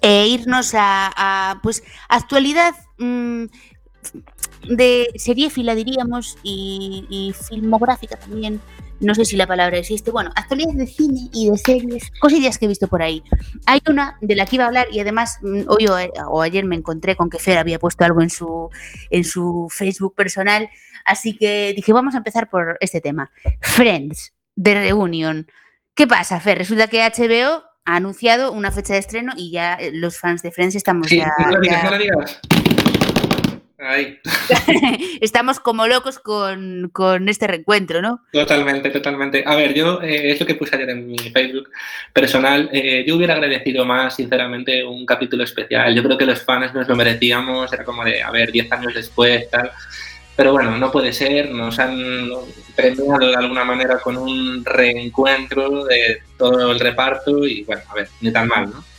e 0.01 0.29
irnos 0.29 0.75
a, 0.75 1.13
a, 1.15 1.61
pues 1.63 1.85
actualidad 2.09 2.75
mm, 2.97 3.45
de 4.71 5.09
seriéfila 5.17 5.75
diríamos 5.75 6.39
y, 6.43 7.05
y 7.11 7.35
filmográfica 7.35 8.17
también. 8.17 8.59
No 9.03 9.15
sé 9.15 9.25
si 9.25 9.37
la 9.37 9.47
palabra 9.47 9.77
existe. 9.79 10.11
Bueno, 10.11 10.31
actualidad 10.35 10.73
de 10.75 10.87
cine 10.87 11.29
y 11.33 11.51
de 11.51 11.59
series, 11.59 12.11
cosillas 12.21 12.57
que 12.59 12.65
he 12.65 12.69
visto 12.69 12.87
por 12.89 13.03
ahí. 13.03 13.23
Hay 13.67 13.81
una 13.89 14.17
de 14.21 14.35
la 14.37 14.47
que 14.47 14.57
iba 14.57 14.65
a 14.65 14.69
hablar 14.69 14.87
y 14.93 15.01
además 15.01 15.39
mm, 15.43 15.63
hoy 15.69 15.87
o, 15.89 15.97
o 16.31 16.41
ayer 16.43 16.65
me 16.65 16.77
encontré 16.77 17.17
con 17.17 17.29
que 17.29 17.39
Fer 17.39 17.59
había 17.59 17.79
puesto 17.79 18.05
algo 18.05 18.23
en 18.23 18.31
su, 18.31 18.71
en 19.11 19.25
su 19.25 19.69
Facebook 19.71 20.15
personal, 20.15 20.71
así 21.05 21.37
que 21.37 21.73
dije, 21.77 21.93
vamos 21.93 22.15
a 22.15 22.19
empezar 22.19 22.49
por 22.49 22.77
este 22.81 23.01
tema. 23.01 23.31
Friends, 23.61 24.33
de 24.55 24.75
Reunion. 24.75 25.47
¿Qué 25.95 26.07
pasa, 26.07 26.41
Fer? 26.41 26.59
Resulta 26.59 26.87
que 26.87 27.03
HBO 27.03 27.63
ha 27.85 27.97
anunciado 27.97 28.53
una 28.53 28.71
fecha 28.71 28.93
de 28.95 29.01
estreno 29.01 29.33
y 29.37 29.51
ya 29.51 29.75
eh, 29.75 29.91
los 29.93 30.17
fans 30.19 30.41
de 30.43 30.53
Friends 30.53 30.77
estamos 30.77 31.09
Sí, 31.09 31.19
ya, 31.19 31.33
no 31.39 31.51
lo 31.51 31.61
digas, 31.61 31.83
ya- 31.83 31.91
no 31.91 31.97
lo 31.97 32.03
digas. 32.03 32.41
Estamos 35.21 35.61
como 35.61 35.87
locos 35.87 36.19
con, 36.19 36.91
con 36.93 37.29
este 37.29 37.47
reencuentro, 37.47 38.01
¿no? 38.01 38.21
Totalmente, 38.33 38.91
totalmente. 38.91 39.43
A 39.47 39.55
ver, 39.57 39.75
yo 39.75 40.01
eh, 40.03 40.33
es 40.33 40.41
lo 40.41 40.47
que 40.47 40.55
puse 40.55 40.77
ayer 40.77 40.91
en 40.91 41.07
mi 41.07 41.19
Facebook 41.19 41.69
personal. 42.13 42.69
eh, 42.73 43.05
yo 43.07 43.17
hubiera 43.17 43.35
agradecido 43.35 43.85
más, 43.85 44.17
sinceramente, 44.17 44.85
un 44.85 45.05
capítulo 45.07 45.45
especial. 45.45 45.95
Yo 45.95 46.03
creo 46.03 46.19
que 46.19 46.27
los 46.27 46.43
fans 46.43 46.73
nos 46.75 46.89
lo 46.89 46.97
merecíamos. 46.97 47.73
Era 47.73 47.85
como 47.85 48.05
de, 48.05 48.23
a 48.23 48.31
ver, 48.31 48.53
10 48.53 48.71
años 48.73 48.95
después, 48.95 49.51
tal. 49.51 49.71
Pero 50.37 50.53
bueno, 50.53 50.77
no 50.79 50.91
puede 50.91 51.13
ser. 51.13 51.51
Nos 51.51 51.79
han 51.79 51.99
premiado 52.75 53.29
de 53.29 53.37
alguna 53.37 53.65
manera 53.65 53.99
con 53.99 54.17
un 54.17 54.65
reencuentro 54.65 55.85
de 55.85 56.23
todo 56.39 56.73
el 56.73 56.81
reparto 56.81 57.47
y 57.47 57.65
bueno, 57.65 57.83
a 57.89 57.95
ver, 57.95 58.09
ni 58.21 58.33
tan 58.33 58.49
mal, 58.49 58.71
¿no? 58.71 58.92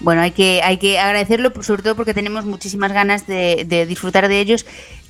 Bueno, 0.00 0.20
hay 0.22 0.30
que, 0.30 0.60
hay 0.62 0.76
que 0.78 0.98
agradecerlo, 0.98 1.52
sobre 1.62 1.82
todo 1.82 1.96
porque 1.96 2.14
tenemos 2.14 2.44
muchísimas 2.44 2.92
ganas 2.92 3.26
de, 3.26 3.64
de 3.66 3.84
disfrutar 3.86 4.28
de 4.28 4.40
ellos 4.40 4.64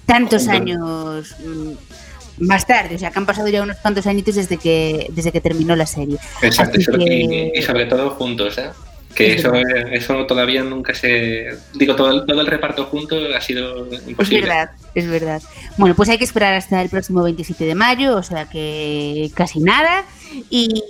tantos 0.06 0.42
Hombre. 0.44 0.56
años 0.56 1.36
mm, 1.44 2.44
más 2.46 2.66
tarde. 2.66 2.94
O 2.94 2.98
sea, 2.98 3.10
que 3.10 3.18
han 3.18 3.26
pasado 3.26 3.48
ya 3.48 3.62
unos 3.62 3.76
cuantos 3.78 4.06
añitos 4.06 4.34
desde 4.36 4.56
que, 4.56 5.06
desde 5.10 5.30
que 5.32 5.40
terminó 5.40 5.76
la 5.76 5.86
serie. 5.86 6.16
Exacto, 6.42 6.78
que- 6.96 7.52
y 7.54 7.62
sobre 7.62 7.86
todo 7.86 8.10
juntos, 8.10 8.56
¿eh? 8.58 8.70
Que 9.18 9.32
Es 9.32 9.40
eso, 9.40 9.52
eso 9.54 10.26
todavía 10.26 10.62
nunca 10.62 10.94
se... 10.94 11.48
Digo, 11.74 11.96
todo 11.96 12.12
el, 12.12 12.24
todo 12.26 12.40
el 12.40 12.46
reparto 12.46 12.84
junto 12.84 13.16
ha 13.34 13.40
sido 13.40 13.86
Es 13.92 14.06
imposible. 14.06 14.42
verdad, 14.42 14.70
es 14.94 15.08
verdad. 15.10 15.42
Bueno, 15.76 15.94
pues 15.96 16.08
hay 16.08 16.18
que 16.18 16.24
esperar 16.24 16.54
hasta 16.54 16.80
el 16.80 16.88
próximo 16.88 17.22
27 17.24 17.64
de 17.64 17.74
mayo, 17.74 18.16
o 18.16 18.22
sea 18.22 18.48
que 18.48 19.30
casi 19.34 19.58
nada. 19.58 20.04
Y, 20.50 20.84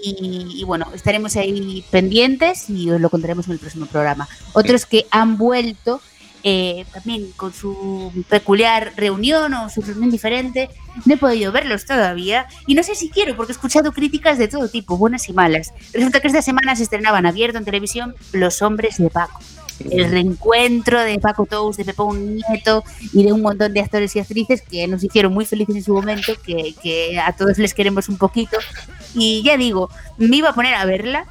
y 0.60 0.64
bueno, 0.64 0.86
estaremos 0.94 1.36
ahí 1.36 1.84
pendientes 1.90 2.68
y 2.68 2.90
os 2.90 3.00
lo 3.00 3.08
contaremos 3.08 3.46
en 3.46 3.52
el 3.52 3.58
próximo 3.58 3.86
programa. 3.86 4.28
Otros 4.52 4.84
que 4.84 5.06
han 5.10 5.38
vuelto 5.38 6.00
eh, 6.44 6.84
también 6.92 7.30
con 7.32 7.52
su 7.52 8.12
peculiar 8.28 8.92
reunión 8.96 9.52
o 9.54 9.68
su 9.70 9.82
reunión 9.82 10.10
diferente, 10.10 10.68
no 11.04 11.14
he 11.14 11.16
podido 11.16 11.52
verlos 11.52 11.84
todavía 11.84 12.46
y 12.66 12.74
no 12.74 12.82
sé 12.82 12.94
si 12.94 13.10
quiero 13.10 13.36
porque 13.36 13.52
he 13.52 13.54
escuchado 13.54 13.92
críticas 13.92 14.38
de 14.38 14.48
todo 14.48 14.68
tipo, 14.68 14.96
buenas 14.96 15.28
y 15.28 15.32
malas. 15.32 15.72
Resulta 15.92 16.20
que 16.20 16.28
esta 16.28 16.42
semana 16.42 16.76
se 16.76 16.84
estrenaban 16.84 17.26
abierto 17.26 17.58
en 17.58 17.64
televisión 17.64 18.14
Los 18.32 18.62
Hombres 18.62 18.98
de 18.98 19.10
Paco 19.10 19.40
el 19.90 20.10
reencuentro 20.10 21.00
de 21.00 21.18
Paco 21.18 21.46
Tous, 21.46 21.76
de 21.76 21.84
Pepón 21.84 22.36
Nieto 22.36 22.84
y 23.12 23.24
de 23.24 23.32
un 23.32 23.42
montón 23.42 23.72
de 23.72 23.80
actores 23.80 24.14
y 24.16 24.20
actrices 24.20 24.62
que 24.62 24.86
nos 24.86 25.02
hicieron 25.04 25.32
muy 25.32 25.44
felices 25.44 25.76
en 25.76 25.84
su 25.84 25.94
momento, 25.94 26.32
que, 26.44 26.74
que 26.82 27.18
a 27.18 27.32
todos 27.32 27.58
les 27.58 27.74
queremos 27.74 28.08
un 28.08 28.18
poquito. 28.18 28.58
Y 29.14 29.42
ya 29.42 29.56
digo, 29.56 29.88
me 30.16 30.36
iba 30.36 30.50
a 30.50 30.54
poner 30.54 30.74
a 30.74 30.84
verla 30.84 31.26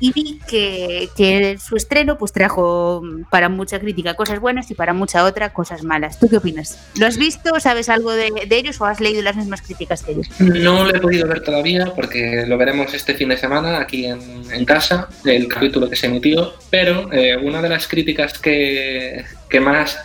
y 0.00 0.12
vi 0.12 0.40
que, 0.48 1.08
que 1.16 1.58
su 1.58 1.76
estreno 1.76 2.18
pues 2.18 2.32
trajo 2.32 3.02
para 3.30 3.48
mucha 3.48 3.78
crítica 3.78 4.14
cosas 4.14 4.40
buenas 4.40 4.70
y 4.70 4.74
para 4.74 4.92
mucha 4.92 5.24
otra 5.24 5.52
cosas 5.52 5.82
malas. 5.82 6.18
¿Tú 6.18 6.28
qué 6.28 6.36
opinas? 6.36 6.78
¿Lo 6.96 7.06
has 7.06 7.18
visto? 7.18 7.58
¿Sabes 7.60 7.88
algo 7.88 8.12
de, 8.12 8.30
de 8.46 8.56
ellos 8.56 8.80
o 8.80 8.84
has 8.84 9.00
leído 9.00 9.22
las 9.22 9.36
mismas 9.36 9.62
críticas 9.62 10.02
que 10.02 10.12
ellos? 10.12 10.28
No 10.40 10.84
lo 10.84 10.94
he 10.94 11.00
podido 11.00 11.26
ver 11.26 11.42
todavía 11.42 11.92
porque 11.94 12.44
lo 12.46 12.56
veremos 12.58 12.94
este 12.94 13.14
fin 13.14 13.28
de 13.28 13.36
semana 13.36 13.80
aquí 13.80 14.06
en, 14.06 14.20
en 14.52 14.64
casa, 14.64 15.08
el 15.24 15.48
capítulo 15.48 15.88
que 15.88 15.96
se 15.96 16.06
emitió, 16.06 16.54
pero 16.70 17.12
eh, 17.12 17.36
una 17.36 17.62
de 17.62 17.68
las 17.68 17.86
críticas 17.88 18.38
que, 18.38 19.24
que 19.48 19.60
más 19.60 19.98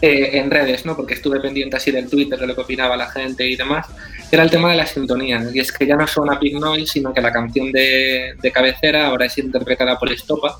eh, 0.00 0.30
en 0.34 0.50
redes, 0.50 0.84
¿no? 0.84 0.94
porque 0.94 1.14
estuve 1.14 1.40
pendiente 1.40 1.76
así 1.76 1.90
del 1.90 2.08
Twitter 2.08 2.38
de 2.38 2.46
lo 2.46 2.54
que 2.54 2.60
opinaba 2.60 2.96
la 2.96 3.10
gente 3.10 3.46
y 3.46 3.56
demás, 3.56 3.86
era 4.30 4.42
el 4.42 4.50
tema 4.50 4.70
de 4.70 4.76
la 4.76 4.86
sintonía. 4.86 5.42
Y 5.54 5.60
es 5.60 5.72
que 5.72 5.86
ya 5.86 5.96
no 5.96 6.06
son 6.06 6.30
a 6.30 6.38
Pink 6.38 6.60
Noise, 6.60 6.92
sino 6.92 7.14
que 7.14 7.20
la 7.20 7.32
canción 7.32 7.72
de, 7.72 8.34
de 8.40 8.52
cabecera 8.52 9.06
ahora 9.06 9.26
es 9.26 9.38
interpretada 9.38 9.98
por 9.98 10.12
Estopa. 10.12 10.58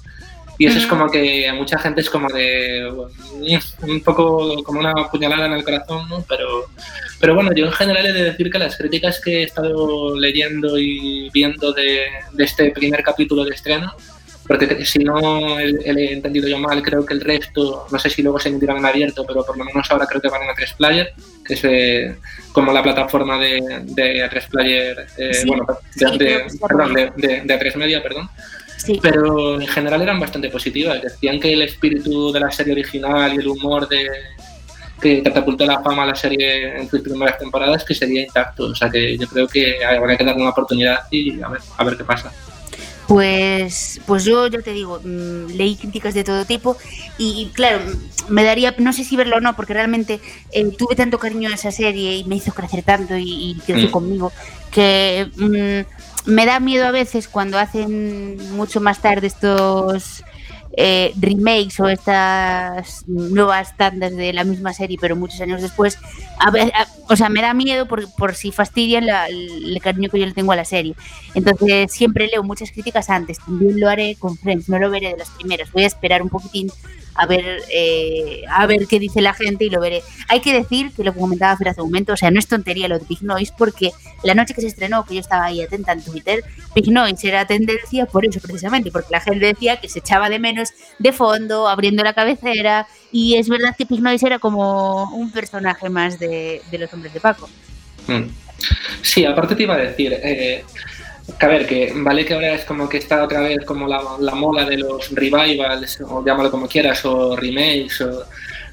Y 0.59 0.66
eso 0.66 0.78
es 0.78 0.87
como 0.87 1.11
que 1.11 1.47
a 1.47 1.53
mucha 1.53 1.78
gente 1.78 2.01
es 2.01 2.09
como 2.09 2.30
de 2.30 2.91
un 3.82 4.01
poco 4.01 4.62
como 4.62 4.80
una 4.80 4.95
puñalada 5.11 5.47
en 5.47 5.53
el 5.53 5.64
corazón, 5.64 6.09
¿no? 6.09 6.24
Pero, 6.26 6.64
pero 7.20 7.34
bueno, 7.34 7.53
yo 7.55 7.66
en 7.66 7.72
general 7.72 8.07
he 8.07 8.12
de 8.14 8.24
decir 8.24 8.51
que 8.51 8.59
las 8.59 8.76
críticas 8.78 9.20
que 9.22 9.41
he 9.41 9.43
estado 9.43 10.18
leyendo 10.18 10.78
y 10.78 11.28
viendo 11.34 11.74
de, 11.74 12.07
de 12.32 12.45
este 12.45 12.70
primer 12.70 13.03
capítulo 13.03 13.45
de 13.45 13.51
estreno, 13.51 13.95
porque 14.47 14.84
si 14.84 15.01
no 15.01 15.59
he, 15.59 15.70
he 15.84 16.12
entendido 16.12 16.49
yo 16.49 16.59
mal, 16.59 16.82
creo 16.82 17.05
que 17.05 17.14
el 17.14 17.20
resto, 17.20 17.86
no 17.90 17.99
sé 17.99 18.11
si 18.11 18.22
luego 18.22 18.38
se 18.38 18.49
emitirán 18.49 18.78
en 18.78 18.86
abierto, 18.86 19.24
pero 19.26 19.44
por 19.44 19.57
lo 19.57 19.64
menos 19.64 19.90
ahora 19.90 20.07
creo 20.07 20.20
que 20.20 20.28
van 20.28 20.42
en 20.42 20.49
A3 20.49 20.76
Player, 20.76 21.14
que 21.44 21.55
es 21.55 21.64
eh, 21.64 22.16
como 22.53 22.72
la 22.72 22.82
plataforma 22.82 23.38
de, 23.38 23.82
de 23.84 24.28
A3 24.28 24.49
Player, 24.49 25.07
eh, 25.18 25.34
Sí, 25.34 25.47
bueno, 25.47 25.66
sí, 25.90 26.18
de, 26.18 26.47
perdón, 26.66 26.94
de 26.94 27.44
A3 27.44 27.76
Media, 27.76 28.03
perdón. 28.03 28.28
Sí. 28.76 28.99
Pero 29.03 29.61
en 29.61 29.66
general 29.66 30.03
eran 30.03 30.20
bastante 30.20 30.49
positivas. 30.51 31.01
Decían 31.03 31.40
que 31.40 31.53
el 31.53 31.62
espíritu 31.62 32.30
de 32.32 32.40
la 32.40 32.51
serie 32.51 32.72
original 32.72 33.34
y 33.34 33.38
el 33.38 33.49
humor 33.49 33.88
de 33.88 34.09
que 35.01 35.22
catapultó 35.22 35.66
la 35.66 35.82
fama 35.82 36.05
a 36.05 36.07
la 36.07 36.14
serie 36.14 36.78
en 36.78 36.88
sus 36.88 37.01
primeras 37.01 37.38
temporadas 37.38 37.84
que 37.84 37.94
sería 37.94 38.22
intacto. 38.22 38.66
O 38.66 38.74
sea 38.74 38.90
que 38.90 39.16
yo 39.18 39.26
creo 39.26 39.47
que 39.47 39.84
habrá 39.84 40.16
que 40.16 40.24
darle 40.24 40.42
una 40.42 40.51
oportunidad 40.51 41.01
y 41.11 41.40
a 41.42 41.49
ver, 41.49 41.61
a 41.76 41.84
ver 41.84 41.97
qué 41.97 42.05
pasa. 42.05 42.32
Pues, 43.09 44.00
pues 44.04 44.24
yo, 44.24 44.48
yo 44.48 44.62
te 44.62 44.72
digo, 44.72 45.00
mm, 45.02 45.52
leí 45.57 45.76
críticas 45.76 46.12
de 46.14 46.24
todo 46.24 46.44
tipo 46.44 46.76
y, 47.18 47.50
claro, 47.54 47.78
me 48.28 48.42
daría, 48.42 48.74
no 48.78 48.92
sé 48.92 49.04
si 49.04 49.16
verlo 49.16 49.36
o 49.36 49.40
no, 49.40 49.54
porque 49.54 49.74
realmente 49.74 50.20
eh, 50.50 50.64
tuve 50.76 50.96
tanto 50.96 51.18
cariño 51.18 51.48
a 51.50 51.54
esa 51.54 51.70
serie 51.70 52.16
y 52.16 52.24
me 52.24 52.34
hizo 52.36 52.52
crecer 52.52 52.82
tanto 52.82 53.16
y, 53.16 53.50
y 53.50 53.54
creció 53.64 53.88
Mm. 53.88 53.92
conmigo 53.92 54.32
que 54.72 55.30
mm, 55.36 56.30
me 56.32 56.46
da 56.46 56.59
miedo 56.59 56.84
a 56.86 56.90
veces 56.90 57.28
cuando 57.28 57.59
hacen 57.59 58.36
mucho 58.57 58.80
más 58.80 59.00
tarde 59.00 59.28
estos 59.28 60.24
eh, 60.77 61.12
remakes 61.18 61.81
o 61.81 61.89
estas 61.89 63.05
nuevas 63.09 63.77
tandas 63.77 64.14
de 64.14 64.33
la 64.33 64.45
misma 64.45 64.72
serie, 64.74 64.99
pero 65.01 65.16
muchos 65.16 65.41
años 65.41 65.62
después, 65.62 65.99
a 66.39 66.49
a- 66.49 66.87
o 67.09 67.16
sea, 67.16 67.29
me 67.29 67.41
da 67.41 67.55
miedo 67.55 67.87
por, 67.87 68.12
por 68.14 68.35
si 68.35 68.53
fastidian 68.53 69.07
la- 69.07 69.27
el 69.29 69.79
cariño 69.83 70.11
que 70.11 70.20
yo 70.20 70.27
le 70.27 70.33
tengo 70.35 70.53
a 70.53 70.57
la 70.57 70.64
serie. 70.64 70.95
Entonces, 71.35 71.91
siempre 71.93 72.27
leo 72.29 72.43
muchas 72.43 72.70
críticas 72.72 73.09
antes. 73.11 73.39
También 73.39 73.81
lo 73.81 73.89
haré 73.89 74.16
con 74.16 74.37
Friends, 74.37 74.68
no 74.68 74.79
lo 74.79 74.91
veré 74.91 75.11
de 75.11 75.16
las 75.16 75.31
primeras. 75.31 75.72
Voy 75.72 75.85
a 75.85 75.87
esperar 75.87 76.22
un 76.22 76.29
poquitín 76.29 76.70
a 77.18 77.24
ver, 77.24 77.62
eh, 77.72 78.43
a 78.51 78.66
ver 78.66 78.87
qué 78.87 78.99
dice 79.01 79.22
la 79.22 79.33
gente 79.33 79.64
y 79.64 79.70
lo 79.70 79.81
veré. 79.81 80.03
Hay 80.29 80.41
que 80.41 80.53
decir 80.53 80.93
que 80.95 81.03
lo 81.03 81.14
que 81.14 81.20
comentaba 81.20 81.57
Fer 81.57 81.70
hace 81.70 81.81
un 81.81 81.89
momento, 81.89 82.12
o 82.12 82.16
sea, 82.18 82.31
no 82.31 82.39
es 82.39 82.47
tontería 82.47 82.89
lo 82.89 82.99
de 82.99 83.07
Big 83.09 83.22
Noise, 83.22 83.55
porque 83.57 83.91
la 84.22 84.35
noche 84.35 84.53
que 84.53 84.61
se 84.61 84.66
estrenó, 84.66 85.03
que 85.07 85.14
yo 85.14 85.20
estaba 85.20 85.47
ahí 85.47 85.62
atenta 85.62 85.93
en 85.93 86.03
Twitter, 86.05 86.45
Big 86.74 86.91
Noise 86.91 87.27
era 87.29 87.47
tendencia 87.47 88.05
por 88.05 88.27
eso 88.27 88.39
precisamente, 88.41 88.91
porque 88.91 89.09
la 89.12 89.20
gente 89.22 89.47
decía 89.47 89.79
que 89.81 89.89
se 89.89 90.01
echaba 90.01 90.29
de 90.29 90.39
menos 90.39 90.65
de 90.98 91.12
fondo, 91.12 91.68
abriendo 91.68 92.02
la 92.02 92.12
cabecera, 92.12 92.86
y 93.12 93.36
es 93.36 93.48
verdad 93.48 93.74
que 93.76 93.86
Noise 93.88 94.26
era 94.26 94.38
como 94.38 95.04
un 95.14 95.30
personaje 95.30 95.88
más 95.88 96.18
de, 96.18 96.60
los 96.72 96.92
hombres 96.92 97.12
de 97.12 97.20
Paco. 97.20 97.48
Mm. 98.06 98.24
Sí, 99.02 99.24
aparte 99.24 99.54
te 99.54 99.62
iba 99.64 99.74
a 99.74 99.78
decir, 99.78 100.12
eh, 100.22 100.64
que 101.38 101.46
a 101.46 101.48
ver, 101.48 101.66
que 101.66 101.92
vale 101.94 102.24
que 102.24 102.34
ahora 102.34 102.54
es 102.54 102.64
como 102.64 102.88
que 102.88 102.98
está 102.98 103.22
otra 103.22 103.40
vez 103.40 103.64
como 103.64 103.86
la, 103.86 104.02
la 104.20 104.34
moda 104.34 104.64
de 104.64 104.78
los 104.78 105.10
revivals, 105.12 106.00
o 106.00 106.24
llámalo 106.24 106.50
como 106.50 106.68
quieras, 106.68 107.04
o 107.04 107.36
remakes, 107.36 108.00
o, 108.00 108.26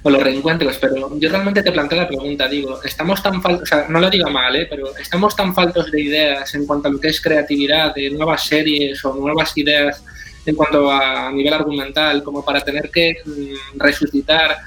o 0.03 0.09
los 0.09 0.21
reencuentros, 0.21 0.77
pero 0.79 1.17
yo 1.17 1.29
realmente 1.29 1.63
te 1.63 1.71
planteo 1.71 1.97
la 1.97 2.07
pregunta, 2.07 2.47
digo, 2.47 2.81
estamos 2.83 3.23
tan 3.23 3.41
faltos, 3.41 3.63
o 3.63 3.65
sea, 3.65 3.85
no 3.87 4.01
lo 4.01 4.09
digo 4.09 4.29
mal, 4.29 4.53
¿eh? 4.55 4.67
pero 4.69 4.95
estamos 4.97 5.33
tan 5.35 5.55
faltos 5.55 5.91
de 5.91 6.01
ideas 6.01 6.53
en 6.55 6.65
cuanto 6.65 6.89
a 6.89 6.91
lo 6.91 6.99
que 6.99 7.07
es 7.07 7.21
creatividad, 7.21 7.95
de 7.95 8.09
nuevas 8.09 8.45
series 8.45 9.03
o 9.05 9.13
nuevas 9.15 9.57
ideas 9.57 10.03
en 10.45 10.55
cuanto 10.55 10.91
a 10.91 11.31
nivel 11.31 11.53
argumental, 11.53 12.23
como 12.23 12.43
para 12.43 12.61
tener 12.61 12.89
que 12.89 13.15
mm, 13.25 13.79
resucitar 13.79 14.57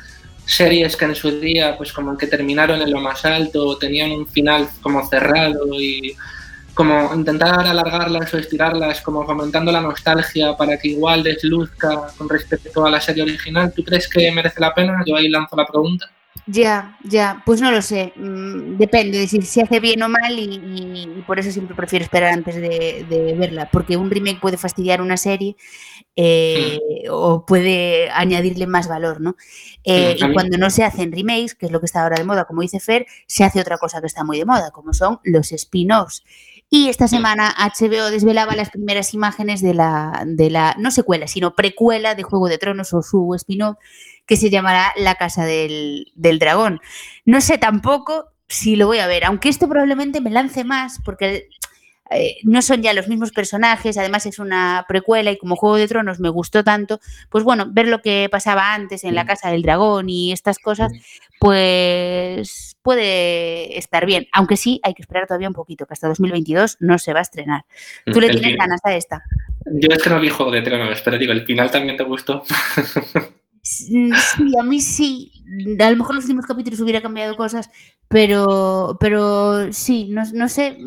series 0.46 0.96
que 0.96 1.04
en 1.04 1.14
su 1.14 1.40
día, 1.40 1.76
pues 1.76 1.92
como 1.92 2.16
que 2.16 2.26
terminaron 2.28 2.80
en 2.80 2.90
lo 2.90 3.00
más 3.00 3.24
alto, 3.24 3.76
tenían 3.76 4.12
un 4.12 4.26
final 4.26 4.68
como 4.80 5.06
cerrado 5.06 5.66
y 5.78 6.16
como 6.72 7.12
intentar 7.14 7.66
alargarlas 7.66 8.32
o 8.34 8.38
estirarlas, 8.38 9.00
como 9.00 9.24
fomentando 9.24 9.72
la 9.72 9.80
nostalgia 9.80 10.56
para 10.56 10.78
que 10.78 10.88
igual 10.88 11.22
desluzca 11.22 12.08
con 12.16 12.28
respecto 12.28 12.84
a 12.84 12.90
la 12.90 13.00
serie 13.00 13.22
original. 13.22 13.72
¿Tú 13.74 13.82
crees 13.82 14.06
que 14.06 14.30
merece 14.30 14.60
la 14.60 14.74
pena? 14.74 15.02
Yo 15.06 15.16
ahí 15.16 15.28
lanzo 15.28 15.56
la 15.56 15.66
pregunta. 15.66 16.06
Ya, 16.48 16.96
ya, 17.02 17.42
pues 17.44 17.60
no 17.60 17.72
lo 17.72 17.82
sé. 17.82 18.12
mm, 18.14 18.76
Depende 18.76 19.18
de 19.18 19.26
si 19.26 19.42
se 19.42 19.62
hace 19.62 19.80
bien 19.80 20.00
o 20.04 20.08
mal 20.08 20.38
y, 20.38 20.44
y- 20.44 21.18
y 21.18 21.22
por 21.22 21.40
eso 21.40 21.50
siempre 21.50 21.74
prefiero 21.74 22.04
esperar 22.04 22.32
antes 22.32 22.54
de, 22.54 23.04
de 23.08 23.34
verla, 23.34 23.68
porque 23.72 23.96
un 23.96 24.08
remake 24.10 24.38
puede 24.40 24.56
fastidiar 24.56 25.02
una 25.02 25.16
serie 25.16 25.56
eh, 26.16 26.78
o 27.10 27.44
puede 27.46 28.10
añadirle 28.10 28.66
más 28.68 28.88
valor, 28.88 29.20
¿no? 29.20 29.36
Eh, 29.84 30.16
y 30.18 30.32
cuando 30.34 30.56
no 30.58 30.70
se 30.70 30.84
hacen 30.84 31.12
remakes, 31.12 31.54
que 31.56 31.66
es 31.66 31.72
lo 31.72 31.80
que 31.80 31.86
está 31.86 32.02
ahora 32.04 32.18
de 32.18 32.24
moda, 32.24 32.44
como 32.46 32.62
dice 32.62 32.80
Fer, 32.80 33.06
se 33.26 33.44
hace 33.44 33.60
otra 33.60 33.78
cosa 33.78 34.00
que 34.00 34.06
está 34.06 34.24
muy 34.24 34.38
de 34.38 34.44
moda, 34.44 34.70
como 34.72 34.94
son 34.94 35.20
los 35.24 35.52
spin-offs. 35.52 36.24
Y 36.70 36.88
esta 36.88 37.08
semana 37.08 37.54
HBO 37.58 38.10
desvelaba 38.10 38.56
las 38.56 38.70
primeras 38.70 39.14
imágenes 39.14 39.62
de 39.62 39.74
la, 39.74 40.24
de 40.26 40.50
la, 40.50 40.74
no 40.78 40.90
secuela, 40.90 41.28
sino 41.28 41.54
precuela 41.54 42.14
de 42.16 42.24
Juego 42.24 42.48
de 42.48 42.58
Tronos 42.58 42.92
o 42.92 43.02
su 43.02 43.34
spin-off, 43.36 43.76
que 44.26 44.36
se 44.36 44.50
llamará 44.50 44.92
La 44.96 45.14
Casa 45.14 45.44
del, 45.44 46.12
del 46.14 46.38
Dragón. 46.38 46.80
No 47.24 47.40
sé 47.40 47.58
tampoco 47.58 48.32
si 48.48 48.76
lo 48.76 48.86
voy 48.86 48.98
a 48.98 49.06
ver, 49.06 49.24
aunque 49.24 49.48
esto 49.48 49.68
probablemente 49.68 50.20
me 50.20 50.30
lance 50.30 50.64
más, 50.64 51.00
porque 51.04 51.48
eh, 52.10 52.36
no 52.44 52.62
son 52.62 52.82
ya 52.82 52.92
los 52.92 53.08
mismos 53.08 53.32
personajes, 53.32 53.98
además 53.98 54.26
es 54.26 54.38
una 54.38 54.84
precuela 54.88 55.32
y 55.32 55.38
como 55.38 55.56
Juego 55.56 55.76
de 55.76 55.88
Tronos 55.88 56.20
me 56.20 56.28
gustó 56.28 56.62
tanto, 56.62 57.00
pues 57.30 57.42
bueno, 57.42 57.66
ver 57.68 57.88
lo 57.88 58.00
que 58.02 58.28
pasaba 58.30 58.72
antes 58.74 59.02
en 59.02 59.16
la 59.16 59.26
Casa 59.26 59.50
del 59.50 59.62
Dragón 59.62 60.08
y 60.08 60.30
estas 60.32 60.58
cosas, 60.60 60.92
pues 61.40 62.76
puede 62.82 63.76
estar 63.78 64.06
bien, 64.06 64.28
aunque 64.32 64.56
sí 64.56 64.80
hay 64.84 64.94
que 64.94 65.02
esperar 65.02 65.26
todavía 65.26 65.48
un 65.48 65.54
poquito, 65.54 65.86
que 65.86 65.94
hasta 65.94 66.06
2022 66.08 66.76
no 66.80 66.98
se 66.98 67.12
va 67.12 67.18
a 67.18 67.22
estrenar. 67.22 67.64
¿Tú 68.04 68.20
le 68.20 68.26
El 68.28 68.32
tienes 68.34 68.50
fin- 68.50 68.58
ganas 68.58 68.80
a 68.84 68.94
esta? 68.94 69.22
Yo 69.64 69.88
es 69.90 70.00
que 70.00 70.10
no 70.10 70.20
vi 70.20 70.28
Juego 70.30 70.52
de 70.52 70.62
Tronos, 70.62 71.00
pero 71.02 71.18
digo, 71.18 71.32
¿el 71.32 71.44
final 71.44 71.70
también 71.72 71.96
te 71.96 72.04
gustó? 72.04 72.44
Sí, 73.68 74.12
a 74.60 74.62
mí 74.62 74.80
sí. 74.80 75.32
A 75.80 75.90
lo 75.90 75.96
mejor 75.96 76.14
los 76.14 76.24
últimos 76.24 76.46
capítulos 76.46 76.80
hubiera 76.80 77.02
cambiado 77.02 77.36
cosas, 77.36 77.68
pero, 78.08 78.96
pero 79.00 79.72
sí, 79.72 80.06
no, 80.10 80.22
no 80.34 80.48
sé. 80.48 80.78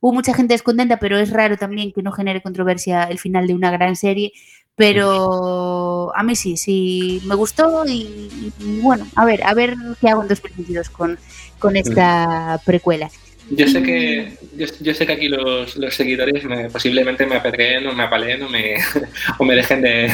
Hubo 0.00 0.12
mucha 0.12 0.34
gente 0.34 0.54
descontenta, 0.54 0.98
pero 0.98 1.18
es 1.18 1.30
raro 1.30 1.56
también 1.56 1.92
que 1.92 2.02
no 2.02 2.10
genere 2.10 2.42
controversia 2.42 3.04
el 3.04 3.20
final 3.20 3.46
de 3.46 3.54
una 3.54 3.70
gran 3.70 3.94
serie. 3.94 4.32
Pero 4.74 6.14
a 6.16 6.22
mí 6.22 6.34
sí, 6.36 6.56
sí, 6.56 7.22
me 7.26 7.34
gustó 7.36 7.86
y, 7.86 8.52
y 8.58 8.80
bueno, 8.80 9.06
a 9.14 9.24
ver, 9.24 9.42
a 9.44 9.54
ver 9.54 9.74
qué 10.00 10.08
hago 10.10 10.22
en 10.22 10.28
2022 10.28 10.90
con, 10.90 11.18
con 11.58 11.76
esta 11.76 12.60
precuela. 12.66 13.08
Yo 13.48 13.68
sé 13.68 13.80
que, 13.82 14.32
yo, 14.56 14.66
yo 14.80 14.92
sé 14.92 15.06
que 15.06 15.12
aquí 15.12 15.28
los, 15.28 15.76
los 15.76 15.94
seguidores 15.94 16.42
me- 16.44 16.68
posiblemente 16.68 17.26
me 17.26 17.36
apedreen 17.36 17.86
o 17.86 17.92
me 17.92 18.02
apaleen 18.02 18.42
o 18.42 18.48
me, 18.48 18.74
o 19.38 19.44
me 19.44 19.54
dejen 19.54 19.82
de, 19.82 20.10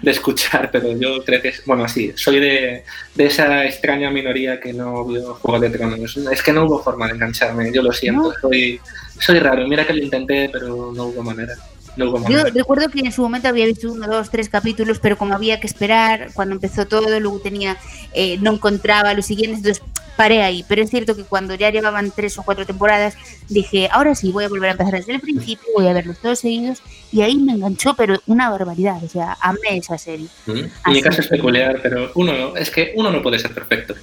de 0.00 0.10
escuchar, 0.10 0.70
pero 0.72 0.96
yo 0.98 1.22
creo 1.24 1.42
que, 1.42 1.48
es- 1.48 1.62
bueno, 1.66 1.86
sí, 1.86 2.12
soy 2.14 2.40
de, 2.40 2.84
de 3.14 3.26
esa 3.26 3.66
extraña 3.66 4.10
minoría 4.10 4.58
que 4.58 4.72
no 4.72 5.04
vio 5.04 5.34
Juego 5.34 5.60
de 5.60 5.68
Tronos. 5.70 6.16
Es 6.16 6.42
que 6.42 6.52
no 6.52 6.64
hubo 6.64 6.82
forma 6.82 7.08
de 7.08 7.14
engancharme, 7.14 7.70
yo 7.72 7.82
lo 7.82 7.92
siento, 7.92 8.32
soy, 8.40 8.80
soy 9.18 9.38
raro. 9.38 9.68
Mira 9.68 9.86
que 9.86 9.92
lo 9.92 10.02
intenté, 10.02 10.48
pero 10.50 10.92
no 10.94 11.04
hubo 11.06 11.22
manera. 11.22 11.54
Yo 11.96 12.44
recuerdo 12.44 12.88
que 12.88 13.00
en 13.00 13.12
su 13.12 13.22
momento 13.22 13.48
había 13.48 13.66
visto 13.66 13.92
uno, 13.92 14.06
dos, 14.06 14.30
tres 14.30 14.48
capítulos, 14.48 14.98
pero 14.98 15.18
como 15.18 15.34
había 15.34 15.60
que 15.60 15.66
esperar, 15.66 16.30
cuando 16.32 16.54
empezó 16.54 16.86
todo, 16.86 17.20
luego 17.20 17.38
tenía, 17.40 17.76
eh, 18.14 18.38
no 18.40 18.52
encontraba 18.54 19.12
los 19.14 19.26
siguientes, 19.26 19.58
entonces 19.58 19.82
paré 20.16 20.42
ahí. 20.42 20.64
Pero 20.68 20.82
es 20.82 20.90
cierto 20.90 21.14
que 21.14 21.24
cuando 21.24 21.54
ya 21.54 21.70
llevaban 21.70 22.10
tres 22.10 22.38
o 22.38 22.42
cuatro 22.42 22.64
temporadas, 22.64 23.14
dije, 23.48 23.88
ahora 23.92 24.14
sí, 24.14 24.32
voy 24.32 24.44
a 24.44 24.48
volver 24.48 24.70
a 24.70 24.72
empezar 24.72 24.94
desde 24.94 25.14
el 25.14 25.20
principio, 25.20 25.68
voy 25.76 25.86
a 25.86 25.92
verlos 25.92 26.18
todos 26.18 26.38
seguidos, 26.38 26.82
y 27.12 27.20
ahí 27.20 27.36
me 27.36 27.52
enganchó, 27.52 27.94
pero 27.94 28.20
una 28.26 28.48
barbaridad, 28.48 29.02
o 29.04 29.08
sea, 29.08 29.36
amé 29.40 29.76
esa 29.76 29.98
serie. 29.98 30.28
¿Mm? 30.46 30.52
Mi 30.52 30.70
Así 30.84 31.02
caso 31.02 31.20
es 31.20 31.28
peculiar, 31.28 31.78
pero 31.82 32.10
uno 32.14 32.32
no, 32.32 32.56
es 32.56 32.70
que 32.70 32.92
uno 32.96 33.10
no 33.10 33.22
puede 33.22 33.38
ser 33.38 33.52
perfecto. 33.52 33.94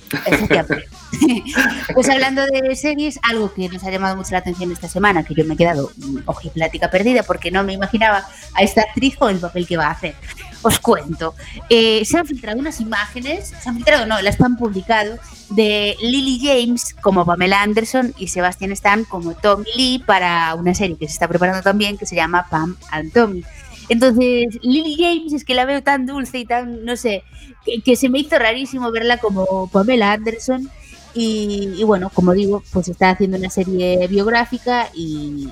Pues 1.94 2.08
hablando 2.08 2.46
de 2.46 2.76
series, 2.76 3.20
algo 3.24 3.52
que 3.54 3.68
nos 3.68 3.84
ha 3.84 3.92
llamado 3.92 4.16
mucho 4.16 4.32
la 4.32 4.38
atención 4.38 4.72
esta 4.72 4.88
semana, 4.88 5.24
que 5.24 5.34
yo 5.34 5.44
me 5.44 5.56
he 5.56 5.58
quedado 5.58 5.92
mm, 5.98 6.20
ojiplática 6.26 6.92
perdida 6.92 7.24
porque 7.24 7.50
no 7.52 7.64
me 7.64 7.74
imaginaba 7.74 8.28
a 8.54 8.64
esta 8.64 8.82
actriz 8.82 9.18
con 9.18 9.32
el 9.32 9.40
papel 9.40 9.68
que 9.68 9.76
va 9.76 9.88
a 9.88 9.92
hacer. 9.92 10.14
Os 10.62 10.80
cuento. 10.80 11.36
Eh, 11.70 12.04
se 12.04 12.18
han 12.18 12.26
filtrado 12.26 12.60
unas 12.60 12.82
imágenes, 12.82 13.54
se 13.62 13.70
han 13.70 13.76
filtrado, 13.76 14.06
no, 14.06 14.22
las 14.22 14.40
han 14.42 14.58
publicado, 14.58 15.18
de 15.50 15.96
Lily 16.02 16.40
James 16.42 16.96
como 17.02 17.26
Pamela 17.26 17.62
Anderson 17.62 18.14
y 18.18 18.28
Sebastian 18.28 18.72
Stan 18.74 19.04
como 19.06 19.34
Tommy 19.34 19.66
Lee 19.76 20.04
para 20.06 20.54
una 20.56 20.74
serie 20.76 20.98
que 20.98 21.08
se 21.08 21.14
está 21.14 21.28
preparando 21.28 21.62
también 21.62 21.98
que 21.98 22.06
se 22.06 22.16
llama 22.16 22.48
Pam 22.50 22.76
and 22.92 23.14
Tommy. 23.14 23.44
Entonces, 23.88 24.60
Lily 24.62 24.96
James 24.98 25.34
es 25.34 25.44
que 25.44 25.56
la 25.56 25.66
veo 25.66 25.82
tan 25.82 26.06
dulce 26.06 26.38
y 26.40 26.46
tan, 26.46 26.86
no 26.86 26.96
sé, 26.96 27.24
que, 27.66 27.82
que 27.82 27.96
se 27.96 28.10
me 28.10 28.20
hizo 28.20 28.38
rarísimo 28.38 28.92
verla 28.92 29.18
como 29.18 29.68
Pamela 29.68 30.12
Anderson. 30.12 30.70
Y, 31.14 31.74
y 31.78 31.84
bueno, 31.84 32.12
como 32.14 32.34
digo, 32.34 32.64
pues 32.72 32.88
está 32.88 33.12
haciendo 33.12 33.38
una 33.38 33.50
serie 33.50 34.08
biográfica 34.08 34.90
y, 34.94 35.50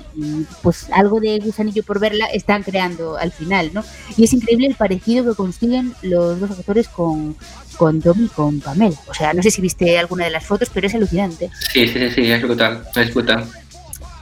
pues 0.62 0.88
algo 0.92 1.20
de 1.20 1.38
gusanillo 1.40 1.82
por 1.82 1.98
verla 1.98 2.26
están 2.26 2.62
creando 2.62 3.16
al 3.16 3.32
final, 3.32 3.70
¿no? 3.72 3.84
Y 4.16 4.24
es 4.24 4.32
increíble 4.32 4.66
el 4.68 4.74
parecido 4.74 5.24
que 5.24 5.36
consiguen 5.36 5.94
los 6.02 6.38
dos 6.38 6.50
actores 6.52 6.88
con, 6.88 7.36
con 7.76 8.00
Tommy 8.00 8.26
y 8.26 8.28
con 8.28 8.60
Pamela. 8.60 8.96
O 9.08 9.14
sea, 9.14 9.32
no 9.34 9.42
sé 9.42 9.50
si 9.50 9.60
viste 9.60 9.98
alguna 9.98 10.24
de 10.24 10.30
las 10.30 10.44
fotos, 10.44 10.70
pero 10.72 10.86
es 10.86 10.94
alucinante. 10.94 11.50
Sí, 11.72 11.88
sí, 11.88 12.10
sí, 12.10 12.30
es 12.30 12.42
brutal, 12.42 12.84
es 12.94 13.12
brutal. 13.12 13.44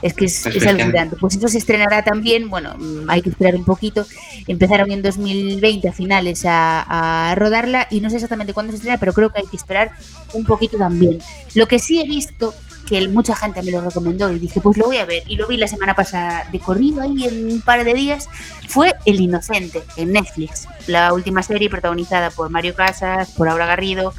Es 0.01 0.13
que 0.13 0.25
es, 0.25 0.45
Es. 0.45 1.17
Pues 1.19 1.35
eso 1.35 1.47
se 1.47 1.57
estrenará 1.57 2.03
también, 2.03 2.49
bueno, 2.49 2.75
mm, 2.77 3.09
hay 3.09 3.21
que 3.21 3.29
esperar 3.29 3.55
un 3.55 3.65
poquito. 3.65 4.05
Empezaron 4.47 4.91
en 4.91 5.01
2020 5.01 5.89
a 5.89 5.93
finales 5.93 6.45
a, 6.45 7.31
a 7.31 7.35
rodarla 7.35 7.87
y 7.89 8.01
no 8.01 8.09
sé 8.09 8.15
exactamente 8.15 8.53
cuándo 8.53 8.71
se 8.71 8.77
estrena, 8.77 8.99
pero 8.99 9.13
creo 9.13 9.31
que 9.31 9.41
hay 9.41 9.47
que 9.47 9.57
esperar 9.57 9.91
un 10.33 10.45
poquito 10.45 10.77
también. 10.77 11.19
Lo 11.55 11.67
que 11.67 11.79
sí 11.79 11.99
he 11.99 12.07
visto, 12.07 12.53
que 12.87 13.07
mucha 13.07 13.35
gente 13.35 13.61
me 13.63 13.71
lo 13.71 13.81
recomendó 13.81 14.31
y 14.31 14.39
dije, 14.39 14.61
pues 14.61 14.77
lo 14.77 14.85
voy 14.85 14.97
a 14.97 15.05
ver, 15.05 15.23
y 15.27 15.35
lo 15.35 15.47
vi 15.47 15.57
la 15.57 15.67
semana 15.67 15.93
pasada 15.93 16.47
de 16.51 16.59
corrido 16.59 17.01
ahí 17.01 17.25
en 17.25 17.51
un 17.51 17.61
par 17.61 17.83
de 17.83 17.93
días, 17.93 18.29
fue 18.67 18.93
El 19.05 19.19
Inocente 19.19 19.83
en 19.97 20.13
Netflix, 20.13 20.67
la 20.87 21.13
última 21.13 21.43
serie 21.43 21.69
protagonizada 21.69 22.29
por 22.29 22.49
Mario 22.49 22.75
Casas, 22.75 23.31
por 23.31 23.49
Aura 23.49 23.65
Garrido, 23.65 24.13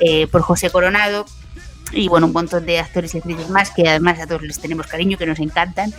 eh, 0.00 0.26
por 0.28 0.42
José 0.42 0.70
Coronado 0.70 1.26
y 1.94 2.08
bueno, 2.08 2.26
un 2.26 2.32
montón 2.32 2.66
de 2.66 2.78
actores 2.78 3.14
y 3.14 3.18
actrices 3.18 3.48
más 3.50 3.70
que 3.70 3.88
además 3.88 4.20
a 4.20 4.26
todos 4.26 4.42
les 4.42 4.58
tenemos 4.58 4.86
cariño, 4.86 5.16
que 5.18 5.26
nos 5.26 5.38
encantan. 5.38 5.92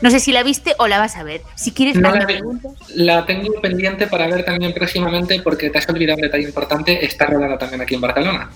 No 0.00 0.10
sé 0.10 0.20
si 0.20 0.32
la 0.32 0.42
viste 0.42 0.74
o 0.78 0.86
la 0.88 0.98
vas 0.98 1.16
a 1.16 1.22
ver. 1.22 1.42
Si 1.54 1.72
quieres, 1.72 1.96
No 1.96 2.14
la 2.14 2.26
preguntas. 2.26 2.72
La 2.94 3.26
tengo 3.26 3.60
pendiente 3.60 4.06
para 4.06 4.26
ver 4.26 4.44
también 4.44 4.72
próximamente 4.72 5.40
porque 5.42 5.70
te 5.70 5.78
has 5.78 5.88
olvidado 5.88 6.16
un 6.16 6.22
detalle 6.22 6.44
importante, 6.44 7.04
está 7.04 7.26
rodada 7.26 7.58
también 7.58 7.80
aquí 7.80 7.94
en 7.94 8.00
Barcelona. 8.00 8.50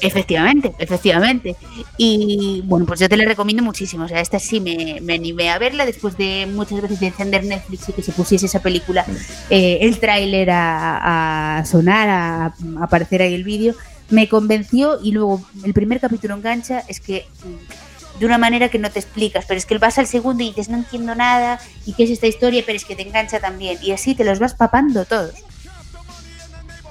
Efectivamente, 0.00 0.74
efectivamente. 0.78 1.56
Y 1.96 2.62
bueno, 2.66 2.84
pues 2.86 3.00
yo 3.00 3.08
te 3.08 3.16
la 3.16 3.24
recomiendo 3.24 3.62
muchísimo. 3.62 4.04
O 4.04 4.08
sea, 4.08 4.20
esta 4.20 4.38
sí 4.38 4.60
me, 4.60 4.98
me 5.00 5.14
animé 5.14 5.50
a 5.50 5.58
verla 5.58 5.86
después 5.86 6.16
de 6.18 6.46
muchas 6.46 6.82
veces 6.82 7.00
de 7.00 7.06
encender 7.06 7.44
Netflix 7.44 7.88
y 7.88 7.92
que 7.92 8.02
se 8.02 8.12
pusiese 8.12 8.46
esa 8.46 8.60
película, 8.60 9.06
eh, 9.48 9.78
el 9.80 9.98
tráiler 9.98 10.50
a, 10.50 11.58
a 11.58 11.64
sonar, 11.64 12.08
a, 12.08 12.44
a 12.46 12.54
aparecer 12.82 13.22
ahí 13.22 13.34
el 13.34 13.44
vídeo. 13.44 13.74
Me 14.10 14.28
convenció 14.28 14.98
y 15.02 15.12
luego 15.12 15.44
el 15.64 15.72
primer 15.74 16.00
capítulo 16.00 16.34
engancha. 16.34 16.82
Es 16.88 17.00
que 17.00 17.26
mm, 17.44 18.18
de 18.20 18.26
una 18.26 18.38
manera 18.38 18.68
que 18.68 18.78
no 18.78 18.90
te 18.90 18.98
explicas, 19.00 19.44
pero 19.46 19.58
es 19.58 19.66
que 19.66 19.76
vas 19.78 19.98
al 19.98 20.06
segundo 20.06 20.42
y 20.42 20.48
dices 20.48 20.68
no 20.68 20.76
entiendo 20.78 21.14
nada 21.14 21.58
y 21.84 21.92
qué 21.92 22.04
es 22.04 22.10
esta 22.10 22.26
historia, 22.26 22.62
pero 22.64 22.76
es 22.76 22.84
que 22.84 22.96
te 22.96 23.02
engancha 23.02 23.40
también. 23.40 23.78
Y 23.82 23.92
así 23.92 24.14
te 24.14 24.24
los 24.24 24.38
vas 24.38 24.54
papando 24.54 25.04
todos. 25.04 25.34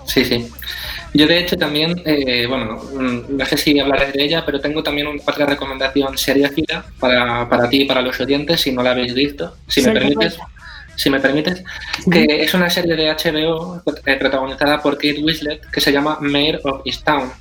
Sí, 0.06 0.24
sí. 0.24 0.48
Yo 1.16 1.26
de 1.28 1.40
hecho 1.40 1.56
también, 1.58 2.00
eh, 2.06 2.46
bueno, 2.48 2.76
mm, 2.94 3.38
no 3.38 3.46
sé 3.46 3.58
si 3.58 3.80
hablaré 3.80 4.12
de 4.12 4.24
ella, 4.24 4.46
pero 4.46 4.60
tengo 4.60 4.84
también 4.84 5.08
un- 5.08 5.20
otra 5.26 5.46
recomendación 5.46 6.18
seriáfila 6.18 6.86
para, 7.00 7.50
para 7.50 7.70
ti 7.70 7.82
y 7.82 7.86
para 7.86 8.02
los 8.02 8.20
oyentes, 8.20 8.62
si 8.62 8.72
no 8.72 8.84
la 8.84 8.92
habéis 8.92 9.14
visto, 9.14 9.56
si 9.68 9.82
me 9.82 9.94
permites. 9.94 10.38
Si 10.96 11.10
me 11.10 11.20
permites, 11.20 11.64
que 12.12 12.44
es 12.44 12.54
una 12.54 12.70
serie 12.70 12.96
de 12.96 13.12
HBO 13.12 13.82
eh, 14.06 14.16
protagonizada 14.16 14.82
por 14.82 14.96
Kate 14.96 15.22
Winslet 15.22 15.70
que 15.70 15.82
se 15.82 15.92
llama 15.92 16.18
Mayor 16.22 16.62
of 16.64 16.82
Easttown, 16.86 17.32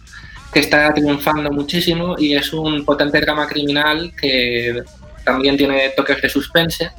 que 0.53 0.61
está 0.61 0.93
triunfando 0.93 1.51
muchísimo 1.51 2.17
y 2.19 2.35
es 2.35 2.53
un 2.53 2.85
potente 2.85 3.21
drama 3.21 3.47
criminal 3.47 4.13
que 4.21 4.83
también 5.25 5.57
tiene 5.57 5.91
toques 5.97 6.21
de 6.21 6.29
suspense 6.29 6.91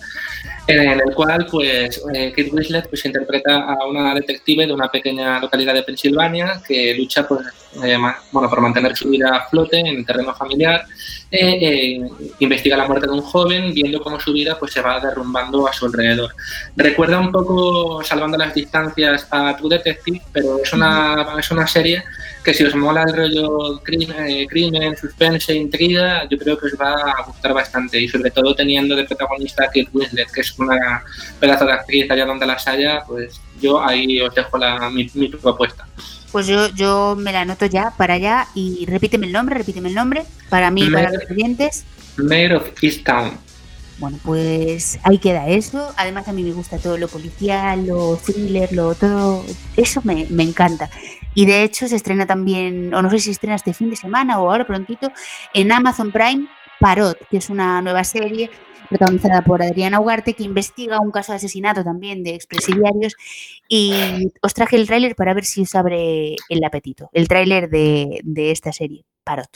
en 0.67 0.99
el 0.99 1.13
cual 1.13 1.45
pues 1.49 2.01
eh, 2.13 2.33
Kate 2.35 2.49
Winslet 2.51 2.89
pues 2.89 3.05
interpreta 3.05 3.63
a 3.63 3.85
una 3.87 4.15
detective 4.15 4.65
de 4.65 4.73
una 4.73 4.89
pequeña 4.89 5.39
localidad 5.39 5.73
de 5.73 5.83
Pensilvania 5.83 6.61
que 6.67 6.95
lucha 6.95 7.27
pues, 7.27 7.45
eh, 7.83 7.97
bueno, 8.31 8.49
por 8.49 8.61
mantener 8.61 8.95
su 8.95 9.09
vida 9.09 9.35
a 9.35 9.49
flote 9.49 9.79
en 9.79 9.87
el 9.87 10.05
terreno 10.05 10.33
familiar 10.33 10.85
eh, 11.31 11.57
eh, 11.61 12.09
investiga 12.39 12.77
la 12.77 12.87
muerte 12.87 13.07
de 13.07 13.13
un 13.13 13.21
joven 13.21 13.73
viendo 13.73 14.01
cómo 14.01 14.19
su 14.19 14.33
vida 14.33 14.57
pues 14.59 14.73
se 14.73 14.81
va 14.81 14.99
derrumbando 14.99 15.67
a 15.67 15.73
su 15.73 15.85
alrededor 15.85 16.35
recuerda 16.75 17.19
un 17.19 17.31
poco 17.31 18.03
salvando 18.03 18.37
las 18.37 18.53
distancias 18.53 19.27
a 19.31 19.55
True 19.57 19.77
Detective 19.77 20.21
pero 20.31 20.61
es 20.63 20.71
una, 20.73 21.35
es 21.37 21.51
una 21.51 21.67
serie 21.67 22.03
que 22.45 22.53
si 22.53 22.63
os 22.63 22.75
mola 22.75 23.03
el 23.03 23.13
rollo 23.13 23.79
crimen, 23.83 24.27
eh, 24.27 24.47
crimen, 24.47 24.95
suspense, 24.95 25.53
intriga, 25.53 26.29
yo 26.29 26.37
creo 26.37 26.55
que 26.57 26.67
os 26.67 26.73
va 26.79 26.93
a 26.93 27.23
gustar 27.23 27.53
bastante 27.53 27.99
y 27.99 28.07
sobre 28.07 28.29
todo 28.29 28.53
teniendo 28.53 28.95
de 28.95 29.03
protagonista 29.03 29.63
a 29.63 29.67
Kate 29.67 29.89
Winslet, 29.91 30.31
que 30.31 30.41
es 30.41 30.57
una 30.59 31.03
pedazo 31.39 31.65
de 31.65 31.73
actriz 31.73 32.09
allá 32.11 32.25
donde 32.25 32.45
las 32.45 32.67
haya, 32.67 33.03
pues 33.07 33.41
yo 33.59 33.83
ahí 33.83 34.21
os 34.21 34.33
dejo 34.35 34.59
la, 34.59 34.89
mi, 34.91 35.09
mi 35.15 35.27
propuesta. 35.29 35.87
Pues 36.35 36.47
yo, 36.47 36.67
yo 36.67 37.15
me 37.17 37.31
la 37.31 37.39
anoto 37.39 37.65
ya 37.65 37.93
para 37.95 38.15
allá 38.15 38.49
y 38.53 38.85
repíteme 38.87 39.25
el 39.25 39.31
nombre, 39.31 39.55
repíteme 39.55 39.87
el 39.87 39.95
nombre, 39.95 40.25
para 40.49 40.69
mí 40.69 40.83
y 40.83 40.89
para 40.89 41.09
los 41.09 41.31
oyentes. 41.31 41.85
Mayor 42.17 42.55
of 42.55 42.83
Easttown. 42.83 43.37
Bueno, 43.99 44.19
pues 44.21 44.99
ahí 45.03 45.17
queda 45.17 45.47
eso. 45.47 45.93
Además 45.95 46.27
a 46.27 46.33
mí 46.33 46.43
me 46.43 46.51
gusta 46.51 46.77
todo 46.77 46.97
lo 46.97 47.07
policial, 47.07 47.87
lo 47.87 48.17
thriller, 48.17 48.73
lo 48.73 48.95
todo. 48.95 49.45
Eso 49.77 50.01
me, 50.03 50.27
me 50.29 50.43
encanta. 50.43 50.89
Y 51.35 51.45
de 51.45 51.63
hecho 51.63 51.87
se 51.87 51.95
estrena 51.95 52.25
también, 52.25 52.93
o 52.93 53.01
no 53.01 53.09
sé 53.09 53.19
si 53.19 53.31
estrena 53.31 53.55
este 53.55 53.73
fin 53.73 53.89
de 53.89 53.95
semana 53.95 54.37
o 54.37 54.51
ahora 54.51 54.67
prontito, 54.67 55.13
en 55.53 55.71
Amazon 55.71 56.11
Prime, 56.11 56.47
Parot, 56.81 57.17
que 57.29 57.37
es 57.37 57.49
una 57.49 57.81
nueva 57.81 58.03
serie 58.03 58.51
protagonizada 58.89 59.41
por 59.41 59.61
Adriana 59.61 59.99
Ugarte, 59.99 60.33
que 60.33 60.43
investiga 60.43 60.99
un 60.99 61.11
caso 61.11 61.31
de 61.31 61.37
asesinato 61.37 61.83
también 61.83 62.23
de 62.23 62.35
expresidiarios. 62.35 63.15
Y 63.67 64.31
os 64.41 64.53
traje 64.53 64.75
el 64.75 64.87
tráiler 64.87 65.15
para 65.15 65.33
ver 65.33 65.45
si 65.45 65.61
os 65.61 65.75
abre 65.75 66.35
el 66.49 66.63
apetito. 66.63 67.09
El 67.13 67.27
tráiler 67.27 67.69
de, 67.69 68.21
de 68.23 68.51
esta 68.51 68.71
serie, 68.71 69.05
Parot. 69.23 69.49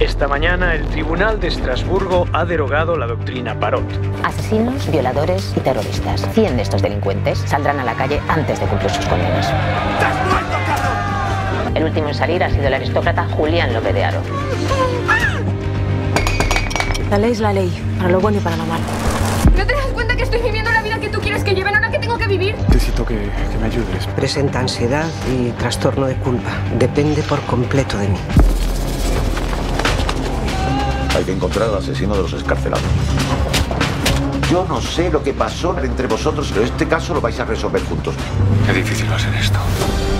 Esta 0.00 0.28
mañana 0.28 0.76
el 0.76 0.86
Tribunal 0.86 1.40
de 1.40 1.48
Estrasburgo 1.48 2.26
ha 2.32 2.44
derogado 2.44 2.96
la 2.96 3.08
doctrina 3.08 3.58
Parot. 3.58 3.84
Asesinos, 4.22 4.88
violadores 4.92 5.52
y 5.56 5.60
terroristas. 5.60 6.24
100 6.34 6.56
de 6.56 6.62
estos 6.62 6.82
delincuentes 6.82 7.38
saldrán 7.40 7.80
a 7.80 7.84
la 7.84 7.94
calle 7.94 8.20
antes 8.28 8.60
de 8.60 8.66
cumplir 8.66 8.90
sus 8.90 9.06
condenas. 9.06 9.52
El 11.78 11.84
último 11.84 12.08
en 12.08 12.14
salir 12.16 12.42
ha 12.42 12.50
sido 12.50 12.66
el 12.66 12.74
aristócrata 12.74 13.28
Julián 13.36 13.72
López 13.72 13.94
de 13.94 14.04
Aro. 14.04 14.20
La 17.08 17.18
ley 17.18 17.30
es 17.30 17.38
la 17.38 17.52
ley, 17.52 17.70
para 17.98 18.10
lo 18.10 18.20
bueno 18.20 18.38
y 18.38 18.40
para 18.40 18.56
lo 18.56 18.66
malo. 18.66 18.82
¿No 19.56 19.64
te 19.64 19.72
das 19.72 19.86
cuenta 19.94 20.16
que 20.16 20.24
estoy 20.24 20.42
viviendo 20.42 20.72
la 20.72 20.82
vida 20.82 20.98
que 20.98 21.08
tú 21.08 21.20
quieres 21.20 21.44
que 21.44 21.54
lleven 21.54 21.76
ahora 21.76 21.88
que 21.88 22.00
tengo 22.00 22.18
que 22.18 22.26
vivir? 22.26 22.56
Necesito 22.66 23.06
que, 23.06 23.14
que 23.14 23.58
me 23.60 23.66
ayudes. 23.66 24.08
Presenta 24.16 24.58
ansiedad 24.58 25.06
y 25.30 25.50
trastorno 25.52 26.06
de 26.06 26.16
culpa. 26.16 26.50
Depende 26.76 27.22
por 27.22 27.40
completo 27.42 27.96
de 27.96 28.08
mí. 28.08 28.18
Hay 31.16 31.22
que 31.22 31.32
encontrar 31.32 31.68
al 31.68 31.76
asesino 31.76 32.16
de 32.16 32.22
los 32.22 32.32
escarcelados. 32.32 32.82
Yo 34.50 34.66
no 34.68 34.80
sé 34.80 35.10
lo 35.12 35.22
que 35.22 35.32
pasó 35.32 35.78
entre 35.78 36.08
vosotros, 36.08 36.50
pero 36.52 36.64
este 36.64 36.88
caso 36.88 37.14
lo 37.14 37.20
vais 37.20 37.38
a 37.38 37.44
resolver 37.44 37.84
juntos. 37.84 38.16
Qué 38.66 38.72
difícil 38.72 39.08
va 39.08 39.14
a 39.14 39.20
ser 39.20 39.32
esto. 39.34 39.60
Esto 39.60 40.17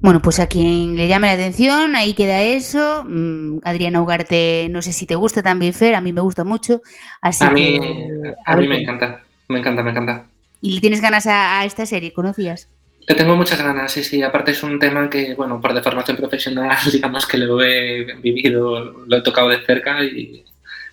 Bueno, 0.00 0.22
pues 0.22 0.40
a 0.40 0.46
quien 0.46 0.96
le 0.96 1.08
llame 1.08 1.26
la 1.26 1.34
atención, 1.34 1.94
ahí 1.94 2.14
queda 2.14 2.42
eso. 2.42 3.04
Mm, 3.06 3.58
Adriana 3.64 4.00
Ugarte, 4.00 4.68
no 4.70 4.80
sé 4.80 4.92
si 4.92 5.06
te 5.06 5.14
gusta 5.14 5.42
también, 5.42 5.74
Fer, 5.74 5.94
a 5.94 6.00
mí 6.00 6.12
me 6.12 6.22
gusta 6.22 6.42
mucho. 6.42 6.80
Así 7.20 7.44
A 7.44 7.50
mí, 7.50 7.78
que, 7.78 8.34
a 8.46 8.56
mí 8.56 8.66
ver, 8.66 8.68
me 8.68 8.82
encanta, 8.82 9.22
me 9.48 9.58
encanta, 9.58 9.82
me 9.82 9.90
encanta. 9.90 10.26
¿Y 10.62 10.74
le 10.74 10.80
tienes 10.80 11.02
ganas 11.02 11.26
a, 11.26 11.60
a 11.60 11.64
esta 11.66 11.84
serie? 11.84 12.14
¿Conocías? 12.14 12.68
Le 13.06 13.14
tengo 13.14 13.36
muchas 13.36 13.62
ganas, 13.62 13.92
sí, 13.92 14.02
sí. 14.02 14.22
Aparte 14.22 14.52
es 14.52 14.62
un 14.62 14.78
tema 14.78 15.10
que, 15.10 15.34
bueno, 15.34 15.60
por 15.60 15.74
de 15.74 15.82
formación 15.82 16.16
profesional, 16.16 16.78
digamos 16.92 17.26
que 17.26 17.38
lo 17.38 17.62
he 17.62 18.14
vivido, 18.22 19.04
lo 19.06 19.16
he 19.16 19.22
tocado 19.22 19.48
de 19.50 19.60
cerca 19.66 20.02
y, 20.02 20.44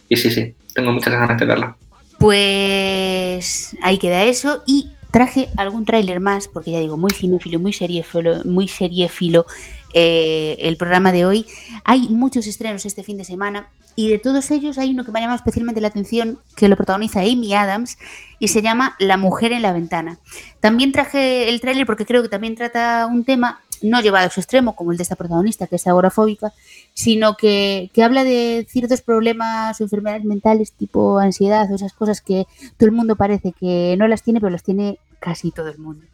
y 0.09 0.17
sí, 0.17 0.31
sí, 0.31 0.53
tengo 0.73 0.91
muchas 0.91 1.13
ganas 1.13 1.39
de 1.39 1.45
verla. 1.45 1.77
Pues 2.19 3.77
ahí 3.81 3.97
queda 3.99 4.23
eso. 4.23 4.63
Y 4.65 4.91
traje 5.17 5.49
algún 5.57 5.83
tráiler 5.83 6.19
más, 6.19 6.47
porque 6.47 6.69
ya 6.69 6.79
digo, 6.79 6.95
muy 6.95 7.09
cinéfilo, 7.09 7.59
muy 7.59 7.73
seriéfilo, 7.73 8.43
muy 8.45 8.67
seriéfilo 8.67 9.47
eh, 9.95 10.57
el 10.59 10.77
programa 10.77 11.11
de 11.11 11.25
hoy. 11.25 11.47
Hay 11.85 12.07
muchos 12.09 12.45
estrenos 12.45 12.85
este 12.85 13.01
fin 13.01 13.17
de 13.17 13.23
semana 13.23 13.67
y 13.95 14.09
de 14.09 14.19
todos 14.19 14.51
ellos 14.51 14.77
hay 14.77 14.91
uno 14.91 15.03
que 15.03 15.11
me 15.11 15.17
ha 15.17 15.23
llamado 15.23 15.37
especialmente 15.37 15.81
la 15.81 15.87
atención, 15.87 16.37
que 16.55 16.67
lo 16.67 16.75
protagoniza 16.75 17.21
Amy 17.21 17.55
Adams 17.55 17.97
y 18.37 18.49
se 18.49 18.61
llama 18.61 18.95
La 18.99 19.17
mujer 19.17 19.53
en 19.53 19.63
la 19.63 19.73
ventana. 19.73 20.19
También 20.59 20.91
traje 20.91 21.49
el 21.49 21.61
tráiler 21.61 21.87
porque 21.87 22.05
creo 22.05 22.21
que 22.21 22.29
también 22.29 22.53
trata 22.53 23.07
un 23.11 23.23
tema 23.23 23.61
no 23.81 24.01
llevado 24.01 24.27
a 24.27 24.29
su 24.29 24.39
extremo, 24.39 24.75
como 24.75 24.91
el 24.91 24.97
de 24.97 25.03
esta 25.03 25.15
protagonista, 25.15 25.65
que 25.65 25.77
es 25.77 25.87
agorafóbica, 25.87 26.53
sino 26.93 27.37
que, 27.37 27.89
que 27.91 28.03
habla 28.03 28.23
de 28.23 28.67
ciertos 28.69 29.01
problemas 29.01 29.81
o 29.81 29.83
enfermedades 29.83 30.25
mentales 30.25 30.73
tipo 30.73 31.17
ansiedad 31.17 31.71
o 31.71 31.75
esas 31.75 31.93
cosas 31.93 32.21
que 32.21 32.45
todo 32.77 32.87
el 32.87 32.95
mundo 32.95 33.15
parece 33.15 33.51
que 33.51 33.95
no 33.97 34.07
las 34.07 34.21
tiene, 34.21 34.39
pero 34.39 34.51
las 34.51 34.63
tiene 34.63 34.99
casi 35.19 35.51
todo 35.51 35.69
el 35.69 35.77
mundo. 35.77 36.05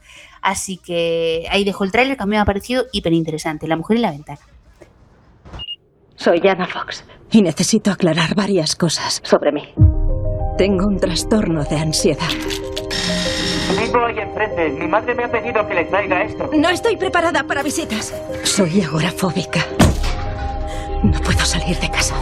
Así 0.42 0.78
que 0.78 1.46
ahí 1.50 1.64
dejo 1.64 1.84
el 1.84 1.92
tráiler 1.92 2.18
que 2.18 2.24
a 2.24 2.26
mí 2.26 2.32
me 2.32 2.40
ha 2.40 2.46
parecido 2.46 2.86
hiper 2.92 3.14
interesante, 3.14 3.68
La 3.68 3.76
mujer 3.76 3.98
en 3.98 4.02
la 4.04 4.12
ventana. 4.12 4.40
Soy 6.16 6.40
Jana 6.40 6.68
Fox. 6.68 7.04
Y 7.32 7.42
necesito 7.42 7.92
aclarar 7.92 8.36
varias 8.36 8.76
cosas 8.76 9.22
sobre 9.24 9.52
mí. 9.52 9.74
Tengo 10.58 10.86
un 10.86 11.00
trastorno 11.00 11.64
de 11.64 11.78
ansiedad. 11.78 12.30
Tengo 13.76 14.06
ahí 14.06 14.20
enfrente. 14.20 14.70
Mi 14.70 14.88
madre 14.88 15.16
me 15.16 15.24
ha 15.24 15.32
pedido 15.32 15.68
que 15.68 15.74
le 15.74 15.86
traiga 15.86 16.24
esto. 16.24 16.50
No 16.54 16.70
estoy 16.70 16.96
preparada 16.96 17.44
para 17.44 17.64
visitas. 17.64 18.14
Soy 18.44 18.82
agorafóbica. 18.82 19.66
No 21.04 21.20
puedo 21.22 21.44
salir 21.44 21.78
de 21.80 21.90
casa. 21.90 22.16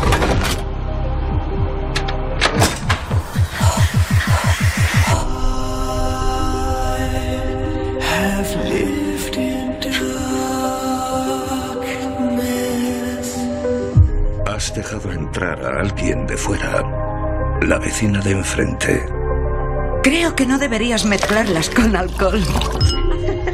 Has 14.72 14.78
dejado 14.78 15.12
entrar 15.12 15.66
a 15.66 15.82
alguien 15.82 16.26
de 16.26 16.38
fuera. 16.38 16.82
La 17.62 17.78
vecina 17.78 18.22
de 18.22 18.32
enfrente. 18.32 19.06
Creo 20.02 20.34
que 20.34 20.46
no 20.46 20.58
deberías 20.60 21.04
mezclarlas 21.04 21.70
con 21.70 21.94
alcohol. 21.94 22.42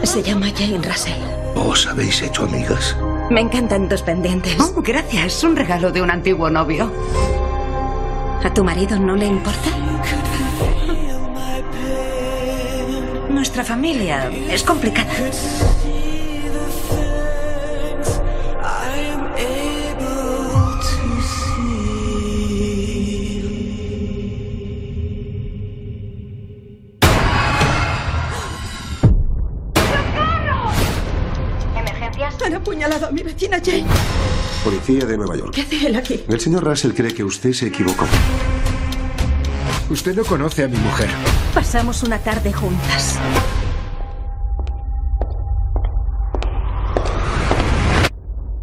Se 0.04 0.22
llama 0.22 0.52
Jane 0.56 0.78
Russell. 0.78 1.20
¿Os 1.56 1.88
habéis 1.88 2.22
hecho 2.22 2.44
amigas? 2.44 2.96
Me 3.32 3.42
encantan 3.42 3.90
tus 3.90 4.04
pendientes. 4.04 4.60
Oh, 4.60 4.80
gracias. 4.80 5.44
Un 5.44 5.56
regalo 5.56 5.92
de 5.92 6.04
un 6.04 6.12
antiguo 6.12 6.52
novio. 6.52 6.92
¿A 8.44 8.54
tu 8.54 8.64
marido 8.64 9.00
no 9.00 9.16
le 9.16 9.26
importa? 9.26 9.72
Nuestra 13.28 13.64
familia 13.64 14.30
es 14.52 14.62
complicada. 14.62 15.14
Policía 34.68 35.06
de 35.06 35.16
Nueva 35.16 35.38
York. 35.38 35.54
¿Qué 35.54 35.62
hace 35.62 35.88
él 35.88 35.96
aquí? 35.96 36.26
El 36.28 36.42
señor 36.42 36.62
Russell 36.62 36.92
cree 36.92 37.14
que 37.14 37.24
usted 37.24 37.54
se 37.54 37.68
equivocó. 37.68 38.06
Usted 39.90 40.14
no 40.14 40.26
conoce 40.26 40.66
a 40.66 40.68
mi 40.68 40.76
mujer. 40.76 41.08
Pasamos 41.54 42.04
una 42.04 42.20
tarde 42.20 42.52
juntas. 42.52 43.18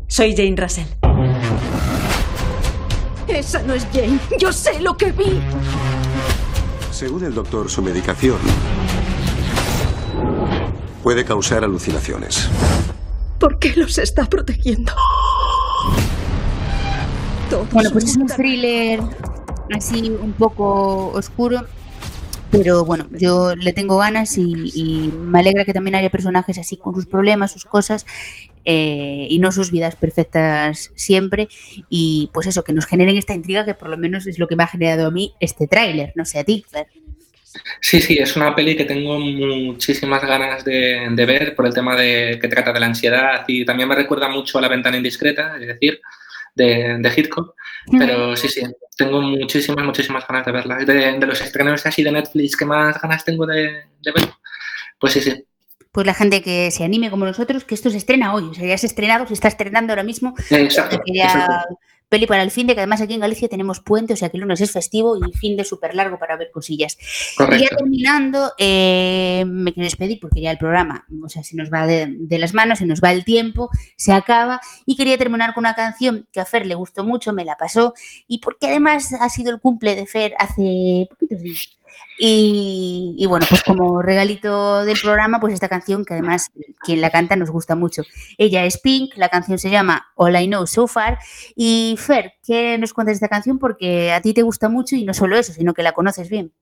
Soy 0.08 0.36
Jane 0.36 0.56
Russell. 0.58 0.84
Esa 3.26 3.62
no 3.62 3.72
es 3.72 3.86
Jane. 3.90 4.20
Yo 4.38 4.52
sé 4.52 4.80
lo 4.80 4.98
que 4.98 5.10
vi. 5.10 5.40
Según 6.92 7.24
el 7.24 7.32
doctor, 7.32 7.70
su 7.70 7.80
medicación 7.80 8.36
puede 11.02 11.24
causar 11.24 11.64
alucinaciones. 11.64 12.50
¿Por 13.38 13.58
qué 13.58 13.72
los 13.74 13.96
está 13.96 14.28
protegiendo? 14.28 14.92
Bueno, 17.72 17.90
pues 17.92 18.04
es 18.04 18.16
un 18.16 18.26
thriller 18.26 19.00
así 19.72 20.10
un 20.10 20.32
poco 20.32 21.12
oscuro, 21.12 21.66
pero 22.50 22.84
bueno, 22.84 23.06
yo 23.12 23.54
le 23.54 23.72
tengo 23.72 23.98
ganas 23.98 24.36
y, 24.38 24.72
y 24.74 25.12
me 25.16 25.38
alegra 25.38 25.64
que 25.64 25.72
también 25.72 25.94
haya 25.94 26.10
personajes 26.10 26.58
así 26.58 26.76
con 26.76 26.94
sus 26.94 27.06
problemas, 27.06 27.52
sus 27.52 27.64
cosas 27.64 28.06
eh, 28.64 29.26
y 29.28 29.38
no 29.38 29.52
sus 29.52 29.70
vidas 29.70 29.96
perfectas 29.96 30.90
siempre. 30.94 31.48
Y 31.88 32.30
pues 32.32 32.46
eso, 32.46 32.64
que 32.64 32.72
nos 32.72 32.86
generen 32.86 33.16
esta 33.16 33.34
intriga 33.34 33.64
que 33.64 33.74
por 33.74 33.88
lo 33.88 33.96
menos 33.96 34.26
es 34.26 34.38
lo 34.38 34.48
que 34.48 34.56
me 34.56 34.64
ha 34.64 34.68
generado 34.68 35.06
a 35.06 35.10
mí 35.10 35.34
este 35.40 35.66
tráiler, 35.66 36.12
no 36.16 36.24
sé 36.24 36.40
a 36.40 36.44
ti, 36.44 36.64
Fer. 36.68 36.86
Sí, 37.80 38.00
sí, 38.00 38.18
es 38.18 38.34
una 38.34 38.54
peli 38.54 38.76
que 38.76 38.84
tengo 38.84 39.16
muchísimas 39.18 40.22
ganas 40.22 40.64
de, 40.64 41.06
de 41.08 41.26
ver 41.26 41.54
por 41.54 41.66
el 41.66 41.74
tema 41.74 41.94
de 41.94 42.36
que 42.40 42.48
trata 42.48 42.72
de 42.72 42.80
la 42.80 42.86
ansiedad 42.86 43.44
y 43.46 43.64
también 43.64 43.88
me 43.88 43.94
recuerda 43.94 44.28
mucho 44.28 44.58
a 44.58 44.60
La 44.60 44.68
ventana 44.68 44.96
indiscreta, 44.96 45.56
es 45.60 45.68
decir, 45.68 46.00
de, 46.54 46.98
de 46.98 47.12
Hitchcock. 47.14 47.54
Pero 47.98 48.36
sí, 48.36 48.48
sí, 48.48 48.62
tengo 48.96 49.20
muchísimas, 49.20 49.84
muchísimas 49.84 50.26
ganas 50.26 50.46
de 50.46 50.52
verla. 50.52 50.76
De, 50.78 51.18
de 51.18 51.26
los 51.26 51.40
estrenos 51.40 51.84
así 51.86 52.02
de 52.02 52.12
Netflix 52.12 52.56
que 52.56 52.64
más 52.64 53.00
ganas 53.00 53.24
tengo 53.24 53.46
de, 53.46 53.84
de 54.02 54.12
ver, 54.12 54.28
pues 54.98 55.12
sí, 55.12 55.20
sí. 55.20 55.44
Pues 55.92 56.06
la 56.06 56.14
gente 56.14 56.42
que 56.42 56.70
se 56.72 56.82
anime 56.82 57.08
como 57.08 57.24
nosotros, 57.24 57.64
que 57.64 57.74
esto 57.76 57.88
se 57.88 57.98
estrena 57.98 58.34
hoy, 58.34 58.44
o 58.50 58.54
sea, 58.54 58.66
ya 58.66 58.76
se 58.76 58.86
ha 58.86 58.88
estrenado, 58.88 59.26
se 59.28 59.34
está 59.34 59.46
estrenando 59.46 59.92
ahora 59.92 60.02
mismo. 60.02 60.34
Exacto, 60.50 61.00
Que 61.04 61.14
ya 61.14 61.26
exacto. 61.26 61.78
Peli 62.08 62.26
para 62.26 62.42
el 62.42 62.50
fin 62.50 62.66
de 62.66 62.74
que 62.74 62.80
además 62.80 63.00
aquí 63.00 63.14
en 63.14 63.20
Galicia 63.20 63.48
tenemos 63.48 63.80
puente, 63.80 64.12
o 64.12 64.16
sea 64.16 64.28
que 64.28 64.36
el 64.36 64.42
lunes 64.42 64.60
es 64.60 64.70
festivo 64.70 65.16
y 65.16 65.32
fin 65.32 65.56
de 65.56 65.64
súper 65.64 65.94
largo 65.94 66.18
para 66.18 66.36
ver 66.36 66.50
cosillas. 66.52 66.96
Y 67.00 67.38
ya 67.38 67.46
Correcto. 67.46 67.76
terminando, 67.76 68.52
eh, 68.58 69.44
me 69.46 69.72
quiero 69.72 69.84
despedir 69.84 70.20
porque 70.20 70.40
ya 70.40 70.50
el 70.50 70.58
programa, 70.58 71.06
o 71.24 71.28
sea, 71.28 71.42
se 71.42 71.56
nos 71.56 71.72
va 71.72 71.86
de, 71.86 72.14
de 72.18 72.38
las 72.38 72.54
manos, 72.54 72.78
se 72.78 72.86
nos 72.86 73.00
va 73.00 73.12
el 73.12 73.24
tiempo, 73.24 73.70
se 73.96 74.12
acaba. 74.12 74.60
Y 74.86 74.96
quería 74.96 75.18
terminar 75.18 75.54
con 75.54 75.62
una 75.62 75.74
canción 75.74 76.28
que 76.32 76.40
a 76.40 76.44
Fer 76.44 76.66
le 76.66 76.74
gustó 76.74 77.04
mucho, 77.04 77.32
me 77.32 77.44
la 77.44 77.56
pasó, 77.56 77.94
y 78.28 78.38
porque 78.38 78.66
además 78.66 79.12
ha 79.18 79.28
sido 79.28 79.52
el 79.52 79.60
cumple 79.60 79.94
de 79.96 80.06
Fer 80.06 80.34
hace 80.38 81.08
poquitos 81.10 81.40
días. 81.42 81.78
Y, 82.16 83.24
bueno, 83.28 83.44
pues 83.48 83.62
como 83.64 84.00
regalito 84.00 84.84
del 84.84 84.98
programa, 85.02 85.40
pues 85.40 85.52
esta 85.52 85.68
canción 85.68 86.04
que 86.04 86.14
además 86.14 86.52
quien 86.84 87.00
la 87.00 87.10
canta 87.10 87.34
nos 87.34 87.50
gusta 87.50 87.74
mucho. 87.74 88.02
Ella 88.38 88.64
es 88.64 88.78
Pink, 88.78 89.14
la 89.16 89.28
canción 89.28 89.58
se 89.58 89.70
llama 89.70 90.06
All 90.14 90.40
I 90.40 90.46
Know 90.46 90.66
So 90.66 90.86
Far. 90.86 91.18
Y 91.56 91.96
Fer, 91.98 92.34
¿qué 92.46 92.78
nos 92.78 92.92
cuentas 92.92 93.14
de 93.14 93.16
esta 93.16 93.28
canción? 93.28 93.58
Porque 93.58 94.12
a 94.12 94.20
ti 94.20 94.32
te 94.32 94.42
gusta 94.42 94.68
mucho 94.68 94.94
y 94.94 95.04
no 95.04 95.12
solo 95.12 95.36
eso, 95.36 95.52
sino 95.52 95.74
que 95.74 95.82
la 95.82 95.92
conoces 95.92 96.28
bien. 96.28 96.52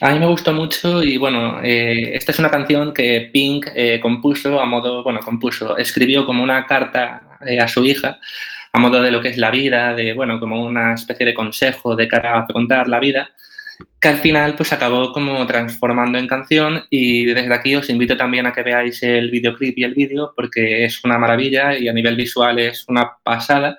A 0.00 0.10
mí 0.10 0.18
me 0.18 0.26
gustó 0.26 0.52
mucho 0.52 1.02
y 1.02 1.16
bueno, 1.16 1.60
eh, 1.62 2.14
esta 2.14 2.32
es 2.32 2.38
una 2.38 2.50
canción 2.50 2.92
que 2.92 3.30
Pink 3.32 3.68
eh, 3.74 3.98
compuso 4.00 4.60
a 4.60 4.66
modo, 4.66 5.02
bueno, 5.02 5.20
compuso, 5.20 5.76
escribió 5.76 6.26
como 6.26 6.42
una 6.42 6.66
carta 6.66 7.38
eh, 7.46 7.60
a 7.60 7.68
su 7.68 7.84
hija 7.84 8.18
a 8.72 8.78
modo 8.78 9.02
de 9.02 9.10
lo 9.10 9.20
que 9.20 9.28
es 9.28 9.36
la 9.36 9.50
vida, 9.50 9.94
de 9.94 10.12
bueno, 10.12 10.38
como 10.38 10.64
una 10.64 10.94
especie 10.94 11.26
de 11.26 11.34
consejo 11.34 11.96
de 11.96 12.08
cara 12.08 12.38
a 12.38 12.46
contar 12.46 12.88
la 12.88 13.00
vida, 13.00 13.30
que 14.00 14.08
al 14.08 14.18
final 14.18 14.54
pues 14.56 14.72
acabó 14.72 15.12
como 15.12 15.46
transformando 15.46 16.18
en 16.18 16.26
canción 16.26 16.84
y 16.90 17.26
desde 17.26 17.52
aquí 17.54 17.74
os 17.76 17.90
invito 17.90 18.16
también 18.16 18.46
a 18.46 18.52
que 18.52 18.62
veáis 18.62 19.02
el 19.02 19.30
videoclip 19.30 19.76
y 19.78 19.84
el 19.84 19.94
vídeo 19.94 20.32
porque 20.34 20.84
es 20.84 21.04
una 21.04 21.18
maravilla 21.18 21.76
y 21.76 21.88
a 21.88 21.92
nivel 21.92 22.16
visual 22.16 22.58
es 22.58 22.84
una 22.88 23.10
pasada. 23.22 23.78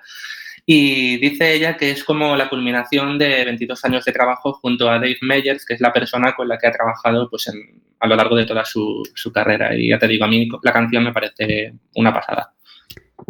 Y 0.66 1.18
dice 1.18 1.54
ella 1.54 1.76
que 1.76 1.90
es 1.92 2.04
como 2.04 2.36
la 2.36 2.48
culminación 2.48 3.18
de 3.18 3.44
22 3.46 3.84
años 3.84 4.06
de 4.06 4.12
trabajo 4.12 4.54
junto 4.54 4.90
a 4.90 4.94
Dave 5.00 5.18
Meyers, 5.22 5.66
que 5.66 5.74
es 5.74 5.82
la 5.82 5.92
persona 5.92 6.34
con 6.36 6.48
la 6.48 6.58
que 6.58 6.68
ha 6.68 6.72
trabajado 6.72 7.30
pues, 7.30 7.48
en- 7.48 7.82
a 8.00 8.08
lo 8.08 8.16
largo 8.16 8.36
de 8.36 8.46
toda 8.46 8.64
su, 8.64 9.02
su 9.16 9.32
carrera. 9.32 9.76
Y 9.76 9.90
ya 9.90 9.98
te 10.00 10.08
digo, 10.08 10.26
a 10.26 10.28
mí 10.28 10.48
la 10.64 10.72
canción 10.72 11.04
me 11.04 11.12
parece 11.14 11.74
una 11.96 12.14
pasada. 12.14 12.54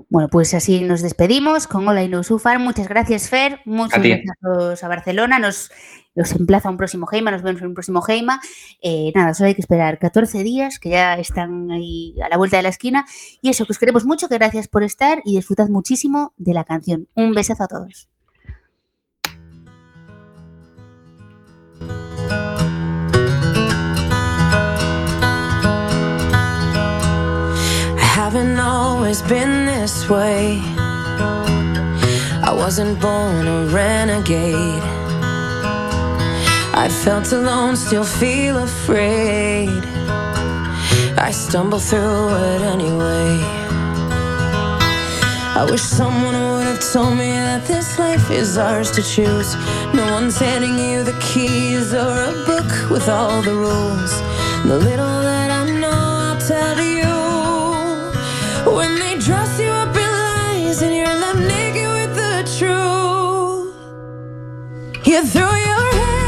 Bueno, 0.10 0.30
pues 0.30 0.54
así 0.54 0.82
nos 0.82 1.02
despedimos 1.02 1.68
con 1.68 1.88
Hola 1.88 2.04
y 2.04 2.10
no 2.10 2.24
Sufar. 2.24 2.60
Muchas 2.60 2.88
gracias, 2.88 3.30
Fer. 3.30 3.62
Muchos 3.66 4.02
besos 4.02 4.84
a 4.84 4.88
Barcelona. 4.88 5.40
Nos, 5.40 5.72
nos 6.16 6.32
emplaza 6.34 6.70
un 6.70 6.78
próximo 6.78 7.08
Heima. 7.12 7.32
Nos 7.32 7.42
vemos 7.42 7.62
en 7.62 7.70
un 7.70 7.74
próximo 7.74 8.04
Heima. 8.08 8.42
Eh, 8.82 9.12
nada, 9.16 9.34
solo 9.34 9.48
hay 9.48 9.56
que 9.56 9.62
esperar 9.62 10.00
14 10.00 10.44
días, 10.44 10.80
que 10.80 10.90
ya 10.90 11.16
están 11.16 11.72
ahí 11.72 12.16
a 12.24 12.30
la 12.30 12.38
vuelta 12.38 12.58
de 12.58 12.64
la 12.64 12.70
esquina. 12.70 13.06
Y 13.42 13.50
eso, 13.50 13.66
que 13.66 13.74
os 13.74 13.80
queremos 13.80 14.06
mucho, 14.06 14.28
que 14.28 14.38
gracias 14.38 14.68
por 14.68 14.84
estar 14.84 15.22
y 15.26 15.36
disfrutad 15.36 15.70
muchísimo 15.70 16.34
de 16.38 16.54
la 16.54 16.64
canción. 16.64 17.08
Un 17.16 17.34
besazo 17.34 17.64
a 17.64 17.68
todos. 17.68 18.10
Haven't 28.34 28.60
always 28.62 29.22
been 29.24 29.66
this 29.66 30.10
way. 30.10 30.62
I 32.42 32.54
wasn't 32.56 32.98
born 33.02 33.46
a 33.46 33.66
renegade. 33.66 34.84
I 36.74 36.88
felt 37.04 37.34
alone, 37.34 37.76
still 37.76 38.06
feel 38.06 38.60
afraid. 38.60 39.84
I 41.18 41.32
stumble 41.34 41.80
through 41.80 42.30
it 42.52 42.62
anyway. 42.62 43.32
I 45.60 45.68
wish 45.70 45.82
someone 45.82 46.34
would 46.52 46.68
have 46.68 46.94
told 46.94 47.18
me 47.18 47.32
that 47.32 47.66
this 47.66 48.00
life 48.00 48.32
is 48.32 48.58
ours 48.58 48.92
to 48.92 49.02
choose. 49.04 49.56
No 49.94 50.06
one's 50.14 50.38
handing 50.38 50.80
you 50.80 51.04
the 51.04 51.20
keys 51.20 51.94
or 51.94 52.16
a 52.32 52.34
book 52.46 52.90
with 52.90 53.10
all 53.10 53.42
the 53.42 53.56
rules. 53.56 54.14
The 54.64 54.80
little 54.80 55.22
When 58.76 58.96
they 58.96 59.18
dress 59.20 59.60
you 59.60 59.68
up 59.68 59.96
in 59.96 60.12
lies 60.26 60.82
and 60.82 60.96
you're 60.96 61.06
left 61.24 61.40
naked 61.40 61.90
with 61.98 62.16
the 62.16 62.44
truth, 62.58 63.76
you 65.06 65.20
throw 65.28 65.54
your 65.68 65.92
head 65.94 66.21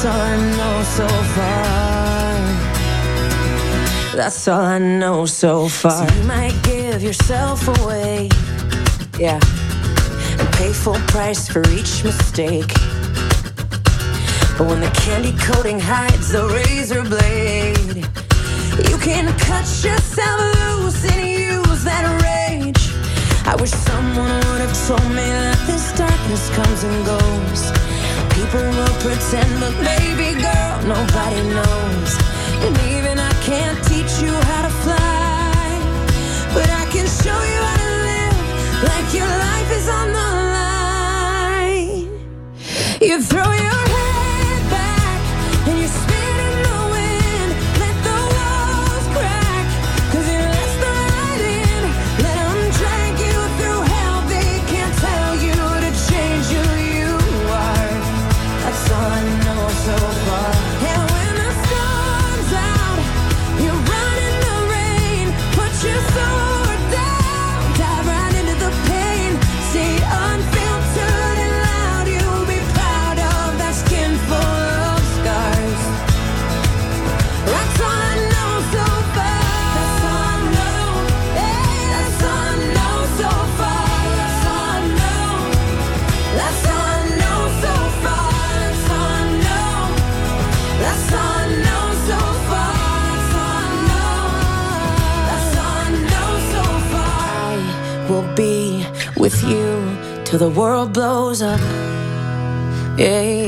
That's 0.00 0.14
all 0.14 0.20
I 0.20 0.36
know 0.56 0.82
so 0.84 1.08
far. 1.34 2.36
That's 4.14 4.46
all 4.46 4.60
I 4.60 4.78
know 4.78 5.26
so 5.26 5.66
far. 5.66 6.06
So 6.06 6.14
you 6.14 6.22
might 6.22 6.54
give 6.62 7.02
yourself 7.02 7.66
away, 7.80 8.28
yeah, 9.18 9.40
and 10.38 10.48
pay 10.54 10.72
full 10.72 11.00
price 11.08 11.48
for 11.48 11.68
each 11.70 12.04
mistake. 12.04 12.72
But 14.56 14.68
when 14.68 14.78
the 14.78 14.90
candy 14.94 15.32
coating 15.36 15.80
hides 15.80 16.28
the 16.30 16.46
razor 16.46 17.02
blade, 17.02 18.06
you 18.88 18.98
can 18.98 19.36
cut 19.36 19.66
yourself 19.82 20.40
loose 20.78 21.04
and 21.10 21.26
use 21.26 21.82
that 21.82 22.06
rage. 22.22 22.92
I 23.48 23.56
wish 23.60 23.72
someone 23.72 24.30
would 24.30 24.60
have 24.60 24.76
told 24.86 25.10
me 25.10 25.26
that 25.26 25.58
this 25.66 25.90
darkness 25.98 26.50
comes 26.54 26.84
and 26.84 27.04
goes. 27.04 27.87
People 28.38 28.70
will 28.70 28.96
pretend, 29.02 29.50
but 29.58 29.74
baby 29.82 30.40
girl, 30.40 30.76
nobody 30.86 31.42
knows. 31.42 32.10
And 32.62 32.74
even 32.94 33.18
I 33.18 33.32
can't 33.42 33.78
teach 33.86 34.22
you 34.22 34.30
how 34.30 34.62
to 34.62 34.70
fly, 34.82 34.97
blows 101.38 101.42
up. 101.42 101.60
Yes. 102.98 103.40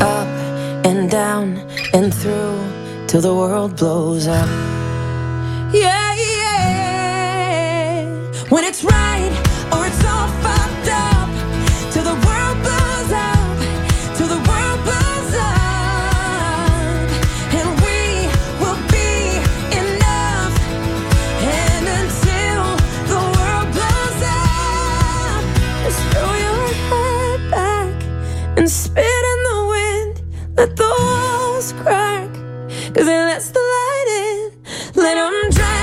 Up 0.00 0.26
and 0.84 1.10
down 1.10 1.58
and 1.92 2.12
through 2.14 2.58
till 3.06 3.20
the 3.20 3.34
world 3.34 3.76
blows 3.76 4.26
up. 4.26 4.69